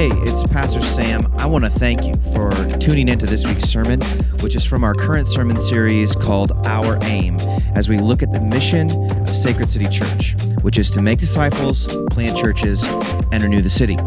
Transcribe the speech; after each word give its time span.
Hey, 0.00 0.08
it's 0.22 0.42
Pastor 0.44 0.80
Sam. 0.80 1.30
I 1.36 1.44
want 1.44 1.64
to 1.64 1.70
thank 1.70 2.06
you 2.06 2.14
for 2.32 2.50
tuning 2.78 3.06
into 3.06 3.26
this 3.26 3.44
week's 3.44 3.64
sermon, 3.64 4.00
which 4.40 4.56
is 4.56 4.64
from 4.64 4.82
our 4.82 4.94
current 4.94 5.28
sermon 5.28 5.60
series 5.60 6.16
called 6.16 6.52
Our 6.64 6.98
Aim, 7.02 7.36
as 7.74 7.90
we 7.90 7.98
look 7.98 8.22
at 8.22 8.32
the 8.32 8.40
mission 8.40 8.90
of 9.20 9.36
Sacred 9.36 9.68
City 9.68 9.86
Church, 9.88 10.36
which 10.62 10.78
is 10.78 10.88
to 10.92 11.02
make 11.02 11.18
disciples, 11.18 11.86
plant 12.06 12.34
churches, 12.34 12.82
and 13.30 13.42
renew 13.42 13.60
the 13.60 13.68
city. 13.68 13.98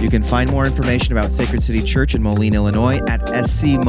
You 0.00 0.10
can 0.10 0.24
find 0.24 0.50
more 0.50 0.66
information 0.66 1.12
about 1.12 1.30
Sacred 1.30 1.62
City 1.62 1.82
Church 1.82 2.16
in 2.16 2.22
Moline, 2.24 2.54
Illinois 2.54 2.98
at 3.06 3.20
scmoline.com. 3.26 3.88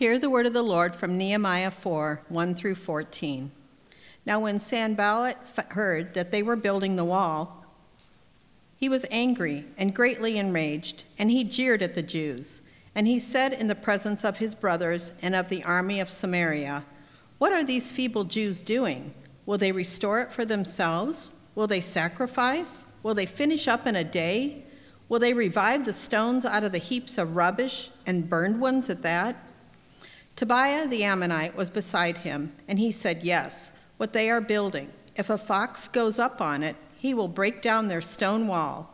Hear 0.00 0.18
the 0.18 0.30
word 0.30 0.46
of 0.46 0.54
the 0.54 0.62
Lord 0.62 0.96
from 0.96 1.18
Nehemiah 1.18 1.70
4 1.70 2.22
1 2.26 2.54
through 2.54 2.76
14. 2.76 3.50
Now, 4.24 4.40
when 4.40 4.58
Sanballat 4.58 5.36
heard 5.72 6.14
that 6.14 6.30
they 6.30 6.42
were 6.42 6.56
building 6.56 6.96
the 6.96 7.04
wall, 7.04 7.66
he 8.78 8.88
was 8.88 9.04
angry 9.10 9.66
and 9.76 9.94
greatly 9.94 10.38
enraged, 10.38 11.04
and 11.18 11.30
he 11.30 11.44
jeered 11.44 11.82
at 11.82 11.94
the 11.94 12.02
Jews. 12.02 12.62
And 12.94 13.06
he 13.06 13.18
said 13.18 13.52
in 13.52 13.68
the 13.68 13.74
presence 13.74 14.24
of 14.24 14.38
his 14.38 14.54
brothers 14.54 15.12
and 15.20 15.34
of 15.34 15.50
the 15.50 15.62
army 15.64 16.00
of 16.00 16.08
Samaria, 16.08 16.86
What 17.36 17.52
are 17.52 17.62
these 17.62 17.92
feeble 17.92 18.24
Jews 18.24 18.62
doing? 18.62 19.12
Will 19.44 19.58
they 19.58 19.70
restore 19.70 20.22
it 20.22 20.32
for 20.32 20.46
themselves? 20.46 21.30
Will 21.54 21.66
they 21.66 21.82
sacrifice? 21.82 22.86
Will 23.02 23.12
they 23.12 23.26
finish 23.26 23.68
up 23.68 23.86
in 23.86 23.96
a 23.96 24.02
day? 24.02 24.64
Will 25.10 25.18
they 25.18 25.34
revive 25.34 25.84
the 25.84 25.92
stones 25.92 26.46
out 26.46 26.64
of 26.64 26.72
the 26.72 26.78
heaps 26.78 27.18
of 27.18 27.36
rubbish 27.36 27.90
and 28.06 28.30
burned 28.30 28.62
ones 28.62 28.88
at 28.88 29.02
that? 29.02 29.36
Tobiah 30.40 30.88
the 30.88 31.04
Ammonite 31.04 31.54
was 31.54 31.68
beside 31.68 32.16
him, 32.16 32.54
and 32.66 32.78
he 32.78 32.90
said, 32.90 33.22
Yes, 33.22 33.72
what 33.98 34.14
they 34.14 34.30
are 34.30 34.40
building. 34.40 34.90
If 35.14 35.28
a 35.28 35.36
fox 35.36 35.86
goes 35.86 36.18
up 36.18 36.40
on 36.40 36.62
it, 36.62 36.76
he 36.96 37.12
will 37.12 37.28
break 37.28 37.60
down 37.60 37.88
their 37.88 38.00
stone 38.00 38.48
wall. 38.48 38.90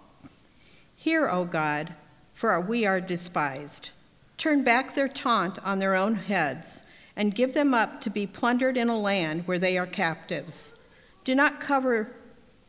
Hear, 0.97 1.29
O 1.29 1.45
God, 1.45 1.95
for 2.35 2.61
we 2.61 2.85
are 2.85 3.01
despised. 3.01 3.91
Turn 4.37 4.65
back 4.65 4.97
their 4.97 5.07
taunt 5.07 5.61
on 5.65 5.79
their 5.79 5.95
own 5.95 6.17
heads, 6.17 6.83
and 7.15 7.33
give 7.33 7.55
them 7.55 7.75
up 7.75 8.01
to 8.01 8.11
be 8.11 8.27
plundered 8.27 8.77
in 8.77 8.89
a 8.89 8.99
land 8.99 9.47
where 9.47 9.61
they 9.61 9.79
are 9.79 9.87
captives. 9.87 10.75
Do 11.23 11.37
not 11.37 11.61
cover 11.61 12.11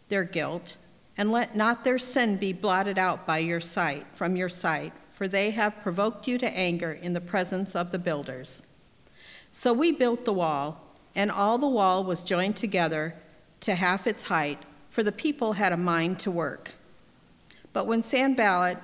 their 0.09 0.23
guilt, 0.23 0.77
and 1.17 1.31
let 1.31 1.55
not 1.55 1.83
their 1.83 1.97
sin 1.97 2.37
be 2.37 2.53
blotted 2.53 2.99
out 2.99 3.25
by 3.25 3.39
your 3.39 3.59
sight, 3.59 4.05
from 4.13 4.35
your 4.35 4.49
sight, 4.49 4.93
for 5.09 5.27
they 5.27 5.49
have 5.49 5.81
provoked 5.81 6.27
you 6.27 6.37
to 6.37 6.55
anger 6.55 6.91
in 6.93 7.13
the 7.13 7.19
presence 7.19 7.75
of 7.75 7.89
the 7.89 7.97
builders. 7.97 8.61
So 9.51 9.73
we 9.73 9.91
built 9.91 10.25
the 10.25 10.33
wall, 10.33 10.81
and 11.15 11.31
all 11.31 11.57
the 11.57 11.67
wall 11.67 12.03
was 12.03 12.23
joined 12.23 12.55
together 12.55 13.15
to 13.61 13.75
half 13.75 14.05
its 14.05 14.23
height, 14.23 14.59
for 14.89 15.03
the 15.03 15.11
people 15.11 15.53
had 15.53 15.71
a 15.71 15.77
mind 15.77 16.19
to 16.19 16.31
work. 16.31 16.73
But 17.73 17.87
when 17.87 18.03
Sanballat 18.03 18.77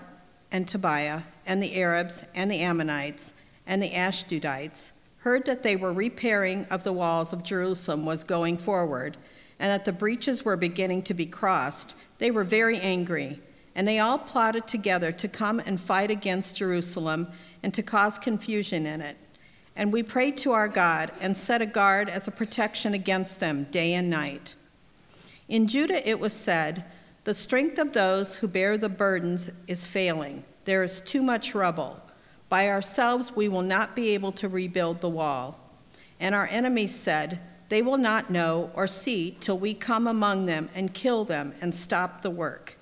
and 0.52 0.68
Tobiah 0.68 1.24
and 1.46 1.62
the 1.62 1.76
Arabs 1.80 2.24
and 2.36 2.50
the 2.52 2.62
Ammonites 2.62 3.34
and 3.66 3.82
the 3.82 3.92
Ashdodites 3.92 4.92
heard 5.20 5.46
that 5.46 5.64
they 5.64 5.76
were 5.76 5.94
repairing 5.94 6.66
of 6.66 6.84
the 6.84 6.94
walls 6.94 7.34
of 7.34 7.44
Jerusalem 7.44 8.06
was 8.06 8.24
going 8.24 8.58
forward, 8.58 9.18
and 9.60 9.70
that 9.70 9.86
the 9.86 9.94
breaches 9.94 10.44
were 10.44 10.58
beginning 10.58 11.02
to 11.04 11.14
be 11.14 11.26
crossed, 11.26 11.96
they 12.18 12.30
were 12.30 12.44
very 12.44 12.78
angry, 12.80 13.40
and 13.76 13.88
they 13.88 14.00
all 14.00 14.18
plotted 14.18 14.68
together 14.68 15.12
to 15.12 15.28
come 15.28 15.60
and 15.60 15.80
fight 15.80 16.12
against 16.12 16.58
Jerusalem 16.58 17.28
and 17.64 17.74
to 17.74 17.82
cause 17.82 18.20
confusion 18.20 18.86
in 18.86 19.02
it. 19.02 19.18
And 19.76 19.92
we 19.92 20.04
prayed 20.04 20.38
to 20.38 20.52
our 20.52 20.68
God 20.68 21.12
and 21.20 21.36
set 21.36 21.62
a 21.62 21.66
guard 21.66 22.10
as 22.10 22.28
a 22.28 22.32
protection 22.32 22.94
against 22.94 23.40
them 23.40 23.66
day 23.66 23.94
and 23.94 24.10
night. 24.10 24.56
In 25.48 25.68
Judah 25.68 26.08
it 26.08 26.20
was 26.20 26.34
said, 26.34 26.86
The 27.24 27.34
strength 27.34 27.80
of 27.80 27.94
those 27.94 28.36
who 28.36 28.48
bear 28.48 28.78
the 28.78 28.90
burdens 28.90 29.52
is 29.68 29.88
failing. 29.88 30.44
There 30.66 30.84
is 30.84 31.02
too 31.02 31.22
much 31.22 31.56
rubble. 31.56 32.02
By 32.50 32.70
ourselves 32.70 33.36
we 33.36 33.50
will 33.50 33.64
not 33.64 33.96
be 33.96 34.10
able 34.14 34.32
to 34.34 34.48
rebuild 34.48 35.02
the 35.02 35.10
wall. 35.10 35.60
And 36.20 36.36
our 36.36 36.48
enemies 36.48 36.94
said, 36.94 37.40
They 37.70 37.82
will 37.82 37.98
not 37.98 38.30
know 38.30 38.72
or 38.76 38.88
see 38.88 39.38
till 39.40 39.58
we 39.58 39.74
come 39.74 40.08
among 40.08 40.46
them 40.46 40.70
and 40.76 40.94
kill 40.94 41.26
them 41.26 41.54
and 41.62 41.74
stop 41.74 42.22
the 42.22 42.32
work. 42.32 42.78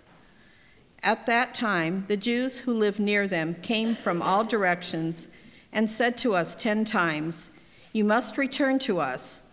At 1.03 1.25
that 1.25 1.55
time, 1.55 2.05
the 2.07 2.17
Jews 2.17 2.59
who 2.59 2.73
lived 2.73 2.99
near 2.99 3.27
them 3.27 3.55
came 3.55 3.95
from 3.95 4.21
all 4.21 4.43
directions 4.43 5.29
and 5.73 5.89
said 5.89 6.17
to 6.17 6.35
us 6.35 6.55
ten 6.55 6.85
times, 6.85 7.51
You 7.93 8.03
must 8.03 8.37
return 8.37 8.79
to 8.79 8.99
us. 8.99 9.43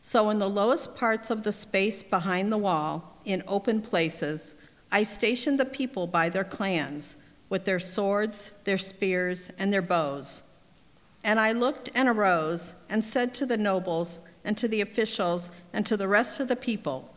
So, 0.00 0.30
in 0.30 0.38
the 0.38 0.48
lowest 0.48 0.96
parts 0.96 1.30
of 1.30 1.42
the 1.42 1.52
space 1.52 2.02
behind 2.02 2.52
the 2.52 2.58
wall, 2.58 3.18
in 3.24 3.42
open 3.48 3.82
places, 3.82 4.54
I 4.92 5.02
stationed 5.02 5.58
the 5.58 5.64
people 5.64 6.06
by 6.06 6.28
their 6.28 6.44
clans, 6.44 7.16
with 7.48 7.64
their 7.64 7.80
swords, 7.80 8.52
their 8.64 8.78
spears, 8.78 9.50
and 9.58 9.72
their 9.72 9.82
bows. 9.82 10.42
And 11.24 11.40
I 11.40 11.52
looked 11.52 11.90
and 11.94 12.08
arose 12.08 12.74
and 12.88 13.04
said 13.04 13.34
to 13.34 13.46
the 13.46 13.56
nobles 13.56 14.20
and 14.44 14.56
to 14.58 14.68
the 14.68 14.80
officials 14.80 15.50
and 15.72 15.84
to 15.86 15.96
the 15.96 16.06
rest 16.06 16.38
of 16.38 16.46
the 16.46 16.56
people, 16.56 17.12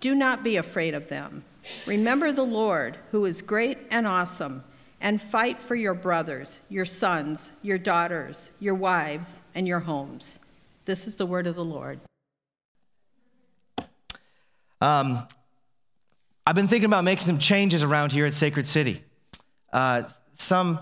Do 0.00 0.14
not 0.14 0.42
be 0.42 0.56
afraid 0.56 0.94
of 0.94 1.08
them. 1.08 1.44
Remember 1.86 2.32
the 2.32 2.42
Lord, 2.42 2.96
who 3.10 3.26
is 3.26 3.42
great 3.42 3.76
and 3.90 4.06
awesome 4.06 4.64
and 5.00 5.20
fight 5.20 5.60
for 5.62 5.74
your 5.74 5.94
brothers, 5.94 6.60
your 6.68 6.84
sons, 6.84 7.52
your 7.62 7.78
daughters, 7.78 8.50
your 8.60 8.74
wives, 8.74 9.40
and 9.54 9.66
your 9.66 9.80
homes. 9.80 10.38
This 10.84 11.06
is 11.06 11.16
the 11.16 11.26
word 11.26 11.46
of 11.46 11.56
the 11.56 11.64
Lord. 11.64 12.00
Um, 14.80 15.26
I've 16.46 16.54
been 16.54 16.68
thinking 16.68 16.86
about 16.86 17.04
making 17.04 17.26
some 17.26 17.38
changes 17.38 17.82
around 17.82 18.12
here 18.12 18.26
at 18.26 18.34
Sacred 18.34 18.66
City. 18.66 19.02
Uh, 19.72 20.02
some, 20.34 20.80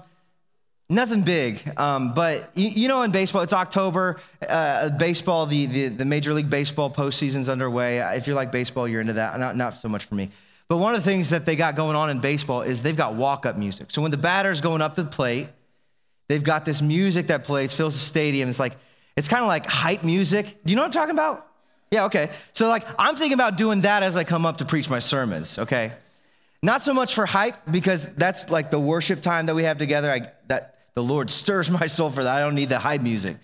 nothing 0.89 1.23
big, 1.23 1.79
um, 1.79 2.15
but 2.15 2.51
you, 2.55 2.69
you, 2.69 2.89
know, 2.89 3.03
in 3.03 3.11
baseball, 3.11 3.43
it's 3.43 3.53
October. 3.53 4.21
Uh, 4.49 4.89
baseball, 4.91 5.47
the, 5.47 5.67
the, 5.67 5.89
the 5.89 6.05
Major 6.05 6.33
League 6.33 6.49
Baseball 6.49 6.91
postseason's 6.91 7.49
underway. 7.49 7.99
If 8.17 8.27
you 8.27 8.35
like 8.35 8.53
baseball, 8.53 8.89
you're 8.89 9.01
into 9.01 9.15
that. 9.15 9.39
Not, 9.39 9.57
not 9.57 9.75
so 9.75 9.89
much 9.89 10.05
for 10.05 10.15
me. 10.15 10.31
But 10.69 10.77
one 10.77 10.95
of 10.95 11.03
the 11.03 11.11
things 11.11 11.31
that 11.31 11.47
they 11.47 11.57
got 11.57 11.75
going 11.75 11.97
on 11.97 12.11
in 12.11 12.21
baseball 12.21 12.63
is 12.63 12.83
they've 12.83 12.97
got 12.97 13.15
walk 13.15 13.47
up 13.47 13.57
music. 13.57 13.91
So 13.91 14.03
when 14.03 14.11
the 14.11 14.19
batter's 14.19 14.61
going 14.61 14.83
up 14.83 14.95
to 14.97 15.03
the 15.03 15.09
plate, 15.09 15.49
they've 16.29 16.45
got 16.45 16.65
this 16.65 16.83
music 16.83 17.29
that 17.29 17.45
plays, 17.45 17.73
fills 17.73 17.95
the 17.95 18.01
stadium. 18.01 18.49
It's 18.49 18.61
like, 18.61 18.77
it's 19.17 19.29
kind 19.29 19.43
of 19.43 19.49
like 19.49 19.67
hype 19.67 20.05
music. 20.05 20.59
Do 20.65 20.71
you 20.71 20.77
know 20.77 20.83
what 20.83 20.87
I'm 20.87 20.93
talking 20.93 21.15
about? 21.15 21.47
Yeah, 21.91 22.05
okay. 22.05 22.31
So, 22.53 22.69
like, 22.69 22.87
I'm 22.99 23.17
thinking 23.17 23.33
about 23.33 23.57
doing 23.57 23.81
that 23.81 24.03
as 24.03 24.17
I 24.17 24.25
come 24.25 24.45
up 24.45 24.59
to 24.59 24.67
preach 24.67 24.91
my 24.91 24.99
sermons, 24.99 25.59
okay? 25.59 25.93
Not 26.63 26.83
so 26.83 26.93
much 26.93 27.15
for 27.15 27.25
hype, 27.25 27.57
because 27.71 28.07
that's 28.15 28.51
like 28.51 28.71
the 28.71 28.79
worship 28.79 29.23
time 29.23 29.47
that 29.47 29.55
we 29.55 29.63
have 29.63 29.79
together. 29.79 30.11
I, 30.11 30.31
that 30.49 30.77
the 30.95 31.03
Lord 31.03 31.31
stirs 31.31 31.71
my 31.81 31.87
soul 31.87 32.11
for 32.11 32.23
that. 32.23 32.37
I 32.37 32.41
don't 32.41 32.55
need 32.55 32.69
the 32.69 32.79
hype 32.79 33.01
music. 33.01 33.39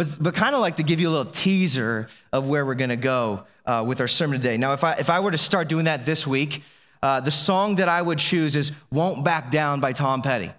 But, 0.00 0.16
but 0.18 0.34
kind 0.34 0.54
of 0.54 0.62
like 0.62 0.76
to 0.76 0.82
give 0.82 0.98
you 0.98 1.10
a 1.10 1.14
little 1.14 1.30
teaser 1.30 2.08
of 2.32 2.48
where 2.48 2.64
we're 2.64 2.74
gonna 2.74 2.96
go 2.96 3.44
uh, 3.66 3.84
with 3.86 4.00
our 4.00 4.08
sermon 4.08 4.38
today. 4.38 4.56
Now, 4.56 4.72
if 4.72 4.82
I, 4.82 4.94
if 4.94 5.10
I 5.10 5.20
were 5.20 5.30
to 5.30 5.36
start 5.36 5.68
doing 5.68 5.84
that 5.84 6.06
this 6.06 6.26
week, 6.26 6.62
uh, 7.02 7.20
the 7.20 7.30
song 7.30 7.76
that 7.76 7.90
I 7.90 8.00
would 8.00 8.18
choose 8.18 8.56
is 8.56 8.72
Won't 8.90 9.26
Back 9.26 9.50
Down 9.50 9.78
by 9.80 9.92
Tom 9.92 10.22
Petty. 10.22 10.52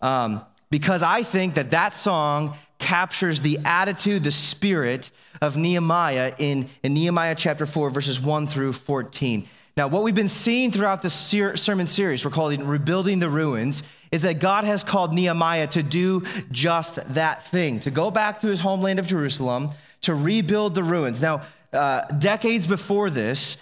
Um, 0.00 0.44
because 0.70 1.04
I 1.04 1.22
think 1.22 1.54
that 1.54 1.70
that 1.70 1.92
song 1.92 2.56
captures 2.80 3.40
the 3.42 3.60
attitude, 3.64 4.24
the 4.24 4.32
spirit 4.32 5.12
of 5.40 5.56
Nehemiah 5.56 6.34
in, 6.38 6.68
in 6.82 6.92
Nehemiah 6.92 7.36
chapter 7.36 7.66
4, 7.66 7.90
verses 7.90 8.20
1 8.20 8.48
through 8.48 8.72
14. 8.72 9.48
Now, 9.76 9.86
what 9.86 10.02
we've 10.02 10.16
been 10.16 10.28
seeing 10.28 10.72
throughout 10.72 11.00
the 11.02 11.10
ser- 11.10 11.56
sermon 11.56 11.86
series, 11.86 12.24
we're 12.24 12.32
calling 12.32 12.66
Rebuilding 12.66 13.20
the 13.20 13.30
Ruins, 13.30 13.84
is 14.12 14.22
that 14.22 14.40
God 14.40 14.64
has 14.64 14.82
called 14.82 15.14
Nehemiah 15.14 15.66
to 15.68 15.82
do 15.82 16.24
just 16.50 16.96
that 17.14 17.44
thing, 17.44 17.80
to 17.80 17.90
go 17.90 18.10
back 18.10 18.40
to 18.40 18.48
his 18.48 18.60
homeland 18.60 18.98
of 18.98 19.06
Jerusalem, 19.06 19.70
to 20.02 20.14
rebuild 20.14 20.74
the 20.74 20.82
ruins. 20.82 21.22
Now, 21.22 21.42
uh, 21.72 22.02
decades 22.18 22.66
before 22.66 23.10
this, 23.10 23.56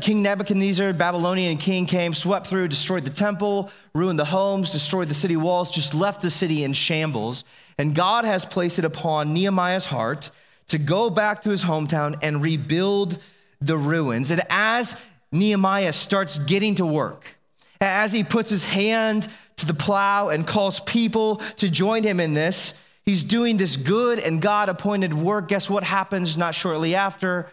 King 0.00 0.22
Nebuchadnezzar, 0.22 0.94
Babylonian 0.94 1.58
king, 1.58 1.86
came, 1.86 2.14
swept 2.14 2.46
through, 2.46 2.68
destroyed 2.68 3.04
the 3.04 3.10
temple, 3.10 3.70
ruined 3.94 4.18
the 4.18 4.24
homes, 4.24 4.72
destroyed 4.72 5.08
the 5.08 5.14
city 5.14 5.36
walls, 5.36 5.70
just 5.70 5.94
left 5.94 6.22
the 6.22 6.30
city 6.30 6.64
in 6.64 6.72
shambles. 6.72 7.44
And 7.78 7.94
God 7.94 8.24
has 8.24 8.44
placed 8.44 8.78
it 8.78 8.84
upon 8.84 9.34
Nehemiah's 9.34 9.86
heart 9.86 10.30
to 10.68 10.78
go 10.78 11.10
back 11.10 11.42
to 11.42 11.50
his 11.50 11.64
hometown 11.64 12.18
and 12.22 12.42
rebuild 12.42 13.18
the 13.60 13.76
ruins. 13.76 14.30
And 14.30 14.40
as 14.48 14.96
Nehemiah 15.30 15.92
starts 15.92 16.38
getting 16.38 16.74
to 16.76 16.86
work, 16.86 17.36
as 17.80 18.12
he 18.12 18.24
puts 18.24 18.48
his 18.48 18.64
hand 18.64 19.28
to 19.62 19.66
the 19.66 19.74
plow 19.74 20.28
and 20.28 20.46
calls 20.46 20.80
people 20.80 21.36
to 21.56 21.68
join 21.68 22.02
him 22.04 22.20
in 22.20 22.34
this, 22.34 22.74
He's 23.04 23.24
doing 23.24 23.56
this 23.56 23.76
good 23.76 24.18
and 24.20 24.40
God 24.40 24.68
appointed 24.68 25.12
work. 25.12 25.48
Guess 25.48 25.68
what 25.68 25.84
happens 25.84 26.38
not 26.38 26.54
shortly 26.54 26.94
after? 26.94 27.50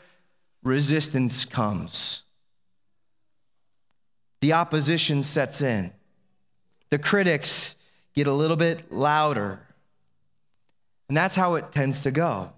Resistance 0.61 1.43
comes. 1.43 2.21
The 4.41 4.53
opposition 4.53 5.23
sets 5.23 5.61
in. 5.61 5.91
The 6.91 6.99
critics 6.99 7.75
get 8.13 8.27
a 8.27 8.33
little 8.33 8.57
bit 8.57 8.91
louder. 8.91 9.59
And 11.07 11.17
that's 11.17 11.35
how 11.35 11.55
it 11.55 11.71
tends 11.71 12.03
to 12.03 12.11
go. 12.11 12.53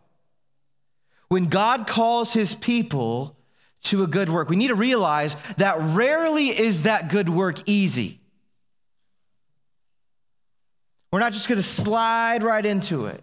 When 1.30 1.48
God 1.48 1.88
calls 1.88 2.34
his 2.34 2.54
people 2.54 3.38
to 3.84 4.04
a 4.04 4.08
good 4.08 4.30
work, 4.30 4.50
we 4.50 4.58
need 4.58 4.68
to 4.68 4.76
realize 4.76 5.38
that 5.56 5.78
rarely 5.80 6.48
is 6.48 6.84
that 6.84 7.08
good 7.10 7.30
work 7.30 7.58
easy. 7.66 8.20
We're 11.12 11.20
not 11.20 11.34
just 11.34 11.48
gonna 11.48 11.62
slide 11.62 12.44
right 12.44 12.66
into 12.66 13.08
it. 13.08 13.22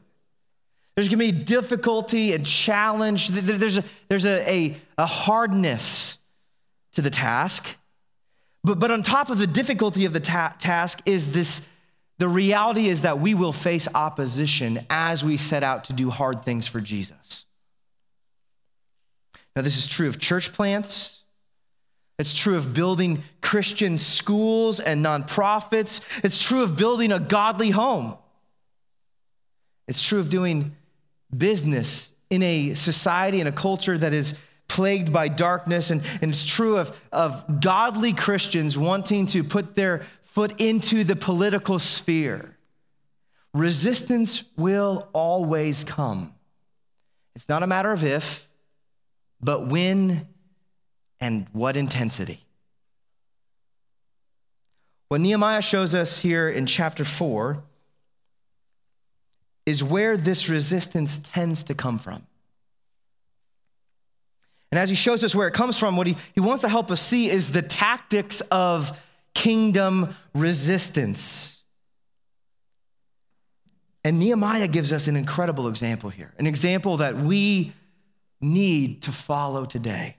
There's 0.95 1.09
gonna 1.09 1.19
be 1.19 1.33
difficulty 1.33 2.33
and 2.33 2.45
challenge. 2.45 3.29
There's 3.29 3.79
a, 3.79 3.85
there's 4.09 4.27
a, 4.27 4.51
a, 4.51 4.77
a 4.99 5.07
hardness 5.07 6.19
to 6.93 7.03
the 7.03 7.11
task. 7.11 7.77
But, 8.65 8.79
but 8.81 8.91
on 8.91 9.03
top 9.03 9.31
of 9.31 9.39
the 9.39 9.47
difficulty 9.47 10.05
of 10.05 10.13
the 10.13 10.21
ta- 10.21 10.55
task 10.59 11.01
is 11.07 11.33
this 11.33 11.63
the 12.19 12.29
reality 12.29 12.89
is 12.89 13.03
that 13.03 13.21
we 13.21 13.35
will 13.35 13.53
face 13.53 13.87
opposition 13.95 14.85
as 14.91 15.25
we 15.25 15.37
set 15.37 15.63
out 15.63 15.85
to 15.85 15.93
do 15.93 16.11
hard 16.11 16.43
things 16.43 16.67
for 16.67 16.81
Jesus. 16.81 17.45
Now, 19.55 19.63
this 19.63 19.79
is 19.79 19.87
true 19.87 20.09
of 20.09 20.19
church 20.19 20.53
plants. 20.53 21.18
It's 22.19 22.35
true 22.35 22.57
of 22.57 22.75
building 22.75 23.23
Christian 23.41 23.97
schools 23.97 24.81
and 24.81 25.05
nonprofits. 25.05 26.01
It's 26.25 26.43
true 26.43 26.63
of 26.63 26.77
building 26.77 27.13
a 27.13 27.21
godly 27.21 27.71
home. 27.71 28.17
It's 29.87 30.03
true 30.03 30.19
of 30.19 30.29
doing 30.29 30.77
business 31.35 32.13
in 32.29 32.43
a 32.43 32.75
society 32.75 33.41
and 33.41 33.49
a 33.49 33.53
culture 33.53 33.97
that 33.97 34.13
is 34.13 34.35
plagued 34.67 35.13
by 35.13 35.29
darkness. 35.29 35.91
And, 35.91 36.03
and 36.21 36.33
it's 36.33 36.45
true 36.45 36.77
of, 36.77 36.99
of 37.13 37.61
godly 37.61 38.13
Christians 38.13 38.77
wanting 38.77 39.29
to 39.29 39.45
put 39.45 39.77
their 39.77 40.05
foot 40.23 40.61
into 40.61 41.05
the 41.05 41.17
political 41.17 41.79
sphere. 41.79 42.57
Resistance 43.55 44.43
will 44.57 45.09
always 45.13 45.85
come. 45.85 46.35
It's 47.35 47.49
not 47.49 47.63
a 47.63 47.67
matter 47.67 47.93
of 47.93 48.05
if, 48.05 48.49
but 49.41 49.69
when 49.69 50.27
and 51.21 51.47
what 51.53 51.77
intensity. 51.77 52.41
What 55.09 55.21
Nehemiah 55.21 55.63
shows 55.63 55.95
us 55.95 56.21
here 56.21 56.49
in 56.49 56.67
chapter 56.67 57.05
4 57.05 57.63
is 59.65 59.83
where 59.83 60.17
this 60.17 60.49
resistance 60.49 61.19
tends 61.19 61.63
to 61.65 61.75
come 61.75 61.99
from. 61.99 62.27
And 64.71 64.79
as 64.79 64.91
he 64.91 64.97
shows 64.97 65.25
us 65.25 65.35
where 65.35 65.49
it 65.49 65.55
comes 65.55 65.79
from, 65.79 65.97
what 65.97 66.07
he, 66.07 66.17
he 66.35 66.41
wants 66.41 66.61
to 66.61 66.69
help 66.69 66.91
us 66.91 67.01
see 67.01 67.31
is 67.31 67.53
the 67.53 67.63
tactics 67.63 68.43
of 68.51 69.01
kingdom 69.33 70.15
resistance. 70.35 71.59
And 74.05 74.19
Nehemiah 74.19 74.69
gives 74.69 74.93
us 74.93 75.09
an 75.09 75.17
incredible 75.17 75.69
example 75.69 76.11
here, 76.11 76.35
an 76.39 76.47
example 76.47 76.99
that 76.99 77.17
we 77.17 77.73
need 78.41 79.03
to 79.03 79.13
follow 79.13 79.65
today. 79.65 80.18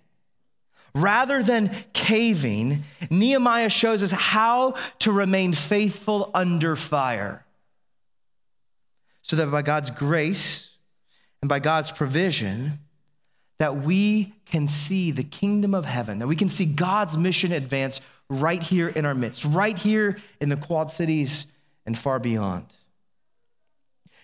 Rather 0.95 1.43
than 1.43 1.71
caving, 1.93 2.83
Nehemiah 3.09 3.69
shows 3.69 4.01
us 4.01 4.11
how 4.11 4.75
to 4.99 5.11
remain 5.11 5.53
faithful 5.53 6.31
under 6.33 6.75
fire. 6.75 7.45
So 9.21 9.35
that 9.35 9.51
by 9.51 9.61
God's 9.61 9.91
grace 9.91 10.71
and 11.41 11.49
by 11.49 11.59
God's 11.59 11.91
provision, 11.91 12.79
that 13.59 13.77
we 13.77 14.33
can 14.45 14.67
see 14.67 15.11
the 15.11 15.23
kingdom 15.23 15.73
of 15.75 15.85
heaven, 15.85 16.19
that 16.19 16.27
we 16.27 16.35
can 16.35 16.49
see 16.49 16.65
God's 16.65 17.17
mission 17.17 17.51
advance 17.51 18.01
right 18.29 18.61
here 18.61 18.87
in 18.87 19.05
our 19.05 19.13
midst, 19.13 19.45
right 19.45 19.77
here 19.77 20.17
in 20.39 20.49
the 20.49 20.55
Quad 20.55 20.89
Cities 20.89 21.45
and 21.85 21.97
far 21.97 22.19
beyond. 22.19 22.65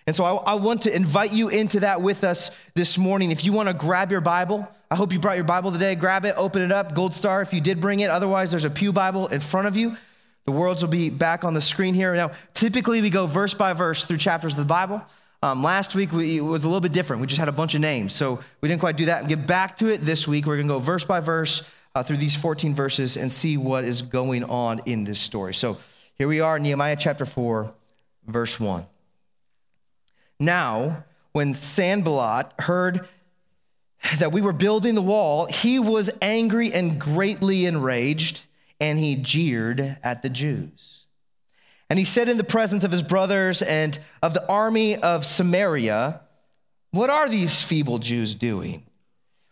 And 0.06 0.14
so 0.14 0.24
I, 0.24 0.52
I, 0.52 0.54
want 0.54 0.82
to 0.82 0.94
invite 0.94 1.32
you 1.32 1.48
into 1.48 1.80
that 1.80 2.00
with 2.00 2.22
us 2.22 2.52
this 2.74 2.96
morning. 2.96 3.32
If 3.32 3.44
you 3.44 3.52
want 3.52 3.68
to 3.68 3.74
grab 3.74 4.12
your 4.12 4.20
Bible, 4.20 4.68
I 4.88 4.94
hope 4.94 5.12
you 5.12 5.18
brought 5.18 5.34
your 5.34 5.44
Bible 5.44 5.72
today. 5.72 5.96
Grab 5.96 6.24
it, 6.24 6.34
open 6.36 6.62
it 6.62 6.70
up, 6.70 6.94
Gold 6.94 7.12
Star 7.12 7.42
if 7.42 7.52
you 7.52 7.60
did 7.60 7.80
bring 7.80 7.98
it. 8.00 8.08
Otherwise, 8.08 8.52
there's 8.52 8.64
a 8.64 8.70
Pew 8.70 8.92
Bible 8.92 9.26
in 9.26 9.40
front 9.40 9.66
of 9.66 9.76
you. 9.76 9.96
The 10.44 10.52
words 10.52 10.80
will 10.80 10.90
be 10.90 11.10
back 11.10 11.42
on 11.42 11.54
the 11.54 11.60
screen 11.60 11.92
here. 11.92 12.14
Now, 12.14 12.30
typically 12.54 13.02
we 13.02 13.10
go 13.10 13.26
verse 13.26 13.52
by 13.52 13.72
verse 13.72 14.04
through 14.04 14.18
chapters 14.18 14.52
of 14.52 14.58
the 14.58 14.64
Bible. 14.64 15.02
Um, 15.42 15.64
last 15.64 15.96
week 15.96 16.12
we, 16.12 16.38
it 16.38 16.40
was 16.40 16.62
a 16.62 16.68
little 16.68 16.80
bit 16.80 16.92
different. 16.92 17.20
We 17.20 17.26
just 17.26 17.40
had 17.40 17.48
a 17.48 17.52
bunch 17.52 17.74
of 17.74 17.80
names. 17.80 18.14
So 18.14 18.38
we 18.60 18.68
didn't 18.68 18.80
quite 18.80 18.96
do 18.96 19.06
that 19.06 19.20
and 19.20 19.28
get 19.28 19.44
back 19.44 19.76
to 19.78 19.88
it 19.88 20.02
this 20.02 20.28
week. 20.28 20.46
We're 20.46 20.54
going 20.54 20.68
to 20.68 20.74
go 20.74 20.78
verse 20.78 21.04
by 21.04 21.18
verse 21.18 21.68
uh, 21.96 22.04
through 22.04 22.18
these 22.18 22.36
14 22.36 22.76
verses 22.76 23.16
and 23.16 23.32
see 23.32 23.56
what 23.56 23.82
is 23.82 24.02
going 24.02 24.44
on 24.44 24.82
in 24.86 25.02
this 25.02 25.18
story. 25.18 25.52
So 25.52 25.78
here 26.14 26.28
we 26.28 26.40
are, 26.40 26.60
Nehemiah 26.60 26.96
chapter 26.96 27.26
4, 27.26 27.74
verse 28.28 28.60
1. 28.60 28.86
Now, 30.38 31.04
when 31.32 31.54
Sanballat 31.54 32.52
heard 32.58 33.08
that 34.18 34.32
we 34.32 34.40
were 34.40 34.52
building 34.52 34.94
the 34.94 35.02
wall, 35.02 35.46
he 35.46 35.78
was 35.78 36.10
angry 36.20 36.72
and 36.72 37.00
greatly 37.00 37.66
enraged, 37.66 38.46
and 38.80 38.98
he 38.98 39.16
jeered 39.16 39.98
at 40.02 40.22
the 40.22 40.28
Jews. 40.28 41.04
And 41.88 41.98
he 41.98 42.04
said 42.04 42.28
in 42.28 42.36
the 42.36 42.44
presence 42.44 42.84
of 42.84 42.90
his 42.90 43.02
brothers 43.02 43.62
and 43.62 43.98
of 44.22 44.34
the 44.34 44.46
army 44.48 44.96
of 44.96 45.24
Samaria, 45.24 46.20
What 46.90 47.10
are 47.10 47.28
these 47.28 47.62
feeble 47.62 47.98
Jews 47.98 48.34
doing? 48.34 48.84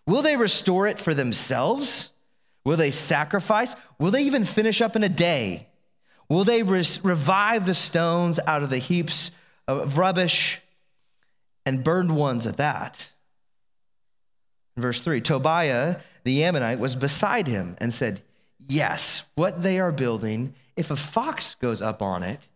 Will 0.06 0.22
they 0.22 0.36
restore 0.36 0.86
it 0.86 0.98
for 0.98 1.14
themselves? 1.14 2.10
Will 2.64 2.76
they 2.76 2.90
sacrifice? 2.90 3.75
Will 3.98 4.10
they 4.10 4.25
even 4.25 4.44
finish 4.44 4.81
up 4.81 4.96
in 4.96 5.04
a 5.04 5.08
day? 5.08 5.69
Will 6.28 6.44
they 6.44 6.62
revive 6.62 7.66
the 7.66 7.75
stones 7.75 8.40
out 8.46 8.62
of 8.62 8.70
the 8.70 8.78
heaps 8.78 9.31
of 9.69 9.98
rubbish 9.98 10.60
and 11.66 11.84
burned 11.84 12.16
ones 12.16 12.46
at 12.46 12.56
that? 12.56 13.11
verse 14.76 15.00
3 15.00 15.20
Tobiah 15.20 15.96
the 16.25 16.43
Ammonite 16.43 16.78
was 16.78 16.94
beside 16.94 17.46
him 17.46 17.76
and 17.78 17.93
said, 17.93 18.22
Yes, 18.66 19.25
what 19.34 19.62
they 19.62 19.78
are 19.78 19.93
building 19.93 20.55
if 20.76 20.90
a 20.90 20.96
fox 20.96 21.55
goes 21.55 21.81
up 21.81 22.02
on 22.02 22.22
it, 22.22 22.49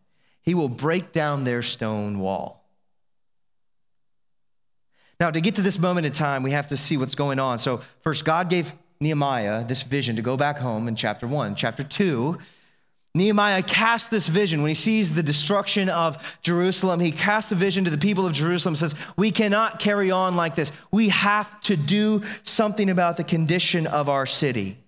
he 0.43 0.55
will 0.55 0.69
break 0.69 1.13
down 1.13 1.45
their 1.45 1.63
stone 1.63 2.19
wall. 2.19 2.65
Now, 5.21 5.31
to 5.31 5.41
get 5.41 5.55
to 5.57 5.63
this 5.63 5.79
moment 5.79 6.07
in 6.07 6.13
time, 6.13 6.43
we 6.43 6.53
have 6.53 6.69
to 6.69 6.77
see 6.77 6.97
what's 6.97 7.15
going 7.15 7.39
on. 7.39 7.59
So, 7.59 7.81
first, 8.01 8.25
God 8.25 8.49
gave 8.49 8.73
Nehemiah 9.01 9.65
this 9.65 9.83
vision 9.83 10.17
to 10.17 10.23
go 10.23 10.37
back 10.37 10.59
home 10.59 10.89
in 10.89 10.97
chapter 10.97 11.27
one. 11.27 11.55
Chapter 11.55 11.85
two, 11.85 12.39
Nehemiah 13.19 13.63
casts 13.63 14.09
this 14.09 14.29
vision 14.29 14.63
when 14.63 14.71
he 14.71 14.75
sees 14.75 15.15
the 15.15 15.23
destruction 15.23 15.89
of 15.89 16.39
Jerusalem. 16.43 17.01
He 17.01 17.13
casts 17.13 17.53
a 17.53 17.55
vision 17.55 17.85
to 17.85 17.91
the 17.91 17.99
people 17.99 18.27
of 18.27 18.33
Jerusalem, 18.33 18.77
says, 18.77 18.95
We 19.17 19.31
cannot 19.31 19.79
carry 19.79 20.11
on 20.11 20.37
like 20.37 20.55
this. 20.55 20.73
We 20.91 21.11
have 21.11 21.61
to 21.63 21.77
do 21.77 22.23
something 22.43 22.89
about 22.89 23.17
the 23.17 23.25
condition 23.25 23.87
of 23.87 24.09
our 24.09 24.25
city. 24.25 24.79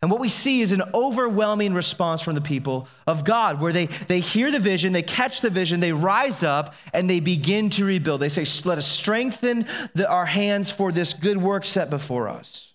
And 0.00 0.10
what 0.12 0.20
we 0.20 0.28
see 0.28 0.60
is 0.60 0.70
an 0.70 0.82
overwhelming 0.94 1.74
response 1.74 2.22
from 2.22 2.36
the 2.36 2.40
people 2.40 2.86
of 3.06 3.24
God, 3.24 3.60
where 3.60 3.72
they, 3.72 3.86
they 3.86 4.20
hear 4.20 4.52
the 4.52 4.60
vision, 4.60 4.92
they 4.92 5.02
catch 5.02 5.40
the 5.40 5.50
vision, 5.50 5.80
they 5.80 5.92
rise 5.92 6.44
up, 6.44 6.74
and 6.94 7.10
they 7.10 7.18
begin 7.18 7.68
to 7.70 7.84
rebuild. 7.84 8.20
They 8.20 8.28
say, 8.28 8.46
Let 8.64 8.78
us 8.78 8.86
strengthen 8.86 9.66
the, 9.94 10.08
our 10.08 10.26
hands 10.26 10.70
for 10.70 10.92
this 10.92 11.14
good 11.14 11.36
work 11.36 11.64
set 11.64 11.90
before 11.90 12.28
us. 12.28 12.72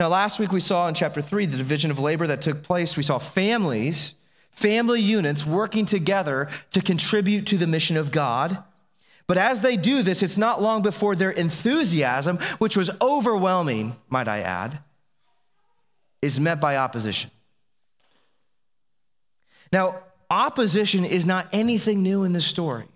Now, 0.00 0.08
last 0.08 0.38
week 0.38 0.50
we 0.50 0.60
saw 0.60 0.88
in 0.88 0.94
chapter 0.94 1.22
three 1.22 1.46
the 1.46 1.56
division 1.56 1.90
of 1.90 1.98
labor 1.98 2.26
that 2.26 2.42
took 2.42 2.62
place. 2.62 2.96
We 2.96 3.02
saw 3.02 3.18
families, 3.18 4.14
family 4.50 5.00
units 5.00 5.46
working 5.46 5.86
together 5.86 6.48
to 6.72 6.80
contribute 6.80 7.46
to 7.46 7.56
the 7.56 7.66
mission 7.66 7.96
of 7.96 8.10
God. 8.10 8.62
But 9.26 9.38
as 9.38 9.60
they 9.60 9.76
do 9.76 10.02
this, 10.02 10.22
it's 10.22 10.36
not 10.36 10.60
long 10.60 10.82
before 10.82 11.14
their 11.14 11.30
enthusiasm, 11.30 12.38
which 12.58 12.76
was 12.76 12.90
overwhelming, 13.00 13.96
might 14.08 14.28
I 14.28 14.40
add, 14.40 14.80
is 16.20 16.38
met 16.38 16.60
by 16.60 16.76
opposition. 16.76 17.30
Now, 19.72 20.00
opposition 20.28 21.04
is 21.04 21.24
not 21.24 21.48
anything 21.52 22.02
new 22.02 22.24
in 22.24 22.32
this 22.32 22.46
story. 22.46 22.86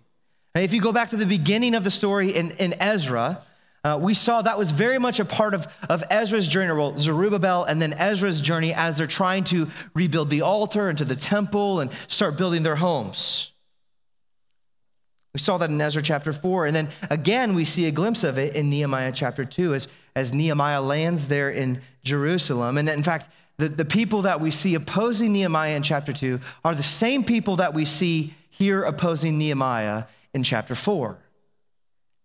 If 0.54 0.74
you 0.74 0.80
go 0.80 0.92
back 0.92 1.10
to 1.10 1.16
the 1.16 1.26
beginning 1.26 1.74
of 1.74 1.84
the 1.84 1.90
story 1.90 2.30
in, 2.30 2.50
in 2.52 2.74
Ezra, 2.74 3.42
uh, 3.88 3.96
we 3.96 4.14
saw 4.14 4.42
that 4.42 4.58
was 4.58 4.70
very 4.70 4.98
much 4.98 5.20
a 5.20 5.24
part 5.24 5.54
of, 5.54 5.66
of 5.88 6.04
Ezra's 6.10 6.46
journey, 6.46 6.72
well, 6.72 6.96
Zerubbabel 6.98 7.64
and 7.64 7.80
then 7.80 7.92
Ezra's 7.94 8.40
journey 8.40 8.74
as 8.74 8.98
they're 8.98 9.06
trying 9.06 9.44
to 9.44 9.68
rebuild 9.94 10.30
the 10.30 10.42
altar 10.42 10.88
and 10.88 10.98
to 10.98 11.04
the 11.04 11.16
temple 11.16 11.80
and 11.80 11.90
start 12.06 12.36
building 12.36 12.62
their 12.62 12.76
homes. 12.76 13.52
We 15.34 15.40
saw 15.40 15.58
that 15.58 15.70
in 15.70 15.80
Ezra 15.80 16.02
chapter 16.02 16.32
4. 16.32 16.66
And 16.66 16.76
then 16.76 16.88
again, 17.10 17.54
we 17.54 17.64
see 17.64 17.86
a 17.86 17.90
glimpse 17.90 18.24
of 18.24 18.38
it 18.38 18.54
in 18.54 18.70
Nehemiah 18.70 19.12
chapter 19.12 19.44
2 19.44 19.74
as, 19.74 19.88
as 20.14 20.34
Nehemiah 20.34 20.82
lands 20.82 21.28
there 21.28 21.50
in 21.50 21.80
Jerusalem. 22.02 22.76
And 22.76 22.88
in 22.88 23.02
fact, 23.02 23.28
the, 23.56 23.68
the 23.68 23.84
people 23.84 24.22
that 24.22 24.40
we 24.40 24.50
see 24.50 24.74
opposing 24.74 25.32
Nehemiah 25.32 25.76
in 25.76 25.82
chapter 25.82 26.12
2 26.12 26.40
are 26.64 26.74
the 26.74 26.82
same 26.82 27.24
people 27.24 27.56
that 27.56 27.74
we 27.74 27.84
see 27.84 28.34
here 28.50 28.82
opposing 28.82 29.38
Nehemiah 29.38 30.04
in 30.34 30.42
chapter 30.42 30.74
4. 30.74 31.18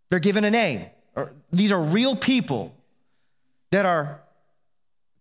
They're 0.09 0.19
given 0.19 0.43
a 0.43 0.51
name. 0.51 0.85
These 1.53 1.71
are 1.71 1.81
real 1.81 2.15
people 2.15 2.73
that 3.71 3.85
are 3.85 4.19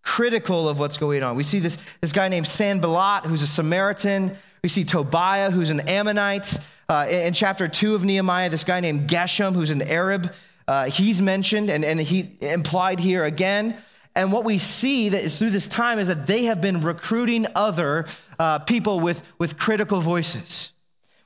critical 0.03 0.69
of 0.69 0.79
what's 0.79 0.97
going 0.97 1.23
on. 1.23 1.37
We 1.37 1.45
see 1.45 1.59
this, 1.59 1.79
this 2.01 2.11
guy 2.13 2.29
named 2.29 2.47
Sanballat, 2.47 3.27
who's 3.27 3.43
a 3.43 3.47
Samaritan. 3.47 4.37
We 4.63 4.69
see 4.69 4.85
Tobiah, 4.85 5.51
who's 5.51 5.71
an 5.71 5.81
Ammonite. 5.81 6.59
Uh, 6.89 7.07
in 7.09 7.35
chapter 7.35 7.69
two 7.69 7.95
of 7.95 8.05
Nehemiah, 8.05 8.51
this 8.51 8.65
guy 8.65 8.81
named 8.81 9.09
Geshem, 9.09 9.55
who's 9.55 9.71
an 9.71 9.83
Arab, 9.83 10.35
uh, 10.67 10.87
he's 10.87 11.21
mentioned 11.23 11.71
and, 11.71 11.85
and 11.85 12.01
he 12.01 12.31
implied 12.41 12.99
here 13.01 13.25
again. 13.25 13.77
And 14.15 14.33
what 14.33 14.45
we 14.45 14.59
see 14.59 15.09
that 15.09 15.23
is 15.23 15.39
through 15.39 15.51
this 15.51 15.69
time 15.69 15.99
is 15.99 16.09
that 16.09 16.27
they 16.27 16.45
have 16.45 16.61
been 16.61 16.83
recruiting 16.83 17.47
other 17.55 18.07
uh, 18.39 18.59
people 18.61 19.01
with, 19.01 19.23
with 19.39 19.59
critical 19.59 20.01
voices. 20.01 20.73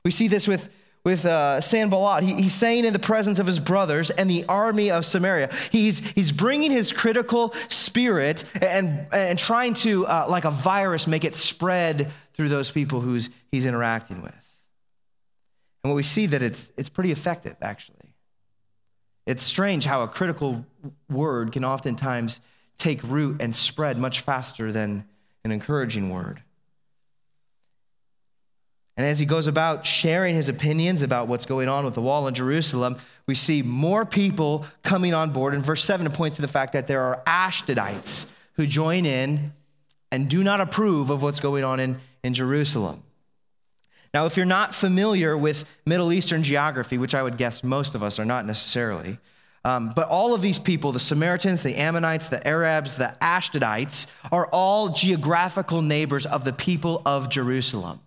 We 0.05 0.11
see 0.11 0.27
this 0.27 0.47
with, 0.47 0.69
with 1.07 1.25
uh, 1.25 1.61
Sanballat. 1.61 2.21
He, 2.21 2.33
he's 2.33 2.53
saying 2.53 2.83
in 2.83 2.91
the 2.91 2.99
presence 2.99 3.39
of 3.39 3.45
his 3.45 3.59
brothers 3.59 4.09
and 4.09 4.29
the 4.29 4.43
army 4.49 4.91
of 4.91 5.05
Samaria, 5.05 5.49
he's, 5.71 5.99
he's 5.99 6.33
bringing 6.33 6.69
his 6.69 6.91
critical 6.91 7.53
spirit 7.69 8.43
and, 8.61 9.07
and 9.13 9.39
trying 9.39 9.73
to, 9.75 10.05
uh, 10.05 10.25
like 10.27 10.43
a 10.43 10.51
virus, 10.51 11.07
make 11.07 11.23
it 11.23 11.33
spread 11.33 12.11
through 12.33 12.49
those 12.49 12.71
people 12.71 12.99
who's, 12.99 13.29
he's 13.53 13.65
interacting 13.65 14.21
with. 14.21 14.33
And 15.81 15.91
what 15.91 15.95
we 15.95 16.03
see 16.03 16.25
that 16.25 16.41
it's, 16.41 16.73
it's 16.75 16.89
pretty 16.89 17.13
effective, 17.13 17.55
actually. 17.61 18.13
It's 19.25 19.41
strange 19.41 19.85
how 19.85 20.03
a 20.03 20.09
critical 20.09 20.65
word 21.09 21.53
can 21.53 21.63
oftentimes 21.63 22.41
take 22.77 23.01
root 23.03 23.37
and 23.39 23.55
spread 23.55 23.97
much 23.97 24.19
faster 24.19 24.73
than 24.73 25.05
an 25.45 25.53
encouraging 25.53 26.09
word. 26.09 26.43
And 28.97 29.05
as 29.05 29.19
he 29.19 29.27
goes 29.27 29.45
about 29.45 29.85
sharing 29.85 30.33
his 30.33 30.49
opinions 30.49 31.03
about 31.03 31.27
what's 31.27 31.45
going 31.45 31.69
on 31.69 31.85
with 31.85 31.93
the 31.93 32.01
wall 32.01 32.27
in 32.27 32.33
Jerusalem, 32.33 32.97
we 33.27 33.35
see 33.35 33.61
more 33.61 34.05
people 34.05 34.65
coming 34.81 35.13
on 35.13 35.29
board. 35.29 35.53
In 35.53 35.61
verse 35.61 35.83
7, 35.83 36.07
it 36.07 36.13
points 36.13 36.35
to 36.37 36.41
the 36.41 36.47
fact 36.47 36.73
that 36.73 36.87
there 36.87 37.03
are 37.03 37.21
Ashdodites 37.27 38.25
who 38.53 38.65
join 38.65 39.05
in 39.05 39.53
and 40.11 40.29
do 40.29 40.43
not 40.43 40.61
approve 40.61 41.11
of 41.11 41.21
what's 41.21 41.39
going 41.39 41.63
on 41.63 41.79
in, 41.79 41.99
in 42.23 42.33
Jerusalem. 42.33 43.03
Now, 44.13 44.25
if 44.25 44.35
you're 44.35 44.47
not 44.47 44.73
familiar 44.73 45.37
with 45.37 45.65
Middle 45.85 46.11
Eastern 46.11 46.41
geography, 46.41 46.97
which 46.97 47.13
I 47.13 47.21
would 47.21 47.37
guess 47.37 47.63
most 47.63 47.93
of 47.93 48.01
us 48.01 48.17
are 48.17 48.25
not 48.25 48.45
necessarily, 48.45 49.19
um, 49.63 49.91
but 49.95 50.07
all 50.07 50.33
of 50.33 50.41
these 50.41 50.57
people, 50.57 50.91
the 50.91 50.99
Samaritans, 50.99 51.61
the 51.61 51.75
Ammonites, 51.75 52.29
the 52.29 52.45
Arabs, 52.47 52.97
the 52.97 53.15
Ashdodites, 53.21 54.07
are 54.31 54.47
all 54.47 54.89
geographical 54.89 55.81
neighbors 55.81 56.25
of 56.25 56.45
the 56.45 56.53
people 56.53 57.01
of 57.05 57.29
Jerusalem. 57.29 57.99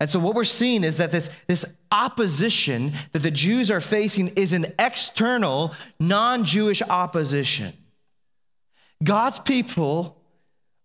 And 0.00 0.08
so, 0.08 0.20
what 0.20 0.34
we're 0.34 0.44
seeing 0.44 0.84
is 0.84 0.98
that 0.98 1.10
this, 1.10 1.28
this 1.46 1.64
opposition 1.90 2.92
that 3.12 3.20
the 3.20 3.30
Jews 3.30 3.70
are 3.70 3.80
facing 3.80 4.28
is 4.28 4.52
an 4.52 4.66
external, 4.78 5.74
non 5.98 6.44
Jewish 6.44 6.82
opposition. 6.82 7.72
God's 9.02 9.40
people 9.40 10.16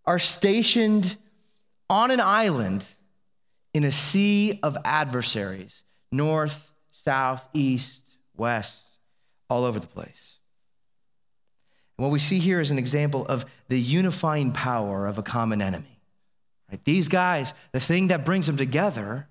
are 0.05 0.19
stationed 0.19 1.17
on 1.89 2.11
an 2.11 2.19
island 2.19 2.87
in 3.73 3.83
a 3.83 3.91
sea 3.91 4.59
of 4.63 4.77
adversaries 4.83 5.83
north, 6.11 6.71
south, 6.91 7.47
east, 7.53 8.17
west, 8.35 8.87
all 9.49 9.65
over 9.65 9.79
the 9.79 9.87
place. 9.87 10.37
And 11.97 12.03
what 12.03 12.11
we 12.11 12.19
see 12.19 12.39
here 12.39 12.59
is 12.59 12.71
an 12.71 12.77
example 12.77 13.25
of 13.25 13.45
the 13.67 13.79
unifying 13.79 14.51
power 14.51 15.07
of 15.07 15.17
a 15.17 15.23
common 15.23 15.61
enemy. 15.61 15.92
Right? 16.73 16.83
These 16.85 17.07
guys, 17.07 17.53
the 17.71 17.79
thing 17.79 18.07
that 18.07 18.25
brings 18.25 18.47
them 18.47 18.57
together 18.57 19.27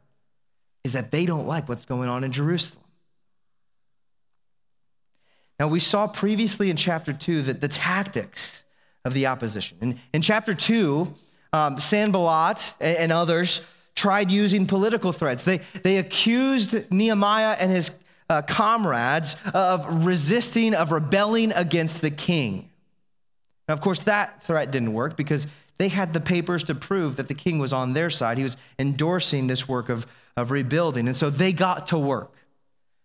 is 0.85 0.93
that 0.93 1.11
they 1.11 1.27
don't 1.27 1.45
like 1.45 1.69
what's 1.69 1.85
going 1.85 2.09
on 2.09 2.23
in 2.23 2.31
Jerusalem. 2.31 2.85
Now, 5.59 5.67
we 5.67 5.81
saw 5.81 6.07
previously 6.07 6.71
in 6.71 6.77
chapter 6.77 7.13
two 7.13 7.43
that 7.43 7.61
the 7.61 7.67
tactics 7.67 8.63
of 9.05 9.13
the 9.13 9.27
opposition. 9.27 9.77
In, 9.81 10.01
in 10.13 10.23
chapter 10.23 10.55
two, 10.55 11.13
um, 11.53 11.81
Sanballat 11.81 12.75
and, 12.81 12.97
and 12.97 13.13
others 13.13 13.65
tried 13.97 14.31
using 14.31 14.65
political 14.65 15.11
threats. 15.11 15.43
They, 15.43 15.63
they 15.83 15.97
accused 15.97 16.93
Nehemiah 16.93 17.57
and 17.59 17.73
his 17.73 17.91
uh, 18.31 18.43
comrades 18.43 19.35
of 19.53 20.07
resisting, 20.07 20.77
of 20.77 20.93
rebelling 20.93 21.51
against 21.51 22.03
the 22.03 22.11
king. 22.13 22.71
Now, 23.69 23.75
of 23.75 23.81
course, 23.81 23.99
that 24.01 24.45
threat 24.45 24.71
didn't 24.71 24.93
work 24.93 25.17
because 25.17 25.49
they 25.83 25.89
had 25.89 26.13
the 26.13 26.21
papers 26.21 26.63
to 26.65 26.75
prove 26.75 27.17
that 27.17 27.29
the 27.29 27.35
king 27.35 27.59
was 27.59 27.73
on 27.73 27.93
their 27.93 28.09
side. 28.09 28.39
He 28.39 28.45
was 28.45 28.57
endorsing 28.79 29.49
this 29.49 29.69
work 29.69 29.89
of, 29.89 30.07
of 30.37 30.51
rebuilding. 30.51 31.09
And 31.09 31.17
so 31.17 31.29
they 31.29 31.53
got 31.53 31.89
to 31.89 31.99
work. 31.99 32.33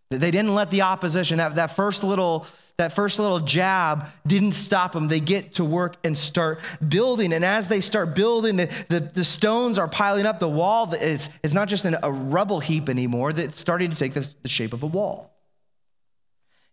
They 0.10 0.32
didn't 0.32 0.54
let 0.56 0.70
the 0.70 0.84
opposition, 0.84 1.38
that, 1.38 1.56
that 1.56 1.76
first 1.76 2.04
little 2.04 2.46
that 2.78 2.94
first 2.94 3.18
little 3.18 3.40
jab 3.40 4.06
didn't 4.28 4.54
stop 4.54 4.92
them. 4.92 5.08
They 5.08 5.20
get 5.20 5.54
to 5.54 5.66
work 5.66 5.96
and 6.04 6.16
start 6.16 6.60
building. 6.88 7.34
And 7.34 7.44
as 7.44 7.68
they 7.68 7.82
start 7.82 8.14
building, 8.14 8.58
the, 8.58 8.70
the, 8.88 9.00
the 9.00 9.24
stones 9.24 9.80
are 9.80 9.88
piling 9.88 10.28
up. 10.28 10.38
The 10.38 10.48
wall 10.48 10.94
is, 10.94 11.32
is 11.42 11.56
not 11.56 11.70
just 11.70 11.86
a 11.86 12.12
rubble 12.12 12.60
heap 12.60 12.88
anymore, 12.88 13.32
it's 13.32 13.60
starting 13.60 13.90
to 13.90 13.98
take 13.98 14.14
the, 14.14 14.30
the 14.44 14.48
shape 14.48 14.74
of 14.74 14.84
a 14.84 14.88
wall. 14.88 15.34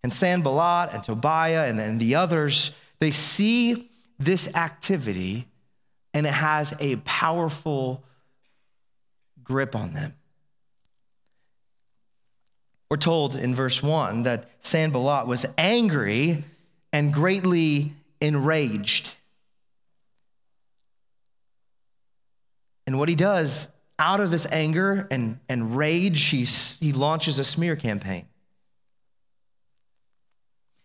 And 0.02 0.12
Sanballat 0.12 0.92
and 0.92 1.02
Tobiah 1.02 1.66
and, 1.70 1.80
and 1.80 1.98
the 1.98 2.16
others, 2.16 2.72
they 3.00 3.10
see 3.10 3.90
this 4.18 4.54
activity 4.54 5.48
and 6.14 6.26
it 6.26 6.32
has 6.32 6.72
a 6.78 6.96
powerful 6.96 8.04
grip 9.42 9.74
on 9.74 9.92
them. 9.92 10.14
We're 12.88 12.96
told 12.98 13.34
in 13.34 13.54
verse 13.54 13.82
1 13.82 14.22
that 14.22 14.48
Sanballat 14.60 15.26
was 15.26 15.44
angry 15.58 16.44
and 16.92 17.12
greatly 17.12 17.92
enraged. 18.20 19.16
And 22.86 22.98
what 22.98 23.08
he 23.08 23.16
does, 23.16 23.68
out 23.98 24.20
of 24.20 24.30
this 24.30 24.46
anger 24.52 25.08
and, 25.10 25.40
and 25.48 25.76
rage, 25.76 26.26
he, 26.26 26.44
he 26.44 26.92
launches 26.92 27.40
a 27.40 27.44
smear 27.44 27.74
campaign. 27.74 28.26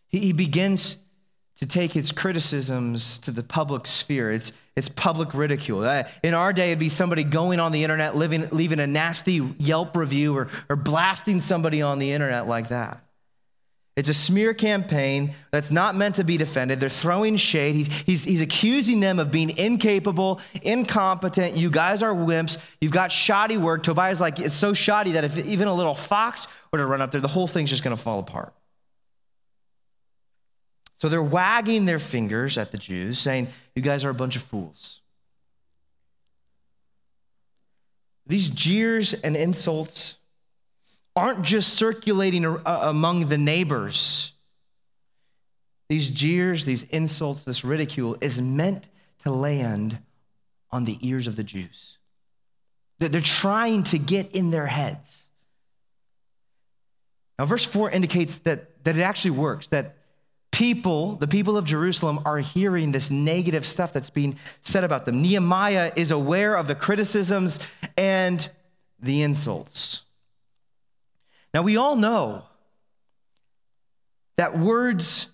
He, 0.07 0.19
he 0.19 0.33
begins 0.33 0.97
to 1.59 1.67
take 1.67 1.91
his 1.91 2.11
criticisms 2.11 3.19
to 3.19 3.31
the 3.31 3.43
public 3.43 3.85
sphere. 3.85 4.31
It's, 4.31 4.53
it's 4.77 4.87
public 4.87 5.33
ridicule. 5.33 5.83
Uh, 5.83 6.03
in 6.23 6.33
our 6.33 6.53
day, 6.53 6.69
it'd 6.69 6.79
be 6.79 6.87
somebody 6.87 7.23
going 7.23 7.59
on 7.59 7.73
the 7.73 7.83
internet, 7.83 8.15
living, 8.15 8.47
leaving 8.51 8.79
a 8.79 8.87
nasty 8.87 9.41
Yelp 9.57 9.95
review 9.95 10.37
or, 10.37 10.47
or 10.69 10.77
blasting 10.77 11.41
somebody 11.41 11.81
on 11.81 11.99
the 11.99 12.13
internet 12.13 12.47
like 12.47 12.69
that. 12.69 13.03
It's 13.97 14.07
a 14.07 14.13
smear 14.13 14.53
campaign 14.53 15.33
that's 15.51 15.71
not 15.71 15.93
meant 15.93 16.15
to 16.15 16.23
be 16.23 16.37
defended. 16.37 16.79
They're 16.79 16.87
throwing 16.87 17.35
shade. 17.35 17.75
He's, 17.75 17.87
he's, 17.87 18.23
he's 18.23 18.39
accusing 18.39 19.01
them 19.01 19.19
of 19.19 19.29
being 19.29 19.57
incapable, 19.57 20.39
incompetent. 20.61 21.57
You 21.57 21.69
guys 21.69 22.01
are 22.01 22.13
wimps. 22.13 22.57
You've 22.79 22.93
got 22.93 23.11
shoddy 23.11 23.57
work. 23.57 23.83
Tobiah's 23.83 24.21
like, 24.21 24.39
it's 24.39 24.55
so 24.55 24.73
shoddy 24.73 25.11
that 25.11 25.25
if 25.25 25.37
even 25.37 25.67
a 25.67 25.73
little 25.73 25.95
fox 25.95 26.47
were 26.71 26.79
to 26.79 26.85
run 26.85 27.01
up 27.01 27.11
there, 27.11 27.19
the 27.19 27.27
whole 27.27 27.47
thing's 27.47 27.69
just 27.69 27.83
going 27.83 27.93
to 27.93 28.01
fall 28.01 28.19
apart. 28.19 28.53
So 30.99 31.07
they're 31.07 31.23
wagging 31.23 31.85
their 31.85 31.97
fingers 31.97 32.57
at 32.57 32.71
the 32.71 32.77
Jews, 32.77 33.17
saying, 33.17 33.47
You 33.73 33.81
guys 33.81 34.03
are 34.03 34.09
a 34.09 34.13
bunch 34.13 34.35
of 34.35 34.41
fools. 34.41 34.99
These 38.27 38.49
jeers 38.49 39.13
and 39.13 39.35
insults 39.35 40.17
aren't 41.15 41.43
just 41.43 41.73
circulating 41.73 42.45
uh, 42.45 42.61
among 42.83 43.27
the 43.27 43.37
neighbors. 43.37 44.33
These 45.87 46.11
jeers, 46.11 46.65
these 46.65 46.83
insults, 46.83 47.45
this 47.45 47.63
ridicule 47.63 48.17
is 48.21 48.39
meant 48.39 48.89
to 49.23 49.31
land 49.31 49.99
on 50.69 50.85
the 50.85 50.99
ears 51.01 51.27
of 51.27 51.37
the 51.37 51.43
Jews. 51.43 51.97
That 52.99 53.13
they're 53.13 53.21
trying 53.21 53.83
to 53.83 53.97
get 53.97 54.35
in 54.35 54.51
their 54.51 54.67
heads. 54.67 55.23
Now, 57.39 57.45
verse 57.45 57.63
4 57.63 57.89
indicates 57.89 58.39
that, 58.39 58.83
that 58.83 58.97
it 58.97 59.01
actually 59.01 59.31
works, 59.31 59.69
that 59.69 59.95
people, 60.59 61.15
the 61.15 61.27
people 61.27 61.55
of 61.55 61.63
Jerusalem, 61.63 62.19
are 62.25 62.39
hearing 62.39 62.91
this 62.91 63.09
negative 63.09 63.65
stuff 63.65 63.93
that's 63.93 64.09
being 64.09 64.35
said 64.59 64.83
about 64.83 65.05
them. 65.05 65.21
Nehemiah 65.21 65.93
is 65.95 66.11
aware 66.11 66.57
of 66.57 66.67
the 66.67 66.75
criticisms 66.75 67.61
and 67.97 68.45
the 68.99 69.21
insults. 69.21 70.01
Now, 71.53 71.61
we 71.61 71.77
all 71.77 71.95
know 71.95 72.43
that 74.35 74.59
words 74.59 75.27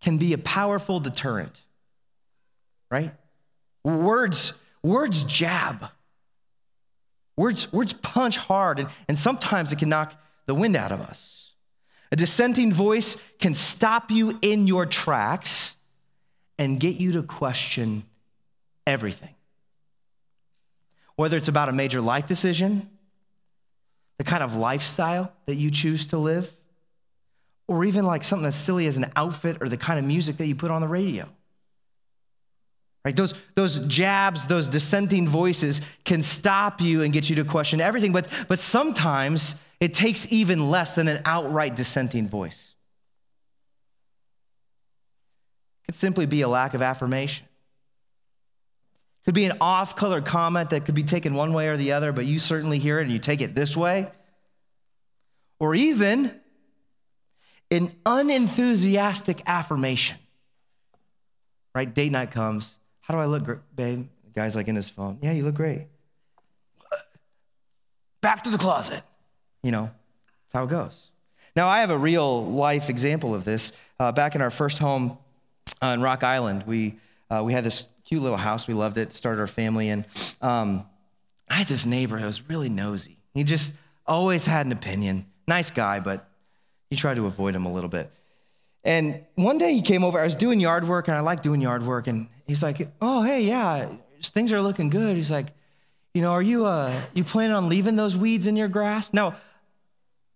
can 0.00 0.18
be 0.18 0.32
a 0.32 0.38
powerful 0.38 0.98
deterrent, 0.98 1.62
right? 2.90 3.12
Words, 3.84 4.54
words 4.82 5.22
jab. 5.22 5.86
Words, 7.36 7.72
words 7.72 7.92
punch 7.92 8.38
hard, 8.38 8.80
and, 8.80 8.88
and 9.06 9.16
sometimes 9.16 9.70
it 9.70 9.78
can 9.78 9.88
knock 9.88 10.20
the 10.46 10.54
wind 10.54 10.74
out 10.74 10.90
of 10.90 11.00
us. 11.00 11.43
A 12.14 12.16
dissenting 12.16 12.72
voice 12.72 13.16
can 13.40 13.54
stop 13.54 14.12
you 14.12 14.38
in 14.40 14.68
your 14.68 14.86
tracks 14.86 15.74
and 16.60 16.78
get 16.78 17.00
you 17.00 17.10
to 17.14 17.24
question 17.24 18.04
everything. 18.86 19.34
Whether 21.16 21.36
it's 21.36 21.48
about 21.48 21.68
a 21.68 21.72
major 21.72 22.00
life 22.00 22.26
decision, 22.26 22.88
the 24.18 24.22
kind 24.22 24.44
of 24.44 24.54
lifestyle 24.54 25.32
that 25.46 25.56
you 25.56 25.72
choose 25.72 26.06
to 26.06 26.18
live, 26.18 26.48
or 27.66 27.84
even 27.84 28.06
like 28.06 28.22
something 28.22 28.46
as 28.46 28.54
silly 28.54 28.86
as 28.86 28.96
an 28.96 29.10
outfit 29.16 29.56
or 29.60 29.68
the 29.68 29.76
kind 29.76 29.98
of 29.98 30.04
music 30.04 30.36
that 30.36 30.46
you 30.46 30.54
put 30.54 30.70
on 30.70 30.82
the 30.82 30.86
radio. 30.86 31.28
Right? 33.04 33.16
Those, 33.16 33.34
those 33.56 33.80
jabs, 33.88 34.46
those 34.46 34.68
dissenting 34.68 35.28
voices 35.28 35.80
can 36.04 36.22
stop 36.22 36.80
you 36.80 37.02
and 37.02 37.12
get 37.12 37.28
you 37.28 37.34
to 37.34 37.44
question 37.44 37.80
everything, 37.80 38.12
but, 38.12 38.28
but 38.46 38.60
sometimes 38.60 39.56
it 39.84 39.92
takes 39.92 40.26
even 40.30 40.70
less 40.70 40.94
than 40.94 41.08
an 41.08 41.20
outright 41.26 41.76
dissenting 41.76 42.26
voice. 42.26 42.72
It 45.82 45.92
could 45.92 45.96
simply 45.96 46.24
be 46.24 46.40
a 46.40 46.48
lack 46.48 46.72
of 46.72 46.80
affirmation. 46.80 47.46
It 49.20 49.24
could 49.26 49.34
be 49.34 49.44
an 49.44 49.58
off 49.60 49.94
color 49.94 50.22
comment 50.22 50.70
that 50.70 50.86
could 50.86 50.94
be 50.94 51.02
taken 51.02 51.34
one 51.34 51.52
way 51.52 51.68
or 51.68 51.76
the 51.76 51.92
other, 51.92 52.12
but 52.12 52.24
you 52.24 52.38
certainly 52.38 52.78
hear 52.78 52.98
it 52.98 53.02
and 53.02 53.12
you 53.12 53.18
take 53.18 53.42
it 53.42 53.54
this 53.54 53.76
way. 53.76 54.10
Or 55.58 55.74
even 55.74 56.34
an 57.70 57.90
unenthusiastic 58.06 59.42
affirmation. 59.44 60.16
Right? 61.74 61.92
Date 61.92 62.10
night 62.10 62.30
comes. 62.30 62.78
How 63.02 63.12
do 63.12 63.20
I 63.20 63.26
look, 63.26 63.60
babe? 63.76 64.08
The 64.24 64.30
guy's 64.32 64.56
like 64.56 64.68
in 64.68 64.76
his 64.76 64.88
phone. 64.88 65.18
Yeah, 65.20 65.32
you 65.32 65.44
look 65.44 65.56
great. 65.56 65.88
Back 68.22 68.44
to 68.44 68.50
the 68.50 68.56
closet. 68.56 69.02
You 69.64 69.72
know, 69.72 69.84
that's 69.84 70.52
how 70.52 70.62
it 70.64 70.70
goes. 70.70 71.10
Now, 71.56 71.68
I 71.68 71.80
have 71.80 71.90
a 71.90 71.98
real 71.98 72.44
life 72.46 72.88
example 72.88 73.34
of 73.34 73.44
this. 73.44 73.72
Uh, 73.98 74.12
back 74.12 74.34
in 74.34 74.42
our 74.42 74.50
first 74.50 74.78
home 74.78 75.18
uh, 75.82 75.86
in 75.88 76.02
Rock 76.02 76.22
Island, 76.22 76.64
we, 76.66 76.98
uh, 77.30 77.42
we 77.44 77.52
had 77.52 77.64
this 77.64 77.88
cute 78.04 78.22
little 78.22 78.36
house. 78.36 78.68
We 78.68 78.74
loved 78.74 78.98
it, 78.98 79.12
started 79.12 79.40
our 79.40 79.46
family. 79.46 79.88
And 79.88 80.04
um, 80.42 80.84
I 81.48 81.54
had 81.54 81.66
this 81.66 81.86
neighbor 81.86 82.18
who 82.18 82.26
was 82.26 82.48
really 82.48 82.68
nosy. 82.68 83.16
He 83.32 83.42
just 83.42 83.72
always 84.06 84.46
had 84.46 84.66
an 84.66 84.72
opinion. 84.72 85.26
Nice 85.48 85.70
guy, 85.70 86.00
but 86.00 86.28
he 86.90 86.96
tried 86.96 87.16
to 87.16 87.26
avoid 87.26 87.54
him 87.54 87.66
a 87.66 87.72
little 87.72 87.90
bit. 87.90 88.10
And 88.84 89.24
one 89.34 89.58
day 89.58 89.72
he 89.72 89.82
came 89.82 90.04
over. 90.04 90.20
I 90.20 90.24
was 90.24 90.36
doing 90.36 90.60
yard 90.60 90.86
work, 90.86 91.08
and 91.08 91.16
I 91.16 91.20
like 91.20 91.42
doing 91.42 91.60
yard 91.62 91.84
work. 91.84 92.06
And 92.06 92.28
he's 92.46 92.62
like, 92.62 92.86
"Oh, 93.00 93.22
hey, 93.22 93.42
yeah, 93.42 93.88
things 94.22 94.52
are 94.52 94.60
looking 94.60 94.90
good." 94.90 95.16
He's 95.16 95.30
like, 95.30 95.46
"You 96.12 96.20
know, 96.20 96.32
are 96.32 96.42
you 96.42 96.66
uh, 96.66 96.92
you 97.14 97.24
planning 97.24 97.56
on 97.56 97.70
leaving 97.70 97.96
those 97.96 98.14
weeds 98.14 98.46
in 98.46 98.56
your 98.56 98.68
grass?" 98.68 99.14
Now, 99.14 99.36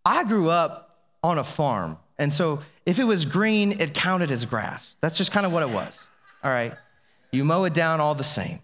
I 0.09 0.25
grew 0.25 0.49
up 0.49 0.97
on 1.23 1.39
a 1.39 1.45
farm, 1.45 1.99
and 2.19 2.33
so 2.33 2.61
if 2.87 2.99
it 2.99 3.05
was 3.05 3.27
green, 3.27 3.73
it 3.73 3.93
counted 3.93 4.31
as 4.31 4.45
grass. 4.47 4.97
That's 5.03 5.17
just 5.19 5.33
kind 5.33 5.45
of 5.45 5.53
what 5.53 5.63
it 5.63 5.71
was. 5.71 6.03
All 6.43 6.51
right, 6.51 6.73
you 7.31 7.45
mow 7.45 7.65
it 7.65 7.75
down 7.75 8.01
all 8.01 8.15
the 8.15 8.25
same. 8.25 8.61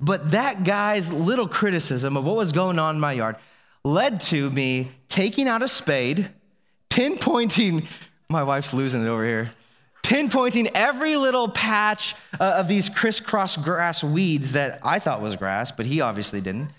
But 0.00 0.30
that 0.30 0.64
guy's 0.64 1.12
little 1.12 1.48
criticism 1.48 2.16
of 2.16 2.24
what 2.24 2.36
was 2.36 2.52
going 2.52 2.78
on 2.78 2.94
in 2.94 3.00
my 3.00 3.12
yard 3.12 3.36
led 3.84 4.20
to 4.20 4.50
me 4.50 4.92
taking 5.08 5.46
out 5.46 5.62
a 5.62 5.68
spade, 5.68 6.30
pinpointing 6.88 7.84
my 8.28 8.42
wife's 8.42 8.74
losing 8.74 9.04
it 9.04 9.08
over 9.08 9.24
here. 9.24 9.50
Pinpointing 10.02 10.70
every 10.74 11.16
little 11.16 11.48
patch 11.48 12.14
uh, 12.40 12.54
of 12.56 12.68
these 12.68 12.88
crisscross 12.88 13.56
grass 13.56 14.02
weeds 14.02 14.52
that 14.52 14.80
I 14.82 14.98
thought 15.00 15.20
was 15.20 15.36
grass, 15.36 15.70
but 15.70 15.86
he 15.86 16.00
obviously 16.00 16.40
didn't. 16.40 16.70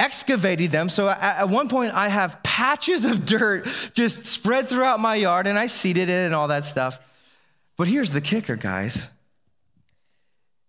Excavated 0.00 0.70
them. 0.70 0.88
So 0.88 1.10
at, 1.10 1.50
one 1.50 1.68
point, 1.68 1.92
I 1.92 2.08
have 2.08 2.42
patches 2.42 3.04
of 3.04 3.26
dirt 3.26 3.66
just 3.92 4.24
spread 4.24 4.66
throughout 4.66 4.98
my 4.98 5.14
yard, 5.14 5.46
and 5.46 5.58
I 5.58 5.66
seeded 5.66 6.08
it 6.08 6.24
and 6.24 6.34
all 6.34 6.48
that 6.48 6.64
stuff. 6.64 6.98
But 7.76 7.86
here's 7.86 8.10
the 8.10 8.22
kicker, 8.22 8.56
guys. 8.56 9.10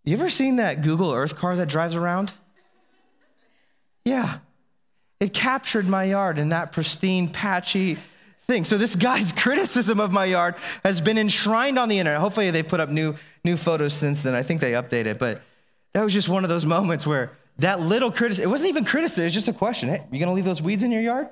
You 0.04 0.18
ever 0.18 0.28
seen 0.28 0.58
that 0.58 0.82
Google 0.82 1.14
Earth 1.14 1.38
car 1.38 1.56
that 1.56 1.70
drives 1.70 1.96
around? 1.96 2.34
Yeah. 4.04 4.40
It 5.22 5.34
captured 5.34 5.88
my 5.88 6.04
yard 6.04 6.38
in 6.38 6.50
that 6.50 6.74
pristine, 6.74 7.30
patchy, 7.30 7.98
thing. 8.42 8.66
So 8.66 8.78
this 8.78 8.98
guy's 8.98 9.32
criticism 9.44 10.02
of 10.02 10.12
my 10.12 10.26
yard 10.26 10.56
has 10.84 11.00
been 11.00 11.18
enshrined 11.18 11.80
on 11.80 11.88
the 11.88 12.00
internet. 12.00 12.20
Hopefully 12.20 12.52
they've 12.52 12.68
put 12.68 12.82
up 12.82 12.90
new 12.90 13.16
new 13.46 13.56
photos 13.56 13.94
since 13.94 14.24
then. 14.24 14.36
I 14.36 14.44
think 14.44 14.60
they 14.60 14.74
updated, 14.74 15.20
but 15.20 15.42
that 15.94 16.04
was 16.04 16.14
just 16.14 16.28
one 16.28 16.44
of 16.44 16.50
those 16.50 16.66
moments 16.66 17.08
where 17.08 17.32
that 17.60 17.80
little 17.80 18.12
criticism, 18.12 18.50
it 18.50 18.52
wasn't 18.52 18.70
even 18.70 18.86
criticism, 18.86 19.24
it 19.24 19.26
was 19.26 19.34
just 19.34 19.48
a 19.48 19.54
question. 19.54 19.90
Hey, 19.90 20.06
you 20.12 20.20
gonna 20.20 20.34
leave 20.34 20.46
those 20.46 20.62
weeds 20.62 20.84
in 20.84 20.92
your 20.92 21.02
yard? 21.02 21.30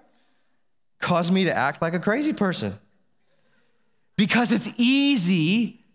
Caused 1.00 1.32
me 1.32 1.46
to 1.46 1.56
act 1.56 1.82
like 1.82 1.94
a 1.94 2.00
crazy 2.00 2.34
person. 2.34 2.78
Because 4.16 4.52
it's 4.52 4.68
easy, 4.78 5.86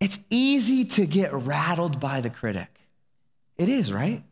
it's 0.00 0.18
easy 0.30 0.84
to 0.84 1.06
get 1.06 1.32
rattled 1.32 2.00
by 2.00 2.20
the 2.20 2.30
critic. 2.30 2.68
It 3.56 3.68
is, 3.68 3.92
right? 3.92 4.22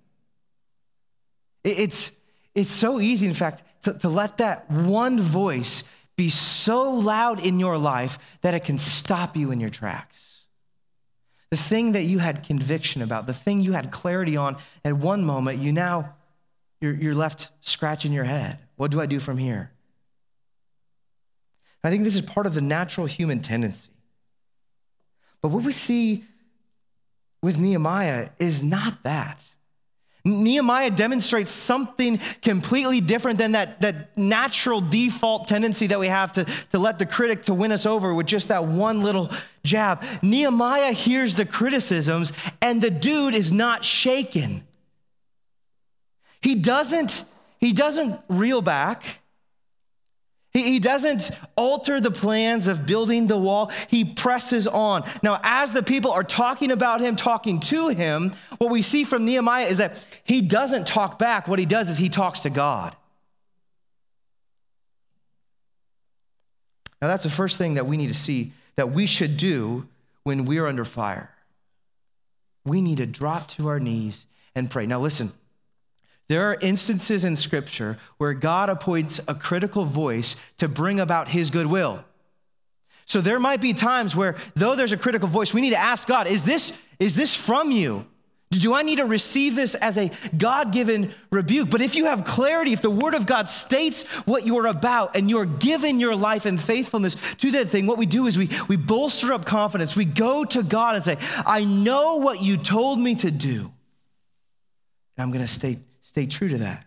It's, 1.62 2.12
it's 2.55 2.70
so 2.70 3.00
easy, 3.00 3.27
in 3.27 3.35
fact, 3.35 3.62
to, 3.83 3.94
to 3.94 4.09
let 4.09 4.38
that 4.38 4.70
one 4.70 5.20
voice 5.20 5.85
be 6.16 6.29
so 6.29 6.90
loud 6.92 7.44
in 7.44 7.59
your 7.59 7.79
life 7.79 8.18
that 8.42 8.55
it 8.55 8.64
can 8.64 8.79
stop 8.79 9.37
you 9.37 9.50
in 9.50 9.61
your 9.61 9.70
tracks. 9.70 10.34
The 11.55 11.62
thing 11.62 11.93
that 11.93 12.03
you 12.03 12.19
had 12.19 12.43
conviction 12.43 13.01
about, 13.01 13.29
the 13.29 13.33
thing 13.33 13.61
you 13.61 13.75
had 13.75 13.93
clarity 13.93 14.37
on 14.37 14.57
at 14.85 14.95
one 14.95 15.23
moment, 15.23 15.61
you 15.61 15.71
now, 15.71 16.17
you're, 16.81 16.95
you're 16.95 17.14
left 17.14 17.51
scratching 17.61 18.12
your 18.12 18.25
head. 18.25 18.59
What 18.75 18.90
do 18.90 19.01
I 19.01 19.07
do 19.07 19.21
from 19.21 19.38
here? 19.38 19.71
I 21.85 21.90
think 21.90 22.03
this 22.03 22.17
is 22.17 22.23
part 22.23 22.47
of 22.47 22.55
the 22.55 22.61
natural 22.61 23.07
human 23.07 23.40
tendency. 23.40 23.93
But 25.43 25.51
what 25.51 25.62
we 25.62 25.71
see 25.71 26.25
with 27.40 27.61
Nehemiah 27.61 28.31
is 28.40 28.64
not 28.64 29.05
that. 29.05 29.40
Nehemiah 30.24 30.90
demonstrates 30.90 31.50
something 31.50 32.18
completely 32.40 33.00
different 33.00 33.37
than 33.37 33.52
that, 33.52 33.80
that 33.82 34.16
natural 34.16 34.80
default 34.80 35.48
tendency 35.48 35.87
that 35.88 36.00
we 36.00 36.06
have 36.06 36.32
to, 36.32 36.46
to 36.72 36.78
let 36.78 36.98
the 36.98 37.04
critic 37.04 37.42
to 37.44 37.54
win 37.54 37.72
us 37.72 37.84
over 37.84 38.14
with 38.14 38.26
just 38.26 38.48
that 38.48 38.64
one 38.66 39.02
little 39.02 39.30
jab. 39.64 40.02
Nehemiah 40.22 40.92
hears 40.92 41.34
the 41.34 41.44
criticisms 41.44 42.32
and 42.62 42.80
the 42.80 42.90
dude 42.90 43.34
is 43.34 43.52
not 43.52 43.84
shaken. 43.84 44.66
He 46.40 46.54
doesn't, 46.54 47.24
he 47.58 47.72
doesn't 47.72 48.18
reel 48.28 48.62
back. 48.62 49.20
He, 50.55 50.79
doesn't 50.79 51.33
alter 51.57 52.01
the 52.01 52.12
plans 52.12 52.69
of 52.69 52.87
building 52.87 53.27
the 53.27 53.37
wall. 53.37 53.73
He 53.88 54.05
presses 54.05 54.69
on. 54.69 55.03
Now, 55.21 55.40
as 55.43 55.73
the 55.73 55.83
people 55.83 56.12
are 56.12 56.23
talking 56.23 56.71
about 56.71 57.01
him, 57.01 57.17
talking 57.17 57.59
to 57.59 57.88
him, 57.88 58.33
what 58.59 58.71
we 58.71 58.81
see 58.81 59.03
from 59.03 59.25
Nehemiah 59.25 59.67
is 59.67 59.79
that 59.79 60.07
he 60.23 60.40
doesn't 60.40 60.87
talk 60.87 61.19
back. 61.19 61.49
What 61.49 61.59
he 61.59 61.67
does 61.67 61.88
is 61.88 61.99
he 61.99 62.09
talks 62.09 62.40
to 62.40 62.51
God. 62.51 62.95
Now, 67.03 67.09
that's 67.09 67.25
the 67.25 67.31
first 67.31 67.59
thing 67.59 67.75
that 67.75 67.87
we 67.87 67.97
need 67.97 68.09
to 68.09 68.14
see 68.14 68.53
that 68.77 68.90
we 68.90 69.07
should 69.07 69.37
do 69.37 69.88
when 70.23 70.45
we're 70.45 70.67
under 70.67 70.85
fire. 70.85 71.35
We 72.64 72.81
need 72.81 72.99
to 72.99 73.07
drop 73.07 73.49
to 73.49 73.67
our 73.67 73.81
knees 73.81 74.25
and 74.55 74.71
pray. 74.71 74.87
Now, 74.87 75.01
listen. 75.01 75.33
There 76.28 76.50
are 76.50 76.58
instances 76.60 77.24
in 77.24 77.37
Scripture 77.37 77.98
where 78.16 78.32
God 78.32 78.70
appoints 78.70 79.20
a 79.28 79.34
critical 79.34 79.84
voice 79.84 80.37
to 80.58 80.68
bring 80.68 80.98
about 80.98 81.28
His 81.28 81.50
goodwill. 81.50 82.04
So 83.06 83.20
there 83.20 83.38
might 83.38 83.60
be 83.60 83.74
times 83.74 84.16
where, 84.16 84.37
though 84.54 84.74
there's 84.74 84.92
a 84.92 84.96
critical 84.96 85.28
voice, 85.28 85.52
we 85.52 85.60
need 85.60 85.70
to 85.70 85.76
ask 85.76 86.08
God, 86.08 86.26
is 86.26 86.44
this, 86.44 86.72
is 86.98 87.14
this 87.14 87.34
from 87.34 87.70
you? 87.70 88.06
Do 88.50 88.72
I 88.72 88.82
need 88.82 88.98
to 88.98 89.04
receive 89.04 89.56
this 89.56 89.74
as 89.74 89.98
a 89.98 90.10
God 90.37 90.72
given 90.72 91.12
rebuke? 91.30 91.70
But 91.70 91.80
if 91.80 91.96
you 91.96 92.06
have 92.06 92.24
clarity, 92.24 92.72
if 92.72 92.82
the 92.82 92.90
Word 92.90 93.14
of 93.14 93.26
God 93.26 93.48
states 93.48 94.04
what 94.26 94.46
you're 94.46 94.66
about 94.66 95.16
and 95.16 95.28
you're 95.28 95.44
given 95.44 95.98
your 95.98 96.14
life 96.14 96.46
and 96.46 96.60
faithfulness 96.60 97.16
to 97.38 97.50
that 97.52 97.68
thing, 97.68 97.87
what 97.87 97.98
we 97.98 98.06
do 98.06 98.26
is 98.26 98.38
we, 98.38 98.48
we 98.68 98.76
bolster 98.76 99.32
up 99.32 99.44
confidence. 99.44 99.96
We 99.96 100.04
go 100.04 100.44
to 100.44 100.62
God 100.62 100.94
and 100.94 101.04
say, 101.04 101.18
I 101.44 101.64
know 101.64 102.16
what 102.16 102.40
you 102.40 102.56
told 102.56 102.98
me 102.98 103.16
to 103.16 103.30
do. 103.30 103.72
And 105.16 105.24
I'm 105.24 105.30
going 105.30 105.44
to 105.44 105.52
stay 105.52 105.78
Stay 106.14 106.27
true 106.27 106.48
to 106.48 106.59
that. 106.59 106.87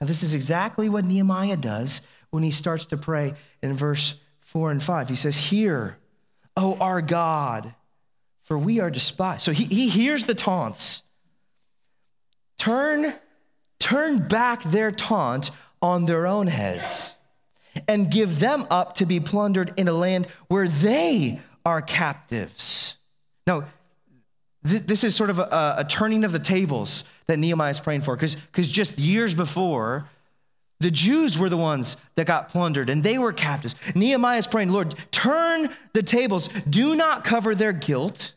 Now, 0.00 0.06
this 0.06 0.22
is 0.22 0.32
exactly 0.32 0.88
what 0.88 1.04
Nehemiah 1.04 1.56
does 1.56 2.00
when 2.30 2.44
he 2.44 2.52
starts 2.52 2.86
to 2.86 2.96
pray 2.96 3.34
in 3.60 3.74
verse 3.74 4.20
4 4.38 4.70
and 4.70 4.80
5. 4.80 5.08
He 5.08 5.16
says, 5.16 5.36
Hear, 5.36 5.98
O 6.56 6.76
our 6.78 7.02
God, 7.02 7.74
for 8.44 8.56
we 8.56 8.78
are 8.78 8.92
despised. 8.92 9.40
So 9.40 9.50
he, 9.50 9.64
he 9.64 9.88
hears 9.88 10.26
the 10.26 10.36
taunts. 10.36 11.02
Turn, 12.58 13.12
turn 13.80 14.28
back 14.28 14.62
their 14.62 14.92
taunt 14.92 15.50
on 15.82 16.04
their 16.04 16.28
own 16.28 16.46
heads 16.46 17.16
and 17.88 18.08
give 18.08 18.38
them 18.38 18.64
up 18.70 18.94
to 18.94 19.04
be 19.04 19.18
plundered 19.18 19.72
in 19.76 19.88
a 19.88 19.92
land 19.92 20.26
where 20.46 20.68
they 20.68 21.40
are 21.64 21.82
captives. 21.82 22.94
Now, 23.48 23.64
this 24.66 25.04
is 25.04 25.14
sort 25.14 25.30
of 25.30 25.38
a, 25.38 25.76
a 25.78 25.84
turning 25.88 26.24
of 26.24 26.32
the 26.32 26.38
tables 26.38 27.04
that 27.26 27.38
Nehemiah 27.38 27.70
is 27.70 27.80
praying 27.80 28.02
for, 28.02 28.16
because 28.16 28.36
just 28.68 28.98
years 28.98 29.34
before, 29.34 30.08
the 30.78 30.90
Jews 30.90 31.38
were 31.38 31.48
the 31.48 31.56
ones 31.56 31.96
that 32.16 32.26
got 32.26 32.50
plundered 32.50 32.90
and 32.90 33.02
they 33.02 33.16
were 33.16 33.32
captives. 33.32 33.74
Nehemiah 33.94 34.38
is 34.38 34.46
praying, 34.46 34.72
Lord, 34.72 34.94
turn 35.10 35.74
the 35.94 36.02
tables, 36.02 36.48
do 36.68 36.94
not 36.94 37.24
cover 37.24 37.54
their 37.54 37.72
guilt, 37.72 38.32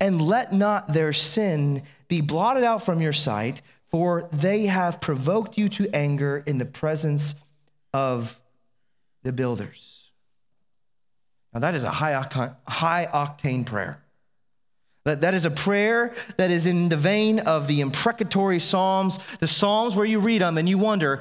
and 0.00 0.20
let 0.20 0.52
not 0.52 0.92
their 0.92 1.12
sin 1.12 1.82
be 2.08 2.20
blotted 2.20 2.62
out 2.62 2.84
from 2.84 3.00
your 3.00 3.12
sight, 3.12 3.62
for 3.90 4.28
they 4.32 4.66
have 4.66 5.00
provoked 5.00 5.56
you 5.56 5.68
to 5.70 5.88
anger 5.94 6.42
in 6.46 6.58
the 6.58 6.66
presence 6.66 7.34
of 7.94 8.38
the 9.22 9.32
builders. 9.32 10.10
Now, 11.54 11.60
that 11.60 11.74
is 11.74 11.84
a 11.84 11.90
high 11.90 12.12
octane, 12.12 12.54
high 12.66 13.06
octane 13.06 13.64
prayer. 13.64 14.03
That, 15.04 15.20
that 15.20 15.34
is 15.34 15.44
a 15.44 15.50
prayer 15.50 16.14
that 16.38 16.50
is 16.50 16.64
in 16.64 16.88
the 16.88 16.96
vein 16.96 17.40
of 17.40 17.68
the 17.68 17.80
imprecatory 17.80 18.58
Psalms, 18.58 19.18
the 19.38 19.46
Psalms 19.46 19.94
where 19.94 20.06
you 20.06 20.18
read 20.18 20.40
them 20.40 20.56
and 20.56 20.68
you 20.68 20.78
wonder, 20.78 21.20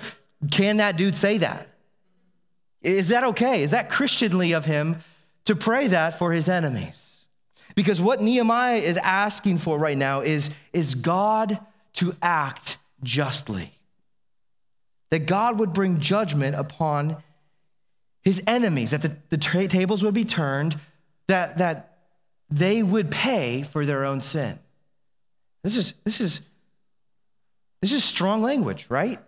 can 0.51 0.77
that 0.77 0.97
dude 0.97 1.15
say 1.15 1.37
that? 1.39 1.67
Is 2.81 3.09
that 3.09 3.23
okay? 3.25 3.63
Is 3.63 3.71
that 3.71 3.89
Christianly 3.89 4.53
of 4.53 4.65
him 4.65 4.97
to 5.45 5.55
pray 5.55 5.87
that 5.87 6.17
for 6.17 6.31
his 6.31 6.47
enemies? 6.47 7.25
Because 7.75 7.99
what 7.99 8.21
Nehemiah 8.21 8.77
is 8.77 8.97
asking 8.97 9.57
for 9.57 9.77
right 9.77 9.97
now 9.97 10.21
is, 10.21 10.49
is 10.71 10.95
God 10.95 11.59
to 11.93 12.15
act 12.21 12.77
justly. 13.03 13.71
That 15.09 15.25
God 15.25 15.59
would 15.59 15.73
bring 15.73 15.99
judgment 15.99 16.55
upon 16.55 17.17
his 18.21 18.41
enemies, 18.47 18.91
that 18.91 19.01
the, 19.01 19.15
the 19.29 19.37
tra- 19.37 19.67
tables 19.67 20.03
would 20.03 20.13
be 20.13 20.23
turned, 20.23 20.79
that, 21.27 21.57
that 21.57 21.92
they 22.53 22.83
would 22.83 23.09
pay 23.09 23.63
for 23.63 23.83
their 23.83 24.05
own 24.05 24.21
sin. 24.21 24.59
This 25.63 25.75
is, 25.75 25.93
this 26.03 26.21
is, 26.21 26.41
this 27.81 27.91
is 27.91 28.03
strong 28.03 28.43
language, 28.43 28.85
right? 28.89 29.19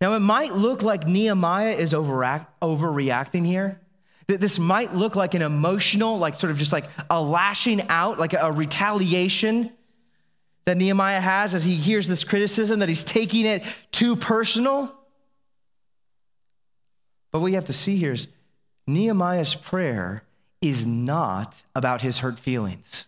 Now, 0.00 0.14
it 0.14 0.20
might 0.20 0.54
look 0.54 0.82
like 0.82 1.06
Nehemiah 1.06 1.74
is 1.74 1.92
overact, 1.92 2.60
overreacting 2.60 3.44
here. 3.44 3.78
That 4.28 4.40
this 4.40 4.58
might 4.58 4.94
look 4.94 5.16
like 5.16 5.34
an 5.34 5.42
emotional, 5.42 6.18
like 6.18 6.38
sort 6.38 6.50
of 6.50 6.58
just 6.58 6.72
like 6.72 6.84
a 7.10 7.20
lashing 7.20 7.82
out, 7.88 8.18
like 8.18 8.32
a 8.34 8.52
retaliation 8.52 9.72
that 10.66 10.76
Nehemiah 10.76 11.20
has 11.20 11.52
as 11.54 11.64
he 11.64 11.74
hears 11.74 12.06
this 12.08 12.24
criticism, 12.24 12.78
that 12.80 12.88
he's 12.88 13.04
taking 13.04 13.44
it 13.44 13.64
too 13.90 14.16
personal. 14.16 14.94
But 17.32 17.40
what 17.40 17.48
you 17.48 17.54
have 17.54 17.64
to 17.66 17.72
see 17.72 17.96
here 17.96 18.12
is 18.12 18.28
Nehemiah's 18.86 19.54
prayer 19.54 20.22
is 20.60 20.86
not 20.86 21.62
about 21.74 22.02
his 22.02 22.18
hurt 22.18 22.38
feelings. 22.38 23.06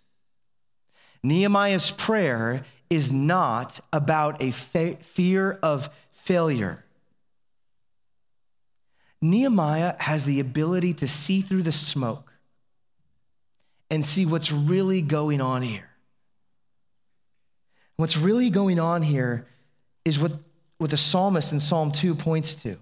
Nehemiah's 1.22 1.90
prayer 1.90 2.64
is 2.88 3.12
not 3.12 3.80
about 3.92 4.42
a 4.42 4.50
fa- 4.50 4.96
fear 5.00 5.58
of 5.62 5.90
failure. 6.12 6.84
Nehemiah 9.22 9.96
has 9.98 10.24
the 10.24 10.40
ability 10.40 10.94
to 10.94 11.08
see 11.08 11.40
through 11.40 11.62
the 11.62 11.72
smoke 11.72 12.32
and 13.90 14.04
see 14.04 14.24
what's 14.24 14.50
really 14.50 15.02
going 15.02 15.40
on 15.40 15.62
here. 15.62 15.90
What's 17.96 18.16
really 18.16 18.48
going 18.48 18.80
on 18.80 19.02
here 19.02 19.46
is 20.04 20.18
what, 20.18 20.32
what 20.78 20.90
the 20.90 20.96
psalmist 20.96 21.52
in 21.52 21.60
Psalm 21.60 21.92
2 21.92 22.14
points 22.14 22.54
to. 22.62 22.78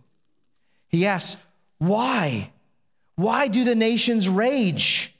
He 0.88 1.07
asks, 1.07 1.40
Why? 1.78 2.52
Why 3.18 3.48
do 3.48 3.64
the 3.64 3.74
nations 3.74 4.28
rage? 4.28 5.12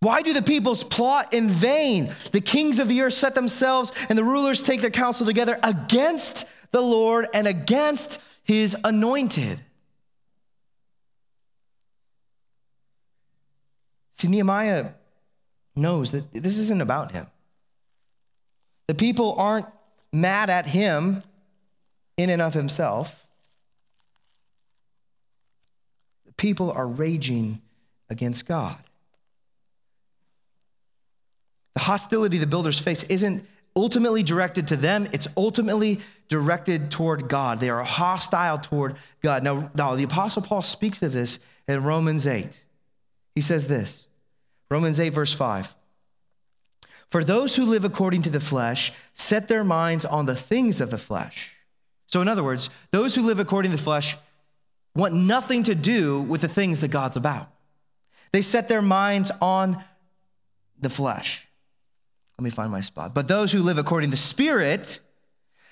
Why 0.00 0.22
do 0.22 0.32
the 0.32 0.40
peoples 0.40 0.82
plot 0.82 1.34
in 1.34 1.50
vain? 1.50 2.10
The 2.32 2.40
kings 2.40 2.78
of 2.78 2.88
the 2.88 3.02
earth 3.02 3.12
set 3.12 3.34
themselves 3.34 3.92
and 4.08 4.16
the 4.16 4.24
rulers 4.24 4.62
take 4.62 4.80
their 4.80 4.88
counsel 4.88 5.26
together 5.26 5.58
against 5.62 6.46
the 6.72 6.80
Lord 6.80 7.26
and 7.34 7.46
against 7.46 8.18
his 8.44 8.74
anointed. 8.82 9.60
See, 14.12 14.28
Nehemiah 14.28 14.92
knows 15.76 16.12
that 16.12 16.32
this 16.32 16.56
isn't 16.56 16.80
about 16.80 17.12
him. 17.12 17.26
The 18.86 18.94
people 18.94 19.34
aren't 19.36 19.66
mad 20.14 20.48
at 20.48 20.66
him 20.66 21.22
in 22.16 22.30
and 22.30 22.40
of 22.40 22.54
himself. 22.54 23.26
The 26.23 26.23
people 26.36 26.70
are 26.70 26.86
raging 26.86 27.60
against 28.10 28.46
God. 28.46 28.76
The 31.74 31.80
hostility 31.80 32.38
the 32.38 32.46
builders 32.46 32.78
face 32.78 33.02
isn't 33.04 33.46
ultimately 33.76 34.22
directed 34.22 34.68
to 34.68 34.76
them, 34.76 35.08
it's 35.12 35.26
ultimately 35.36 36.00
directed 36.28 36.90
toward 36.90 37.28
God. 37.28 37.60
They 37.60 37.70
are 37.70 37.82
hostile 37.82 38.58
toward 38.58 38.96
God. 39.22 39.42
Now, 39.42 39.70
now 39.74 39.94
the 39.94 40.04
Apostle 40.04 40.42
Paul 40.42 40.62
speaks 40.62 41.02
of 41.02 41.12
this 41.12 41.38
in 41.66 41.82
Romans 41.82 42.26
8. 42.26 42.64
He 43.34 43.40
says 43.40 43.66
this 43.66 44.06
Romans 44.70 45.00
8, 45.00 45.10
verse 45.10 45.34
5. 45.34 45.74
For 47.08 47.22
those 47.22 47.56
who 47.56 47.64
live 47.64 47.84
according 47.84 48.22
to 48.22 48.30
the 48.30 48.40
flesh 48.40 48.92
set 49.12 49.48
their 49.48 49.64
minds 49.64 50.04
on 50.04 50.26
the 50.26 50.34
things 50.34 50.80
of 50.80 50.90
the 50.90 50.98
flesh. 50.98 51.52
So, 52.06 52.20
in 52.20 52.28
other 52.28 52.44
words, 52.44 52.70
those 52.90 53.14
who 53.14 53.22
live 53.22 53.38
according 53.38 53.70
to 53.72 53.76
the 53.76 53.82
flesh 53.82 54.16
want 54.94 55.14
nothing 55.14 55.62
to 55.64 55.74
do 55.74 56.20
with 56.22 56.40
the 56.40 56.48
things 56.48 56.80
that 56.80 56.88
God's 56.88 57.16
about. 57.16 57.48
They 58.32 58.42
set 58.42 58.68
their 58.68 58.82
minds 58.82 59.30
on 59.40 59.82
the 60.80 60.90
flesh. 60.90 61.46
Let 62.38 62.44
me 62.44 62.50
find 62.50 62.70
my 62.70 62.80
spot. 62.80 63.14
But 63.14 63.28
those 63.28 63.52
who 63.52 63.60
live 63.60 63.78
according 63.78 64.10
to 64.10 64.16
the 64.16 64.22
Spirit 64.22 65.00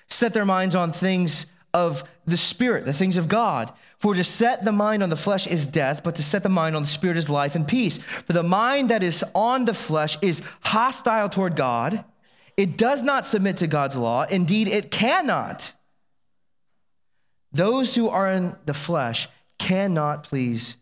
set 0.09 0.33
their 0.33 0.45
minds 0.45 0.77
on 0.77 0.93
things 0.93 1.47
of 1.75 2.05
the 2.27 2.37
Spirit, 2.37 2.85
the 2.85 2.93
things 2.93 3.17
of 3.17 3.29
God. 3.29 3.73
For 3.99 4.15
to 4.15 4.25
set 4.25 4.65
the 4.65 4.73
mind 4.73 5.03
on 5.03 5.11
the 5.11 5.17
flesh 5.17 5.47
is 5.47 5.67
death, 5.67 6.03
but 6.05 6.15
to 6.17 6.23
set 6.23 6.43
the 6.43 6.49
mind 6.49 6.77
on 6.77 6.83
the 6.83 6.89
Spirit 6.89 7.17
is 7.17 7.31
life 7.31 7.55
and 7.55 7.67
peace. 7.67 7.99
For 7.99 8.33
the 8.33 8.43
mind 8.43 8.91
that 8.91 9.03
is 9.03 9.25
on 9.35 9.65
the 9.65 9.75
flesh 9.75 10.17
is 10.23 10.43
hostile 10.63 11.29
toward 11.29 11.57
God. 11.57 12.05
It 12.57 12.77
does 12.77 13.03
not 13.03 13.27
submit 13.27 13.57
to 13.59 13.67
God's 13.67 13.97
law. 13.97 14.25
Indeed, 14.25 14.69
it 14.69 14.91
cannot. 14.91 15.73
Those 17.53 17.95
who 17.95 18.09
are 18.09 18.31
in 18.31 18.57
the 18.65 18.75
flesh 18.75 19.29
cannot 19.59 20.25
please 20.25 20.77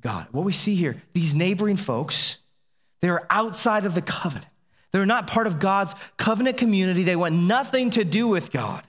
God. 0.00 0.26
What 0.32 0.44
we 0.44 0.52
see 0.52 0.74
here, 0.74 1.02
these 1.14 1.34
neighboring 1.34 1.76
folks, 1.76 2.38
they 3.00 3.08
are 3.08 3.26
outside 3.30 3.86
of 3.86 3.94
the 3.94 4.02
covenant. 4.02 4.46
They're 4.92 5.06
not 5.06 5.26
part 5.26 5.46
of 5.46 5.58
God's 5.58 5.94
covenant 6.16 6.56
community. 6.56 7.02
They 7.02 7.16
want 7.16 7.34
nothing 7.34 7.90
to 7.90 8.04
do 8.04 8.28
with 8.28 8.50
God. 8.50 8.82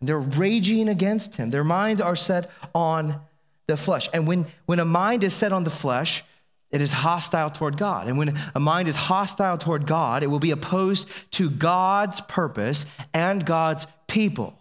They're 0.00 0.18
raging 0.18 0.88
against 0.88 1.36
him. 1.36 1.50
Their 1.50 1.64
minds 1.64 2.00
are 2.00 2.16
set 2.16 2.50
on 2.74 3.20
the 3.66 3.76
flesh. 3.76 4.08
And 4.12 4.26
when, 4.26 4.46
when 4.66 4.80
a 4.80 4.84
mind 4.84 5.24
is 5.24 5.34
set 5.34 5.52
on 5.52 5.64
the 5.64 5.70
flesh, 5.70 6.24
it 6.70 6.80
is 6.80 6.92
hostile 6.92 7.50
toward 7.50 7.76
God. 7.76 8.08
And 8.08 8.18
when 8.18 8.38
a 8.54 8.60
mind 8.60 8.88
is 8.88 8.96
hostile 8.96 9.58
toward 9.58 9.86
God, 9.86 10.22
it 10.22 10.28
will 10.28 10.40
be 10.40 10.50
opposed 10.50 11.08
to 11.32 11.50
God's 11.50 12.20
purpose 12.22 12.86
and 13.12 13.44
God's 13.44 13.86
people. 14.08 14.58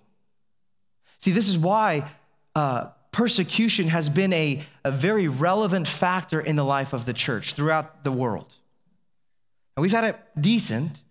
See, 1.22 1.32
this 1.32 1.50
is 1.50 1.58
why 1.58 2.10
uh, 2.56 2.88
persecution 3.12 3.88
has 3.88 4.10
been 4.10 4.34
a, 4.34 4.62
a 4.84 4.92
very 4.92 5.28
relevant 5.28 5.88
factor 5.88 6.40
in 6.40 6.56
the 6.56 6.66
life 6.66 6.94
of 6.94 7.06
the 7.06 7.14
church 7.14 7.54
throughout 7.54 8.04
the 8.04 8.12
world. 8.12 8.56
And 9.76 9.82
we've 9.82 9.92
had 9.92 10.04
it 10.04 10.20
decent 10.40 11.02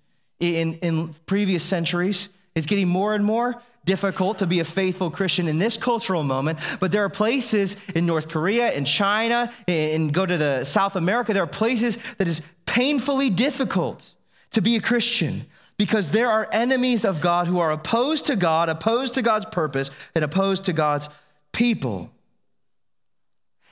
in, 0.40 0.74
in 0.74 1.14
previous 1.26 1.62
centuries. 1.62 2.28
It's 2.54 2.66
getting 2.66 2.88
more 2.88 3.14
and 3.14 3.24
more 3.24 3.62
difficult 3.84 4.38
to 4.38 4.46
be 4.46 4.60
a 4.60 4.64
faithful 4.64 5.10
Christian 5.10 5.48
in 5.48 5.58
this 5.58 5.76
cultural 5.76 6.22
moment, 6.22 6.58
but 6.80 6.92
there 6.92 7.04
are 7.04 7.08
places 7.08 7.76
in 7.94 8.04
North 8.04 8.28
Korea, 8.28 8.70
in 8.72 8.84
China, 8.84 9.52
and 9.66 10.12
go 10.12 10.26
to 10.26 10.36
the 10.36 10.64
South 10.64 10.96
America, 10.96 11.32
there 11.32 11.42
are 11.42 11.46
places 11.46 11.96
that 12.18 12.28
is 12.28 12.42
painfully 12.66 13.30
difficult 13.30 14.14
to 14.50 14.60
be 14.60 14.76
a 14.76 14.80
Christian 14.80 15.46
because 15.80 16.10
there 16.10 16.28
are 16.28 16.46
enemies 16.52 17.06
of 17.06 17.22
God 17.22 17.46
who 17.46 17.58
are 17.58 17.70
opposed 17.70 18.26
to 18.26 18.36
God, 18.36 18.68
opposed 18.68 19.14
to 19.14 19.22
God's 19.22 19.46
purpose, 19.46 19.90
and 20.14 20.22
opposed 20.22 20.64
to 20.64 20.74
God's 20.74 21.08
people. 21.52 22.10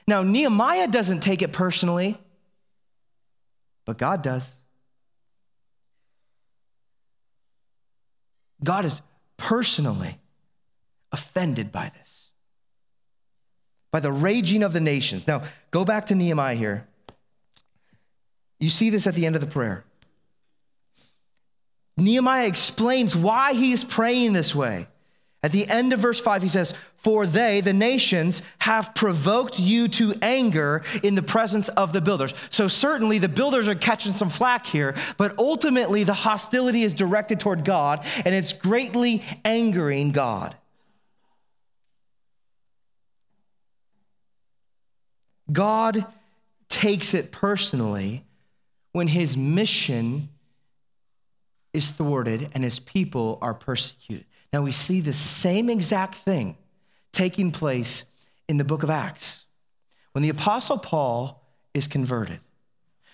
Now, 0.06 0.22
Nehemiah 0.22 0.88
doesn't 0.88 1.20
take 1.20 1.42
it 1.42 1.52
personally, 1.52 2.16
but 3.84 3.98
God 3.98 4.22
does. 4.22 4.54
God 8.64 8.86
is 8.86 9.02
personally 9.36 10.16
offended 11.12 11.70
by 11.70 11.92
this, 11.94 12.30
by 13.90 14.00
the 14.00 14.12
raging 14.12 14.62
of 14.62 14.72
the 14.72 14.80
nations. 14.80 15.28
Now, 15.28 15.42
go 15.70 15.84
back 15.84 16.06
to 16.06 16.14
Nehemiah 16.14 16.54
here. 16.54 16.88
You 18.60 18.70
see 18.70 18.88
this 18.88 19.06
at 19.06 19.14
the 19.14 19.26
end 19.26 19.34
of 19.34 19.42
the 19.42 19.46
prayer. 19.46 19.84
Nehemiah 22.00 22.46
explains 22.46 23.16
why 23.16 23.54
he 23.54 23.72
is 23.72 23.84
praying 23.84 24.32
this 24.32 24.54
way. 24.54 24.86
At 25.42 25.52
the 25.52 25.68
end 25.68 25.92
of 25.92 26.00
verse 26.00 26.20
5, 26.20 26.42
he 26.42 26.48
says, 26.48 26.74
For 26.96 27.24
they, 27.24 27.60
the 27.60 27.72
nations, 27.72 28.42
have 28.58 28.94
provoked 28.94 29.60
you 29.60 29.86
to 29.88 30.14
anger 30.20 30.82
in 31.02 31.14
the 31.14 31.22
presence 31.22 31.68
of 31.70 31.92
the 31.92 32.00
builders. 32.00 32.34
So, 32.50 32.66
certainly, 32.66 33.18
the 33.18 33.28
builders 33.28 33.68
are 33.68 33.76
catching 33.76 34.12
some 34.12 34.30
flack 34.30 34.66
here, 34.66 34.96
but 35.16 35.38
ultimately, 35.38 36.02
the 36.02 36.12
hostility 36.12 36.82
is 36.82 36.92
directed 36.92 37.38
toward 37.38 37.64
God, 37.64 38.04
and 38.24 38.34
it's 38.34 38.52
greatly 38.52 39.22
angering 39.44 40.10
God. 40.10 40.56
God 45.50 46.04
takes 46.68 47.14
it 47.14 47.30
personally 47.30 48.24
when 48.92 49.08
his 49.08 49.36
mission 49.36 50.28
is 51.72 51.90
thwarted 51.90 52.50
and 52.54 52.64
his 52.64 52.78
people 52.78 53.38
are 53.42 53.54
persecuted. 53.54 54.26
Now 54.52 54.62
we 54.62 54.72
see 54.72 55.00
the 55.00 55.12
same 55.12 55.68
exact 55.68 56.14
thing 56.14 56.56
taking 57.12 57.50
place 57.50 58.04
in 58.48 58.56
the 58.56 58.64
book 58.64 58.82
of 58.82 58.90
Acts. 58.90 59.44
when 60.12 60.22
the 60.22 60.28
Apostle 60.30 60.78
Paul 60.78 61.44
is 61.74 61.86
converted. 61.86 62.40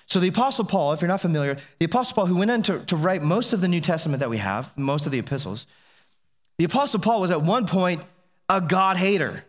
So, 0.06 0.20
the 0.20 0.28
Apostle 0.28 0.64
Paul, 0.64 0.92
if 0.92 1.00
you're 1.00 1.08
not 1.08 1.20
familiar, 1.20 1.56
the 1.78 1.86
Apostle 1.86 2.14
Paul, 2.14 2.26
who 2.26 2.36
went 2.36 2.50
on 2.50 2.62
to, 2.64 2.84
to 2.84 2.96
write 2.96 3.22
most 3.22 3.52
of 3.52 3.60
the 3.60 3.68
New 3.68 3.80
Testament 3.80 4.20
that 4.20 4.30
we 4.30 4.38
have, 4.38 4.76
most 4.76 5.06
of 5.06 5.12
the 5.12 5.18
epistles, 5.18 5.66
the 6.58 6.64
Apostle 6.64 7.00
Paul 7.00 7.20
was 7.20 7.30
at 7.30 7.42
one 7.42 7.66
point 7.66 8.02
a 8.48 8.60
God 8.60 8.96
hater. 8.96 9.44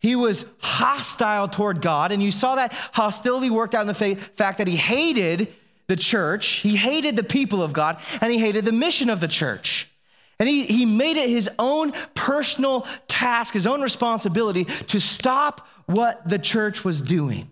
He 0.00 0.16
was 0.16 0.44
hostile 0.60 1.48
toward 1.48 1.80
God, 1.80 2.12
and 2.12 2.22
you 2.22 2.30
saw 2.30 2.56
that 2.56 2.72
hostility 2.92 3.48
worked 3.48 3.74
out 3.74 3.80
in 3.80 3.86
the 3.86 4.16
fact 4.34 4.58
that 4.58 4.68
he 4.68 4.76
hated 4.76 5.52
the 5.86 5.96
church, 5.96 6.46
he 6.56 6.76
hated 6.76 7.16
the 7.16 7.24
people 7.24 7.62
of 7.62 7.72
God, 7.72 7.98
and 8.20 8.32
he 8.32 8.38
hated 8.38 8.64
the 8.64 8.72
mission 8.72 9.10
of 9.10 9.20
the 9.20 9.28
church. 9.28 9.90
And 10.38 10.48
he, 10.48 10.64
he 10.64 10.84
made 10.84 11.16
it 11.16 11.28
his 11.28 11.48
own 11.58 11.92
personal 12.14 12.86
task, 13.06 13.52
his 13.54 13.66
own 13.66 13.82
responsibility 13.82 14.64
to 14.64 15.00
stop 15.00 15.68
what 15.86 16.28
the 16.28 16.38
church 16.38 16.84
was 16.84 17.00
doing. 17.00 17.50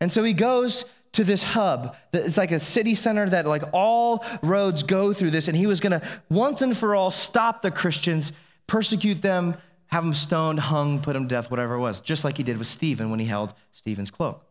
And 0.00 0.12
so 0.12 0.24
he 0.24 0.32
goes 0.32 0.84
to 1.12 1.24
this 1.24 1.42
hub. 1.42 1.94
It's 2.12 2.36
like 2.36 2.50
a 2.50 2.58
city 2.58 2.94
center 2.94 3.28
that 3.28 3.46
like 3.46 3.62
all 3.72 4.24
roads 4.42 4.82
go 4.82 5.12
through 5.12 5.30
this. 5.30 5.46
And 5.46 5.56
he 5.56 5.66
was 5.66 5.78
going 5.78 6.00
to 6.00 6.06
once 6.30 6.62
and 6.62 6.76
for 6.76 6.96
all 6.96 7.10
stop 7.10 7.62
the 7.62 7.70
Christians, 7.70 8.32
persecute 8.66 9.22
them, 9.22 9.56
have 9.86 10.04
them 10.04 10.14
stoned, 10.14 10.58
hung, 10.58 11.00
put 11.00 11.12
them 11.12 11.28
to 11.28 11.34
death, 11.34 11.50
whatever 11.50 11.74
it 11.74 11.80
was, 11.80 12.00
just 12.00 12.24
like 12.24 12.38
he 12.38 12.42
did 12.42 12.58
with 12.58 12.66
Stephen 12.66 13.10
when 13.10 13.20
he 13.20 13.26
held 13.26 13.54
Stephen's 13.72 14.10
cloak. 14.10 14.44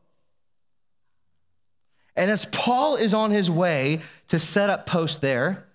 And 2.15 2.29
as 2.29 2.45
Paul 2.45 2.95
is 2.95 3.13
on 3.13 3.31
his 3.31 3.49
way 3.49 4.01
to 4.27 4.39
set 4.39 4.69
up 4.69 4.85
post 4.85 5.21
there, 5.21 5.65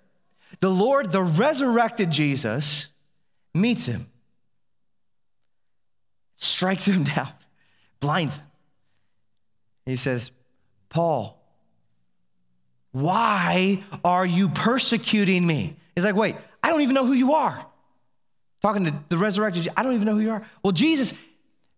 the 0.60 0.70
Lord, 0.70 1.12
the 1.12 1.22
resurrected 1.22 2.10
Jesus, 2.10 2.88
meets 3.54 3.86
him, 3.86 4.06
strikes 6.36 6.86
him 6.86 7.04
down, 7.16 7.28
blinds 8.00 8.36
him. 8.36 8.46
He 9.86 9.96
says, 9.96 10.30
Paul, 10.88 11.40
why 12.92 13.82
are 14.04 14.26
you 14.26 14.48
persecuting 14.48 15.46
me? 15.46 15.76
He's 15.94 16.04
like, 16.04 16.16
wait, 16.16 16.36
I 16.62 16.70
don't 16.70 16.80
even 16.80 16.94
know 16.94 17.06
who 17.06 17.12
you 17.12 17.34
are. 17.34 17.64
Talking 18.62 18.86
to 18.86 18.94
the 19.08 19.18
resurrected, 19.18 19.68
I 19.76 19.82
don't 19.82 19.94
even 19.94 20.06
know 20.06 20.14
who 20.14 20.20
you 20.20 20.30
are. 20.30 20.42
Well, 20.62 20.72
Jesus 20.72 21.12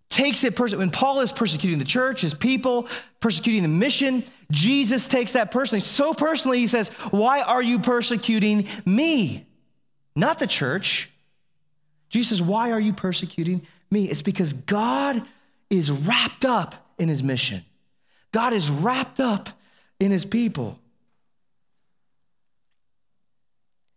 takes 0.08 0.44
it 0.44 0.56
personally. 0.56 0.84
When 0.84 0.90
Paul 0.90 1.20
is 1.20 1.32
persecuting 1.32 1.78
the 1.78 1.84
church, 1.84 2.22
his 2.22 2.34
people, 2.34 2.88
persecuting 3.20 3.62
the 3.62 3.68
mission, 3.68 4.24
Jesus 4.50 5.06
takes 5.06 5.32
that 5.32 5.50
personally. 5.50 5.80
So 5.80 6.14
personally, 6.14 6.58
he 6.58 6.66
says, 6.66 6.88
Why 7.10 7.42
are 7.42 7.62
you 7.62 7.78
persecuting 7.78 8.66
me? 8.86 9.46
Not 10.16 10.38
the 10.38 10.46
church. 10.46 11.10
Jesus 12.08 12.38
says, 12.38 12.42
Why 12.42 12.72
are 12.72 12.80
you 12.80 12.92
persecuting 12.92 13.66
me? 13.90 14.06
It's 14.06 14.22
because 14.22 14.52
God 14.52 15.22
is 15.70 15.90
wrapped 15.90 16.44
up 16.44 16.74
in 16.98 17.08
his 17.08 17.22
mission, 17.22 17.64
God 18.32 18.52
is 18.52 18.70
wrapped 18.70 19.20
up 19.20 19.50
in 20.00 20.10
his 20.10 20.24
people. 20.24 20.78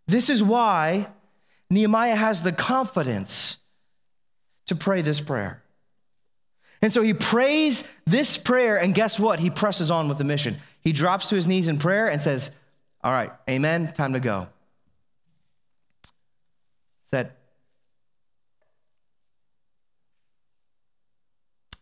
This 0.08 0.30
is 0.30 0.44
why 0.44 1.08
Nehemiah 1.70 2.16
has 2.16 2.44
the 2.44 2.52
confidence 2.52 3.58
to 4.66 4.76
pray 4.76 5.02
this 5.02 5.22
prayer. 5.22 5.64
And 6.82 6.92
so 6.92 7.04
he 7.04 7.14
prays 7.14 7.84
this 8.06 8.38
prayer, 8.38 8.78
and 8.78 8.96
guess 8.96 9.20
what? 9.20 9.40
He 9.40 9.50
presses 9.50 9.92
on 9.92 10.08
with 10.08 10.18
the 10.18 10.24
mission. 10.24 10.58
He 10.82 10.92
drops 10.92 11.30
to 11.30 11.36
his 11.36 11.48
knees 11.48 11.68
in 11.68 11.78
prayer 11.78 12.10
and 12.10 12.20
says, 12.20 12.50
All 13.04 13.12
right, 13.12 13.32
amen, 13.48 13.94
time 13.94 14.14
to 14.14 14.20
go. 14.20 14.48
That 17.12 17.38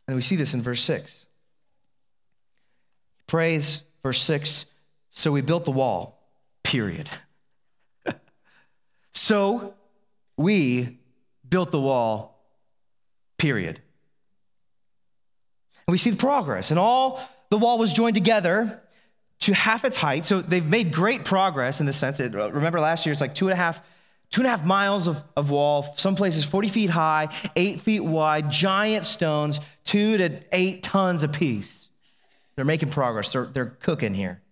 and 0.08 0.16
we 0.16 0.24
see 0.24 0.36
this 0.36 0.56
in 0.56 0.62
verse 0.64 0.82
6. 0.82 1.28
He 3.18 3.24
prays, 3.28 3.84
verse 4.02 4.20
6, 4.24 4.66
so 5.12 5.32
we 5.32 5.42
built 5.42 5.66
the 5.66 5.72
wall, 5.72 6.20
period. 6.64 7.08
so 9.14 9.76
we 10.36 10.98
built 11.48 11.70
the 11.70 11.80
wall, 11.80 12.44
period. 13.38 13.82
And 15.90 15.92
we 15.92 15.98
see 15.98 16.12
the 16.12 16.18
progress. 16.18 16.70
And 16.70 16.80
all 16.80 17.20
the 17.50 17.58
wall 17.58 17.80
was 17.80 17.92
joined 17.92 18.14
together 18.14 18.80
to 19.40 19.54
half 19.56 19.84
its 19.84 19.98
height. 19.98 20.24
So 20.24 20.40
they've 20.40 20.64
made 20.64 20.94
great 20.94 21.26
progress 21.26 21.80
in 21.80 21.88
the 21.88 21.94
sense 21.94 22.20
that, 22.20 22.36
uh, 22.36 22.52
remember 22.52 22.80
last 22.80 23.08
year, 23.08 23.12
it's 23.12 23.22
like 23.22 23.34
two 23.34 23.48
and 23.48 23.54
a 23.54 23.56
half, 23.56 23.82
two 24.30 24.42
and 24.42 24.46
a 24.46 24.52
half 24.52 24.64
miles 24.64 25.08
of, 25.08 25.24
of 25.36 25.50
wall, 25.50 25.82
some 25.82 26.16
places 26.16 26.46
40 26.46 26.68
feet 26.68 26.90
high, 26.92 27.28
eight 27.56 27.80
feet 27.80 28.02
wide, 28.02 28.52
giant 28.52 29.04
stones, 29.04 29.60
two 29.84 30.20
to 30.20 30.40
eight 30.52 30.84
tons 30.84 31.24
apiece. 31.24 31.90
They're 32.56 32.66
making 32.66 32.92
progress. 32.92 33.34
They're, 33.34 33.46
they're 33.46 33.66
cooking 33.66 34.14
here. 34.14 34.44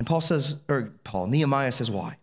And 0.00 0.08
Paul 0.08 0.20
says, 0.20 0.56
or 0.68 0.94
Paul, 1.04 1.28
Nehemiah 1.28 1.70
says, 1.70 1.92
why? 1.92 2.16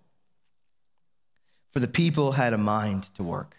for 1.70 1.80
the 1.80 1.88
people 1.88 2.34
had 2.34 2.54
a 2.54 2.58
mind 2.58 3.04
to 3.16 3.24
work. 3.24 3.56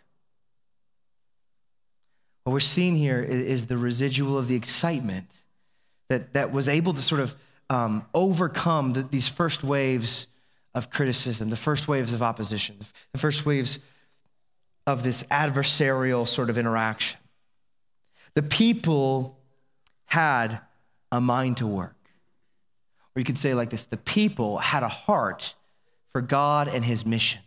What 2.50 2.54
we're 2.54 2.60
seeing 2.62 2.96
here 2.96 3.22
is 3.22 3.66
the 3.66 3.76
residual 3.76 4.36
of 4.36 4.48
the 4.48 4.56
excitement 4.56 5.44
that, 6.08 6.34
that 6.34 6.50
was 6.50 6.66
able 6.66 6.92
to 6.92 7.00
sort 7.00 7.20
of 7.20 7.36
um, 7.70 8.04
overcome 8.12 8.92
the, 8.92 9.04
these 9.04 9.28
first 9.28 9.62
waves 9.62 10.26
of 10.74 10.90
criticism, 10.90 11.48
the 11.48 11.54
first 11.54 11.86
waves 11.86 12.12
of 12.12 12.24
opposition, 12.24 12.74
the 13.12 13.20
first 13.20 13.46
waves 13.46 13.78
of 14.84 15.04
this 15.04 15.22
adversarial 15.30 16.26
sort 16.26 16.50
of 16.50 16.58
interaction. 16.58 17.20
The 18.34 18.42
people 18.42 19.38
had 20.06 20.58
a 21.12 21.20
mind 21.20 21.58
to 21.58 21.68
work. 21.68 21.94
Or 23.14 23.20
you 23.20 23.24
could 23.24 23.38
say 23.38 23.54
like 23.54 23.70
this 23.70 23.86
the 23.86 23.96
people 23.96 24.58
had 24.58 24.82
a 24.82 24.88
heart 24.88 25.54
for 26.10 26.20
God 26.20 26.66
and 26.66 26.84
his 26.84 27.06
mission. 27.06 27.42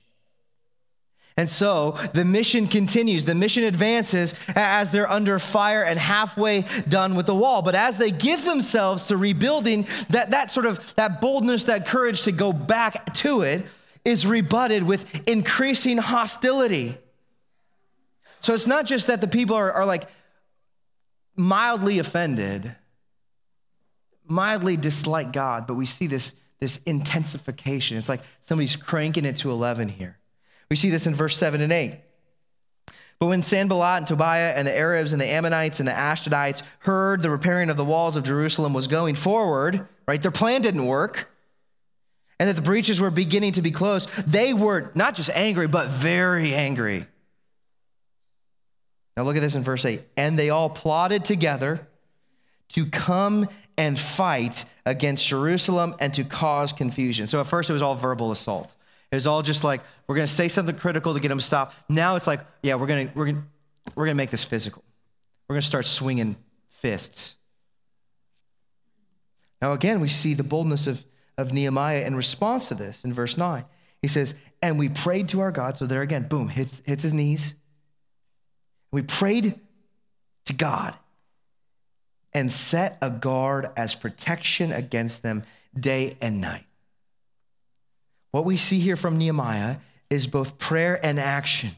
And 1.36 1.50
so 1.50 1.92
the 2.14 2.24
mission 2.24 2.68
continues. 2.68 3.26
The 3.26 3.34
mission 3.34 3.64
advances 3.64 4.36
as 4.56 4.92
they're 4.92 5.12
under 5.12 5.40
fire 5.40 5.84
and 5.84 5.98
halfway 5.98 6.66
done 6.88 7.16
with 7.16 7.26
the 7.26 7.34
wall. 7.34 7.64
But 7.64 7.74
as 7.74 7.98
they 7.98 8.12
give 8.12 8.46
themselves 8.46 9.08
to 9.08 9.18
rebuilding, 9.18 9.88
that, 10.10 10.32
that 10.32 10.52
sort 10.52 10.68
of 10.68 10.94
that 10.96 11.22
boldness, 11.22 11.64
that 11.66 11.88
courage 11.88 12.24
to 12.24 12.32
go 12.32 12.54
back 12.54 13.14
to 13.16 13.42
it 13.42 13.66
is 14.06 14.28
rebutted 14.28 14.84
with 14.84 15.28
increasing 15.28 15.98
hostility. 15.98 16.98
So 18.40 18.54
it's 18.54 18.68
not 18.68 18.86
just 18.86 19.08
that 19.08 19.22
the 19.22 19.28
people 19.28 19.56
are, 19.56 19.72
are 19.72 19.86
like 19.86 20.08
mildly 21.36 21.98
offended, 21.98 22.76
mildly 24.28 24.78
dislike 24.78 25.32
God, 25.32 25.66
but 25.66 25.76
we 25.76 25.86
see 25.86 26.06
this, 26.06 26.36
this 26.60 26.78
intensification. 26.86 27.98
It's 27.98 28.10
like 28.10 28.22
somebody's 28.42 28.76
cranking 28.76 29.26
it 29.26 29.38
to 29.38 29.50
11 29.50 29.90
here. 29.90 30.20
We 30.74 30.78
see 30.78 30.90
this 30.90 31.06
in 31.06 31.14
verse 31.14 31.38
7 31.38 31.62
and 31.62 31.72
8. 31.72 32.00
But 33.20 33.28
when 33.28 33.44
Sanballat 33.44 34.00
and 34.00 34.08
Tobiah 34.08 34.54
and 34.56 34.68
the 34.68 34.76
Arabs 34.76 35.14
and 35.14 35.22
the 35.22 35.28
Ammonites 35.28 35.80
and 35.80 35.88
the 35.88 35.94
Ashdodites 35.94 36.64
heard 36.80 37.22
the 37.22 37.30
repairing 37.30 37.70
of 37.70 37.78
the 37.78 37.86
walls 37.86 38.16
of 38.16 38.24
Jerusalem 38.24 38.74
was 38.74 38.88
going 38.88 39.14
forward, 39.14 39.88
right, 40.08 40.20
their 40.20 40.32
plan 40.32 40.64
didn't 40.64 40.88
work, 40.88 41.30
and 42.40 42.50
that 42.50 42.56
the 42.56 42.64
breaches 42.64 43.00
were 43.00 43.12
beginning 43.12 43.52
to 43.52 43.62
be 43.62 43.70
closed, 43.70 44.10
they 44.26 44.52
were 44.52 44.90
not 44.96 45.14
just 45.14 45.30
angry, 45.36 45.68
but 45.68 45.90
very 45.90 46.56
angry. 46.56 47.06
Now 49.16 49.22
look 49.22 49.36
at 49.36 49.44
this 49.44 49.54
in 49.54 49.62
verse 49.62 49.86
8. 49.86 50.02
And 50.18 50.40
they 50.40 50.50
all 50.50 50.72
plotted 50.72 51.24
together 51.24 51.88
to 52.70 52.88
come 52.88 53.48
and 53.78 54.00
fight 54.00 54.66
against 54.88 55.28
Jerusalem 55.28 55.94
and 56.00 56.16
to 56.16 56.24
cause 56.24 56.74
confusion. 56.74 57.28
So 57.28 57.40
at 57.42 57.46
first 57.46 57.70
it 57.70 57.74
was 57.74 57.84
all 57.84 57.94
verbal 57.94 58.32
assault. 58.32 58.74
It 59.14 59.18
was 59.18 59.28
all 59.28 59.44
just 59.44 59.64
like, 59.64 59.82
we're 60.08 60.16
going 60.16 60.28
to 60.28 60.34
say 60.34 60.48
something 60.48 60.76
critical 60.76 61.14
to 61.14 61.20
get 61.20 61.28
them 61.28 61.38
to 61.38 61.44
stop. 61.44 61.76
Now 61.88 62.16
it's 62.16 62.26
like, 62.26 62.40
yeah, 62.64 62.74
we're 62.74 62.88
going 62.88 63.10
to, 63.10 63.14
we're 63.14 63.32
to, 63.32 63.44
we're 63.94 64.08
to 64.08 64.16
make 64.16 64.32
this 64.32 64.44
physical. 64.44 64.84
We're 65.48 65.54
going 65.54 65.62
to 65.62 65.68
start 65.68 65.86
swinging 65.86 66.36
fists. 66.70 67.38
Now, 69.62 69.74
again, 69.74 70.00
we 70.00 70.08
see 70.08 70.34
the 70.34 70.44
boldness 70.44 70.88
of, 70.88 71.06
of 71.38 71.54
Nehemiah 71.54 72.02
in 72.08 72.16
response 72.16 72.70
to 72.70 72.74
this 72.74 73.06
in 73.06 73.14
verse 73.14 73.38
9. 73.38 73.64
He 74.02 74.08
says, 74.08 74.34
And 74.64 74.80
we 74.80 74.90
prayed 74.90 75.30
to 75.30 75.42
our 75.42 75.52
God. 75.52 75.78
So 75.78 75.86
there 75.86 76.02
again, 76.02 76.28
boom, 76.28 76.50
hits, 76.50 76.82
hits 76.84 77.04
his 77.04 77.14
knees. 77.14 77.54
We 78.92 79.04
prayed 79.04 79.60
to 80.46 80.54
God 80.54 80.98
and 82.34 82.52
set 82.52 82.98
a 83.00 83.12
guard 83.12 83.70
as 83.78 83.94
protection 83.94 84.72
against 84.72 85.22
them 85.22 85.44
day 85.80 86.18
and 86.20 86.42
night. 86.42 86.66
What 88.34 88.46
we 88.46 88.58
see 88.58 88.80
here 88.80 88.96
from 88.96 89.20
Nehemiah 89.20 89.78
is 90.10 90.26
both 90.26 90.58
prayer 90.58 91.00
and 91.06 91.20
action. 91.20 91.70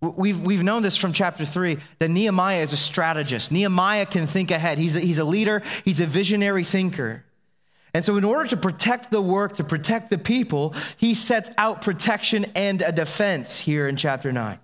We've, 0.00 0.40
we've 0.40 0.64
known 0.64 0.82
this 0.82 0.96
from 0.96 1.12
chapter 1.12 1.44
three 1.44 1.78
that 2.00 2.08
Nehemiah 2.10 2.62
is 2.62 2.72
a 2.72 2.76
strategist. 2.76 3.52
Nehemiah 3.52 4.06
can 4.06 4.26
think 4.26 4.50
ahead. 4.50 4.78
He's 4.78 4.96
a, 4.96 5.00
he's 5.00 5.18
a 5.18 5.24
leader, 5.24 5.62
he's 5.84 6.00
a 6.00 6.06
visionary 6.06 6.64
thinker. 6.64 7.24
And 7.94 8.04
so, 8.04 8.16
in 8.16 8.24
order 8.24 8.48
to 8.48 8.56
protect 8.56 9.12
the 9.12 9.22
work, 9.22 9.54
to 9.56 9.64
protect 9.64 10.10
the 10.10 10.18
people, 10.18 10.74
he 10.96 11.14
sets 11.14 11.48
out 11.56 11.80
protection 11.80 12.46
and 12.56 12.82
a 12.82 12.90
defense 12.90 13.60
here 13.60 13.86
in 13.86 13.94
chapter 13.94 14.32
nine. 14.32 14.58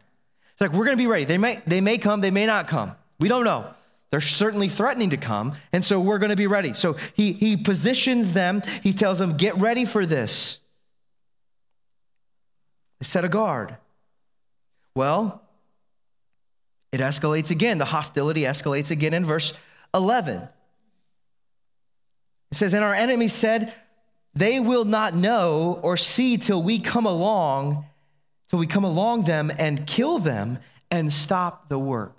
It's 0.53 0.61
like, 0.61 0.73
we're 0.73 0.85
going 0.85 0.97
to 0.97 1.03
be 1.03 1.07
ready. 1.07 1.27
They 1.27 1.39
may, 1.39 1.61
they 1.65 1.81
may 1.81 1.99
come, 1.99 2.21
they 2.21 2.33
may 2.33 2.47
not 2.47 2.67
come. 2.67 2.97
We 3.21 3.29
don't 3.29 3.45
know. 3.45 3.73
They're 4.17 4.23
certainly 4.23 4.71
threatening 4.71 5.11
to 5.11 5.19
come, 5.19 5.53
and 5.75 5.85
so 5.85 6.01
we're 6.01 6.17
going 6.17 6.31
to 6.31 6.37
be 6.37 6.47
ready. 6.47 6.73
So 6.73 6.95
he, 7.15 7.33
he 7.33 7.55
positions 7.55 8.33
them, 8.33 8.63
he 8.83 8.95
tells 8.95 9.19
them, 9.19 9.37
get 9.37 9.59
ready 9.59 9.85
for 9.85 10.07
this. 10.07 10.59
They 12.99 13.05
set 13.05 13.27
a 13.27 13.29
guard. 13.29 13.77
Well, 14.95 15.43
it 16.93 17.01
escalates 17.01 17.51
again. 17.51 17.77
The 17.77 17.85
hostility 17.85 18.45
escalates 18.45 18.91
again 18.91 19.13
in 19.13 19.27
verse 19.27 19.53
11. 19.93 20.49
It 22.53 22.55
says, 22.55 22.73
And 22.73 22.83
our 22.83 22.95
enemy 22.95 23.29
said, 23.29 23.71
They 24.33 24.61
will 24.61 24.87
not 24.87 25.15
know 25.15 25.79
or 25.83 25.99
see 25.99 26.39
till 26.39 26.63
we 26.63 26.79
come 26.79 27.05
along, 27.05 27.85
till 28.49 28.61
we 28.61 28.67
come 28.67 28.85
along 28.85 29.25
them 29.25 29.53
and 29.59 29.87
kill 29.87 30.19
them 30.19 30.59
and 30.91 31.13
stop 31.13 31.69
the 31.69 31.79
work. 31.79 32.17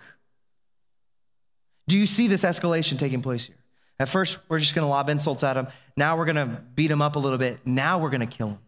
Do 1.87 1.97
you 1.97 2.05
see 2.05 2.27
this 2.27 2.43
escalation 2.43 2.99
taking 2.99 3.21
place 3.21 3.45
here? 3.45 3.55
At 3.99 4.09
first, 4.09 4.37
we're 4.47 4.59
just 4.59 4.75
going 4.75 4.85
to 4.85 4.89
lob 4.89 5.09
insults 5.09 5.43
at 5.43 5.53
them. 5.53 5.67
Now 5.95 6.17
we're 6.17 6.25
going 6.25 6.35
to 6.35 6.61
beat 6.75 6.87
them 6.87 7.01
up 7.01 7.15
a 7.15 7.19
little 7.19 7.39
bit. 7.39 7.59
Now 7.65 7.97
we're 7.97 8.09
going 8.09 8.21
to 8.21 8.27
kill 8.27 8.49
them. 8.49 8.59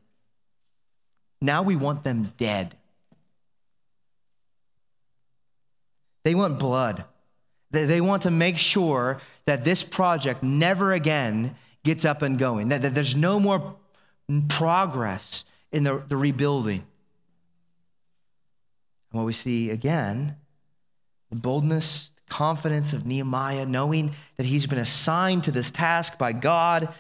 Now 1.42 1.62
we 1.62 1.76
want 1.76 2.04
them 2.04 2.24
dead. 2.38 2.76
They 6.24 6.36
want 6.36 6.60
blood. 6.60 7.06
They 7.72 8.02
want 8.02 8.24
to 8.24 8.32
make 8.32 8.58
sure 8.58 9.22
that 9.46 9.64
this 9.64 9.84
project 9.84 10.42
never 10.42 10.92
again 10.92 11.56
gets 11.84 12.04
up 12.04 12.22
and 12.22 12.38
going, 12.38 12.70
that, 12.70 12.94
there's 12.94 13.16
no 13.16 13.40
more 13.40 13.76
progress 14.48 15.44
in 15.72 15.84
the, 15.84 16.04
the 16.08 16.18
rebuilding. 16.18 16.84
And 19.12 19.20
what 19.20 19.26
we 19.26 19.34
see 19.34 19.70
again, 19.70 20.36
the 21.30 21.36
boldness, 21.36 22.12
confidence 22.30 22.94
of 22.94 23.06
Nehemiah, 23.06 23.66
knowing 23.66 24.14
that 24.38 24.46
he's 24.46 24.66
been 24.66 24.80
assigned 24.80 25.44
to 25.46 25.52
this 25.52 25.72
task 25.72 26.18
by 26.18 26.32
God 26.32 26.94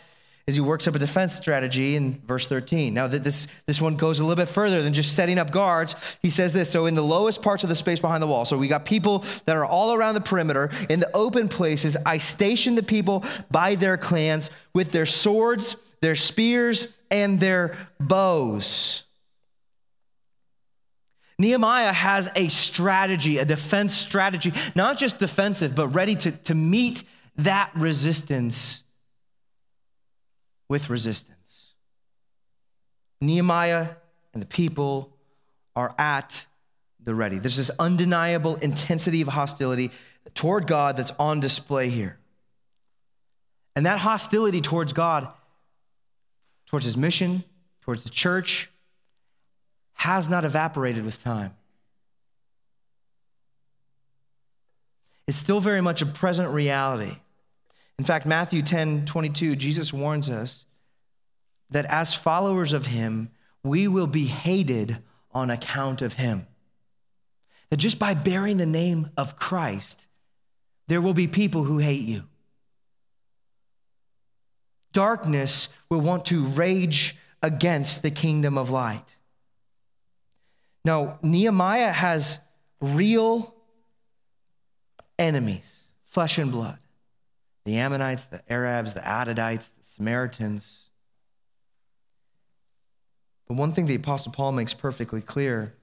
as 0.49 0.55
he 0.55 0.61
works 0.61 0.87
up 0.87 0.95
a 0.95 0.99
defense 0.99 1.35
strategy 1.35 1.95
in 1.95 2.19
verse 2.25 2.47
13. 2.47 2.93
Now, 2.93 3.07
this, 3.07 3.47
this 3.67 3.79
one 3.79 3.95
goes 3.95 4.19
a 4.19 4.23
little 4.23 4.43
bit 4.43 4.49
further 4.49 4.81
than 4.81 4.93
just 4.93 5.15
setting 5.15 5.37
up 5.37 5.51
guards. 5.51 5.95
He 6.23 6.31
says 6.31 6.53
this 6.53 6.71
So, 6.71 6.87
in 6.87 6.95
the 6.95 7.03
lowest 7.03 7.41
parts 7.41 7.63
of 7.63 7.69
the 7.69 7.75
space 7.75 7.99
behind 7.99 8.21
the 8.21 8.27
wall, 8.27 8.45
so 8.45 8.57
we 8.57 8.67
got 8.67 8.83
people 8.83 9.23
that 9.45 9.55
are 9.55 9.65
all 9.65 9.93
around 9.93 10.15
the 10.15 10.21
perimeter. 10.21 10.71
In 10.89 10.99
the 10.99 11.15
open 11.15 11.47
places, 11.47 11.95
I 12.05 12.17
station 12.17 12.75
the 12.75 12.83
people 12.83 13.23
by 13.51 13.75
their 13.75 13.95
clans 13.95 14.49
with 14.73 14.91
their 14.91 15.05
swords, 15.05 15.75
their 16.01 16.15
spears, 16.15 16.97
and 17.11 17.39
their 17.39 17.77
bows. 17.99 19.03
Nehemiah 21.39 21.93
has 21.93 22.29
a 22.35 22.49
strategy, 22.49 23.37
a 23.37 23.45
defense 23.45 23.95
strategy, 23.95 24.53
not 24.75 24.97
just 24.97 25.19
defensive, 25.19 25.73
but 25.73 25.87
ready 25.87 26.15
to, 26.15 26.31
to 26.31 26.53
meet 26.53 27.03
that 27.37 27.71
resistance 27.75 28.83
with 30.67 30.89
resistance. 30.89 31.73
Nehemiah 33.21 33.87
and 34.33 34.41
the 34.41 34.47
people 34.47 35.15
are 35.77 35.95
at 35.97 36.45
the 37.01 37.15
ready. 37.15 37.39
There's 37.39 37.57
this 37.57 37.71
undeniable 37.79 38.57
intensity 38.57 39.21
of 39.21 39.29
hostility 39.29 39.91
toward 40.35 40.67
God 40.67 40.97
that's 40.97 41.11
on 41.17 41.39
display 41.39 41.89
here. 41.89 42.17
And 43.77 43.85
that 43.85 43.99
hostility 43.99 44.59
towards 44.59 44.91
God, 44.91 45.29
towards 46.65 46.85
his 46.85 46.97
mission, 46.97 47.45
towards 47.81 48.03
the 48.03 48.09
church, 48.09 48.69
has 49.99 50.29
not 50.29 50.45
evaporated 50.45 51.03
with 51.03 51.21
time. 51.21 51.53
It's 55.27 55.37
still 55.37 55.59
very 55.59 55.81
much 55.81 56.01
a 56.01 56.05
present 56.05 56.49
reality. 56.49 57.17
In 57.99 58.05
fact, 58.05 58.25
Matthew 58.25 58.61
10 58.61 59.05
22, 59.05 59.57
Jesus 59.57 59.91
warns 59.91 60.29
us 60.29 60.63
that 61.69 61.85
as 61.87 62.15
followers 62.15 62.71
of 62.71 62.85
him, 62.85 63.29
we 63.61 63.89
will 63.89 64.07
be 64.07 64.25
hated 64.25 64.99
on 65.33 65.51
account 65.51 66.01
of 66.01 66.13
him. 66.13 66.47
That 67.69 67.77
just 67.77 67.99
by 67.99 68.13
bearing 68.13 68.55
the 68.55 68.65
name 68.65 69.09
of 69.17 69.35
Christ, 69.35 70.07
there 70.87 71.01
will 71.01 71.13
be 71.13 71.27
people 71.27 71.65
who 71.65 71.79
hate 71.79 72.05
you. 72.05 72.23
Darkness 74.93 75.67
will 75.89 75.99
want 75.99 76.23
to 76.25 76.45
rage 76.45 77.17
against 77.43 78.01
the 78.01 78.11
kingdom 78.11 78.57
of 78.57 78.69
light. 78.69 79.17
Now, 80.85 81.19
Nehemiah 81.21 81.91
has 81.91 82.39
real 82.79 83.53
enemies, 85.17 85.81
flesh 86.05 86.37
and 86.37 86.51
blood 86.51 86.79
the 87.65 87.77
Ammonites, 87.77 88.25
the 88.25 88.41
Arabs, 88.51 88.95
the 88.95 89.01
Ashdodites, 89.01 89.71
the 89.77 89.83
Samaritans. 89.83 90.85
But 93.47 93.57
one 93.57 93.73
thing 93.73 93.85
the 93.85 93.95
Apostle 93.95 94.31
Paul 94.31 94.53
makes 94.53 94.73
perfectly 94.73 95.21
clear 95.21 95.75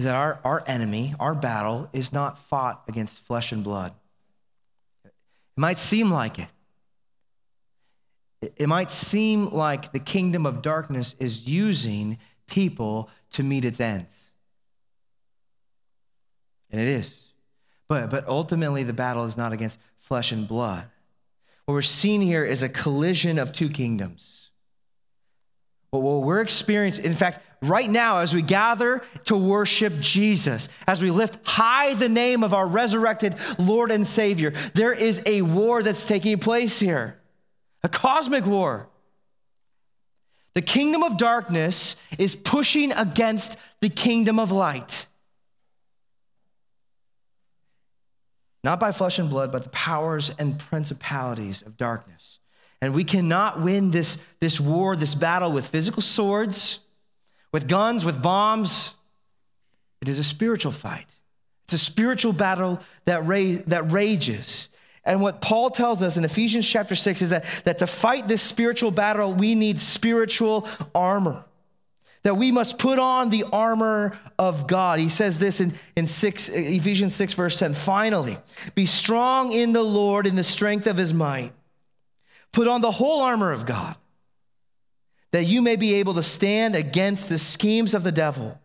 is 0.00 0.06
that 0.06 0.16
our, 0.16 0.40
our 0.42 0.64
enemy, 0.66 1.14
our 1.20 1.34
battle, 1.36 1.88
is 1.92 2.12
not 2.12 2.40
fought 2.40 2.82
against 2.88 3.20
flesh 3.20 3.52
and 3.52 3.62
blood. 3.62 3.92
It 5.04 5.12
might 5.56 5.78
seem 5.78 6.10
like 6.10 6.40
it. 6.40 6.48
It 8.56 8.66
might 8.66 8.90
seem 8.90 9.50
like 9.50 9.92
the 9.92 10.00
kingdom 10.00 10.44
of 10.44 10.62
darkness 10.62 11.14
is 11.20 11.46
using 11.46 12.18
people 12.48 13.10
to 13.32 13.42
meet 13.42 13.64
its 13.64 13.80
ends. 13.80 14.30
And 16.70 16.80
it 16.80 16.88
is. 16.88 17.20
But, 17.88 18.10
but 18.10 18.28
ultimately, 18.28 18.84
the 18.84 18.92
battle 18.92 19.24
is 19.24 19.36
not 19.36 19.52
against 19.52 19.78
flesh 19.98 20.32
and 20.32 20.46
blood. 20.46 20.84
What 21.64 21.74
we're 21.74 21.82
seeing 21.82 22.20
here 22.20 22.44
is 22.44 22.62
a 22.62 22.68
collision 22.68 23.38
of 23.38 23.52
two 23.52 23.68
kingdoms. 23.68 24.50
What 25.90 26.22
we're 26.22 26.40
experiencing, 26.40 27.04
in 27.04 27.14
fact, 27.14 27.40
right 27.62 27.88
now, 27.88 28.18
as 28.18 28.32
we 28.32 28.42
gather 28.42 29.02
to 29.24 29.36
worship 29.36 29.98
Jesus, 29.98 30.68
as 30.86 31.02
we 31.02 31.10
lift 31.10 31.38
high 31.46 31.94
the 31.94 32.08
name 32.08 32.44
of 32.44 32.54
our 32.54 32.66
resurrected 32.66 33.34
Lord 33.58 33.90
and 33.90 34.06
Savior, 34.06 34.52
there 34.74 34.92
is 34.92 35.20
a 35.26 35.42
war 35.42 35.82
that's 35.82 36.06
taking 36.06 36.38
place 36.38 36.78
here, 36.78 37.18
a 37.82 37.88
cosmic 37.88 38.46
war. 38.46 38.89
The 40.54 40.62
kingdom 40.62 41.02
of 41.02 41.16
darkness 41.16 41.96
is 42.18 42.34
pushing 42.34 42.92
against 42.92 43.56
the 43.80 43.88
kingdom 43.88 44.38
of 44.38 44.50
light. 44.50 45.06
not 48.62 48.80
by 48.80 48.92
flesh 48.92 49.18
and 49.18 49.30
blood, 49.30 49.50
but 49.50 49.62
the 49.62 49.70
powers 49.70 50.30
and 50.38 50.58
principalities 50.58 51.62
of 51.62 51.76
darkness. 51.76 52.38
And 52.82 52.94
we 52.94 53.04
cannot 53.04 53.60
win 53.60 53.90
this, 53.90 54.18
this 54.40 54.60
war, 54.60 54.96
this 54.96 55.14
battle 55.14 55.52
with 55.52 55.66
physical 55.66 56.02
swords, 56.02 56.80
with 57.52 57.68
guns, 57.68 58.04
with 58.04 58.22
bombs. 58.22 58.94
It 60.00 60.08
is 60.08 60.18
a 60.18 60.24
spiritual 60.24 60.72
fight. 60.72 61.16
It's 61.64 61.72
a 61.74 61.78
spiritual 61.78 62.32
battle 62.32 62.80
that, 63.04 63.24
ra- 63.24 63.62
that 63.66 63.90
rages. 63.90 64.68
And 65.10 65.20
what 65.20 65.40
Paul 65.40 65.70
tells 65.70 66.02
us 66.02 66.16
in 66.16 66.24
Ephesians 66.24 66.68
chapter 66.68 66.94
6 66.94 67.20
is 67.20 67.30
that, 67.30 67.44
that 67.64 67.78
to 67.78 67.88
fight 67.88 68.28
this 68.28 68.40
spiritual 68.40 68.92
battle, 68.92 69.34
we 69.34 69.56
need 69.56 69.80
spiritual 69.80 70.68
armor 70.94 71.44
that 72.22 72.36
we 72.36 72.52
must 72.52 72.78
put 72.78 73.00
on 73.00 73.30
the 73.30 73.44
armor 73.52 74.16
of 74.38 74.68
God. 74.68 75.00
He 75.00 75.08
says 75.08 75.38
this 75.38 75.60
in, 75.60 75.72
in 75.96 76.06
6, 76.06 76.50
Ephesians 76.50 77.16
6, 77.16 77.32
verse 77.32 77.58
10. 77.58 77.74
Finally, 77.74 78.38
be 78.76 78.86
strong 78.86 79.50
in 79.50 79.72
the 79.72 79.82
Lord 79.82 80.28
in 80.28 80.36
the 80.36 80.44
strength 80.44 80.86
of 80.86 80.96
his 80.96 81.12
might. 81.12 81.50
Put 82.52 82.68
on 82.68 82.80
the 82.80 82.92
whole 82.92 83.20
armor 83.20 83.50
of 83.50 83.66
God, 83.66 83.96
that 85.32 85.44
you 85.44 85.60
may 85.60 85.74
be 85.74 85.94
able 85.94 86.14
to 86.14 86.22
stand 86.22 86.76
against 86.76 87.28
the 87.28 87.38
schemes 87.38 87.94
of 87.94 88.04
the 88.04 88.12
devil. 88.12 88.60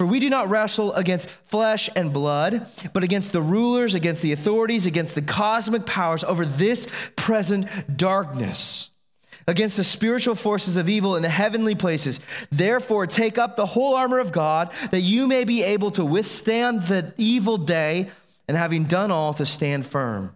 For 0.00 0.06
we 0.06 0.18
do 0.18 0.30
not 0.30 0.48
wrestle 0.48 0.94
against 0.94 1.28
flesh 1.28 1.90
and 1.94 2.10
blood, 2.10 2.66
but 2.94 3.04
against 3.04 3.32
the 3.32 3.42
rulers, 3.42 3.94
against 3.94 4.22
the 4.22 4.32
authorities, 4.32 4.86
against 4.86 5.14
the 5.14 5.20
cosmic 5.20 5.84
powers 5.84 6.24
over 6.24 6.46
this 6.46 6.88
present 7.16 7.98
darkness 7.98 8.88
against 9.46 9.76
the 9.76 9.84
spiritual 9.84 10.34
forces 10.34 10.78
of 10.78 10.88
evil 10.88 11.16
in 11.16 11.22
the 11.22 11.28
heavenly 11.28 11.74
places. 11.74 12.18
Therefore, 12.50 13.06
take 13.06 13.36
up 13.36 13.56
the 13.56 13.66
whole 13.66 13.94
armor 13.94 14.20
of 14.20 14.32
God 14.32 14.72
that 14.90 15.02
you 15.02 15.26
may 15.26 15.44
be 15.44 15.62
able 15.62 15.90
to 15.90 16.04
withstand 16.04 16.84
the 16.84 17.12
evil 17.18 17.58
day 17.58 18.08
and 18.48 18.56
having 18.56 18.84
done 18.84 19.10
all 19.10 19.34
to 19.34 19.44
stand 19.44 19.84
firm. 19.84 20.34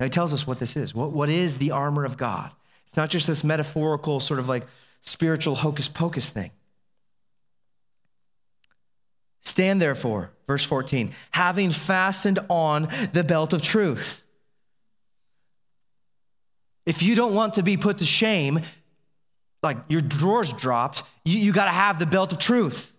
Now, 0.00 0.06
he 0.06 0.10
tells 0.10 0.34
us 0.34 0.48
what 0.48 0.58
this 0.58 0.76
is. 0.76 0.92
What, 0.92 1.12
what 1.12 1.28
is 1.28 1.58
the 1.58 1.70
armor 1.70 2.04
of 2.04 2.16
God? 2.16 2.50
It's 2.88 2.96
not 2.96 3.08
just 3.08 3.28
this 3.28 3.44
metaphorical, 3.44 4.18
sort 4.18 4.40
of 4.40 4.48
like 4.48 4.66
spiritual 5.00 5.54
hocus 5.54 5.86
pocus 5.86 6.28
thing. 6.28 6.50
Stand 9.44 9.80
therefore, 9.80 10.30
verse 10.46 10.64
14, 10.64 11.12
having 11.30 11.70
fastened 11.70 12.38
on 12.48 12.88
the 13.12 13.24
belt 13.24 13.52
of 13.52 13.62
truth 13.62 14.24
if 16.86 17.02
you 17.02 17.14
don't 17.14 17.34
want 17.34 17.54
to 17.54 17.62
be 17.62 17.76
put 17.76 17.98
to 17.98 18.06
shame, 18.06 18.60
like 19.62 19.78
your 19.88 20.02
drawers 20.02 20.52
dropped, 20.52 21.02
you, 21.24 21.38
you 21.38 21.52
got 21.52 21.64
to 21.64 21.70
have 21.70 21.98
the 21.98 22.06
belt 22.06 22.32
of 22.32 22.38
truth. 22.38 22.94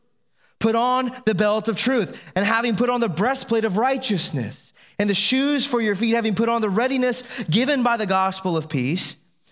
Put 0.60 0.76
on 0.76 1.16
the 1.26 1.36
belt 1.36 1.68
of 1.68 1.76
truth, 1.76 2.32
and 2.36 2.46
having 2.46 2.76
put 2.76 2.90
on 2.90 3.02
the 3.02 3.10
breastplate 3.10 3.66
of 3.66 3.78
righteousness, 3.78 4.74
and 4.98 5.10
the 5.10 5.14
shoes 5.14 5.68
for 5.68 5.82
your 5.82 5.94
feet, 5.96 6.16
having 6.16 6.34
put 6.34 6.50
on 6.50 6.62
the 6.62 6.70
readiness 6.70 7.24
given 7.44 7.84
by 7.84 7.98
the 7.98 8.06
gospel 8.06 8.58
of 8.58 8.70
peace. 8.70 9.18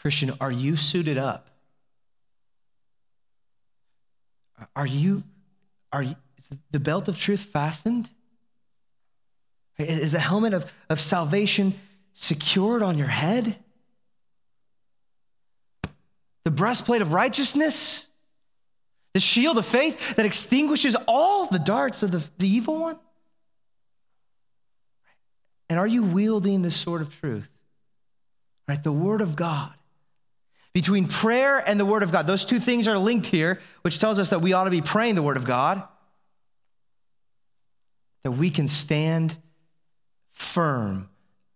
Christian, 0.00 0.32
are 0.40 0.50
you 0.50 0.76
suited 0.76 1.18
up? 1.18 1.46
Are 4.74 4.86
you, 4.86 5.22
are 5.92 6.02
you, 6.02 6.16
the 6.70 6.80
belt 6.80 7.08
of 7.08 7.18
truth 7.18 7.42
fastened? 7.42 8.10
Is 9.78 10.12
the 10.12 10.20
helmet 10.20 10.52
of, 10.52 10.70
of 10.88 11.00
salvation 11.00 11.78
secured 12.12 12.82
on 12.82 12.98
your 12.98 13.08
head? 13.08 13.56
The 16.44 16.50
breastplate 16.50 17.02
of 17.02 17.12
righteousness? 17.12 18.06
the 19.12 19.20
shield 19.20 19.58
of 19.58 19.66
faith 19.66 20.16
that 20.16 20.26
extinguishes 20.26 20.96
all 21.06 21.46
the 21.46 21.58
darts 21.58 22.02
of 22.02 22.12
the, 22.12 22.24
the 22.38 22.48
evil 22.48 22.78
one? 22.78 22.98
And 25.68 25.78
are 25.78 25.86
you 25.86 26.02
wielding 26.02 26.62
the 26.62 26.70
sword 26.70 27.00
of 27.00 27.20
truth? 27.20 27.50
Right? 28.68 28.82
The 28.82 28.92
word 28.92 29.20
of 29.20 29.36
God. 29.36 29.72
Between 30.72 31.08
prayer 31.08 31.58
and 31.58 31.80
the 31.80 31.84
word 31.84 32.02
of 32.02 32.12
God, 32.12 32.26
those 32.26 32.44
two 32.44 32.60
things 32.60 32.86
are 32.86 32.96
linked 32.96 33.26
here, 33.26 33.60
which 33.82 33.98
tells 33.98 34.18
us 34.18 34.30
that 34.30 34.40
we 34.40 34.52
ought 34.52 34.64
to 34.64 34.70
be 34.70 34.80
praying 34.80 35.16
the 35.16 35.22
word 35.22 35.36
of 35.36 35.44
God, 35.44 35.82
that 38.22 38.32
we 38.32 38.50
can 38.50 38.68
stand 38.68 39.36
firm 40.30 41.08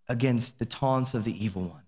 against 0.09 0.59
the 0.59 0.67
taunts 0.67 1.15
of 1.15 1.25
the 1.25 1.45
evil 1.45 1.69
one. 1.69 1.83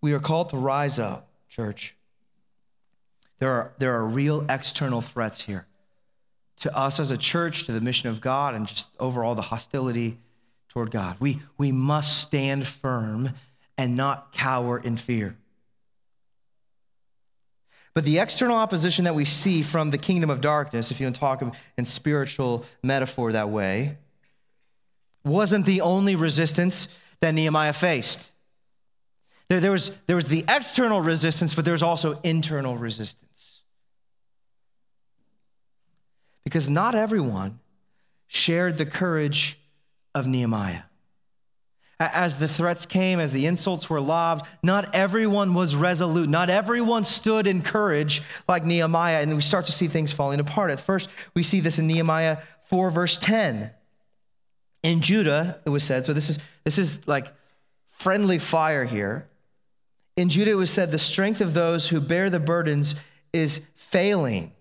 We 0.00 0.12
are 0.12 0.20
called 0.20 0.50
to 0.50 0.58
rise 0.58 0.98
up, 0.98 1.28
church. 1.48 1.96
There 3.38 3.50
are, 3.50 3.72
there 3.78 3.94
are 3.94 4.06
real 4.06 4.44
external 4.48 5.00
threats 5.00 5.44
here 5.44 5.66
to 6.58 6.76
us 6.76 7.00
as 7.00 7.10
a 7.10 7.16
church, 7.16 7.64
to 7.64 7.72
the 7.72 7.80
mission 7.80 8.08
of 8.08 8.20
God, 8.20 8.54
and 8.54 8.66
just 8.66 8.90
overall 9.00 9.34
the 9.34 9.42
hostility 9.42 10.18
toward 10.74 10.90
God. 10.90 11.16
We, 11.20 11.40
we 11.56 11.70
must 11.70 12.18
stand 12.18 12.66
firm 12.66 13.30
and 13.78 13.96
not 13.96 14.32
cower 14.32 14.76
in 14.76 14.96
fear. 14.96 15.36
But 17.94 18.04
the 18.04 18.18
external 18.18 18.56
opposition 18.56 19.04
that 19.04 19.14
we 19.14 19.24
see 19.24 19.62
from 19.62 19.92
the 19.92 19.98
kingdom 19.98 20.30
of 20.30 20.40
darkness, 20.40 20.90
if 20.90 20.98
you 20.98 21.06
want 21.06 21.14
to 21.14 21.20
talk 21.20 21.42
in 21.78 21.84
spiritual 21.84 22.64
metaphor 22.82 23.30
that 23.32 23.50
way, 23.50 23.98
wasn't 25.24 25.64
the 25.64 25.80
only 25.80 26.16
resistance 26.16 26.88
that 27.20 27.32
Nehemiah 27.34 27.72
faced. 27.72 28.32
There, 29.48 29.60
there, 29.60 29.70
was, 29.70 29.92
there 30.08 30.16
was 30.16 30.26
the 30.26 30.44
external 30.48 31.00
resistance, 31.00 31.54
but 31.54 31.64
there 31.64 31.72
was 31.72 31.84
also 31.84 32.18
internal 32.24 32.76
resistance. 32.76 33.60
Because 36.42 36.68
not 36.68 36.96
everyone 36.96 37.60
shared 38.26 38.76
the 38.76 38.86
courage 38.86 39.60
of 40.14 40.26
Nehemiah. 40.26 40.82
As 42.00 42.38
the 42.38 42.48
threats 42.48 42.86
came, 42.86 43.20
as 43.20 43.32
the 43.32 43.46
insults 43.46 43.88
were 43.88 44.00
lobbed, 44.00 44.46
not 44.62 44.94
everyone 44.94 45.54
was 45.54 45.76
resolute. 45.76 46.28
Not 46.28 46.50
everyone 46.50 47.04
stood 47.04 47.46
in 47.46 47.62
courage 47.62 48.20
like 48.48 48.64
Nehemiah. 48.64 49.22
And 49.22 49.34
we 49.34 49.40
start 49.40 49.66
to 49.66 49.72
see 49.72 49.86
things 49.86 50.12
falling 50.12 50.40
apart. 50.40 50.70
At 50.70 50.80
first, 50.80 51.08
we 51.34 51.42
see 51.42 51.60
this 51.60 51.78
in 51.78 51.86
Nehemiah 51.86 52.38
4, 52.64 52.90
verse 52.90 53.16
10. 53.18 53.70
In 54.82 55.00
Judah, 55.00 55.60
it 55.64 55.70
was 55.70 55.84
said, 55.84 56.04
so 56.04 56.12
this 56.12 56.28
is, 56.28 56.38
this 56.64 56.78
is 56.78 57.06
like 57.06 57.32
friendly 57.86 58.38
fire 58.38 58.84
here. 58.84 59.28
In 60.16 60.28
Judah, 60.28 60.50
it 60.50 60.56
was 60.56 60.70
said, 60.70 60.90
the 60.90 60.98
strength 60.98 61.40
of 61.40 61.54
those 61.54 61.88
who 61.88 62.00
bear 62.00 62.28
the 62.28 62.40
burdens 62.40 62.96
is 63.32 63.62
failing. 63.74 64.52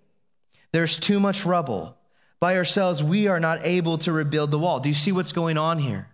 There's 0.72 0.97
too 0.97 1.20
much 1.20 1.45
rubble. 1.45 1.97
By 2.44 2.58
ourselves, 2.58 3.02
we 3.02 3.28
are 3.28 3.39
not 3.39 3.62
able 3.64 3.98
to 4.00 4.12
rebuild 4.12 4.52
the 4.52 4.60
wall. 4.60 4.82
Do 4.82 4.89
you 4.89 4.96
see 4.96 5.14
what's 5.14 5.32
going 5.32 5.58
on 5.58 5.80
here? 5.80 6.10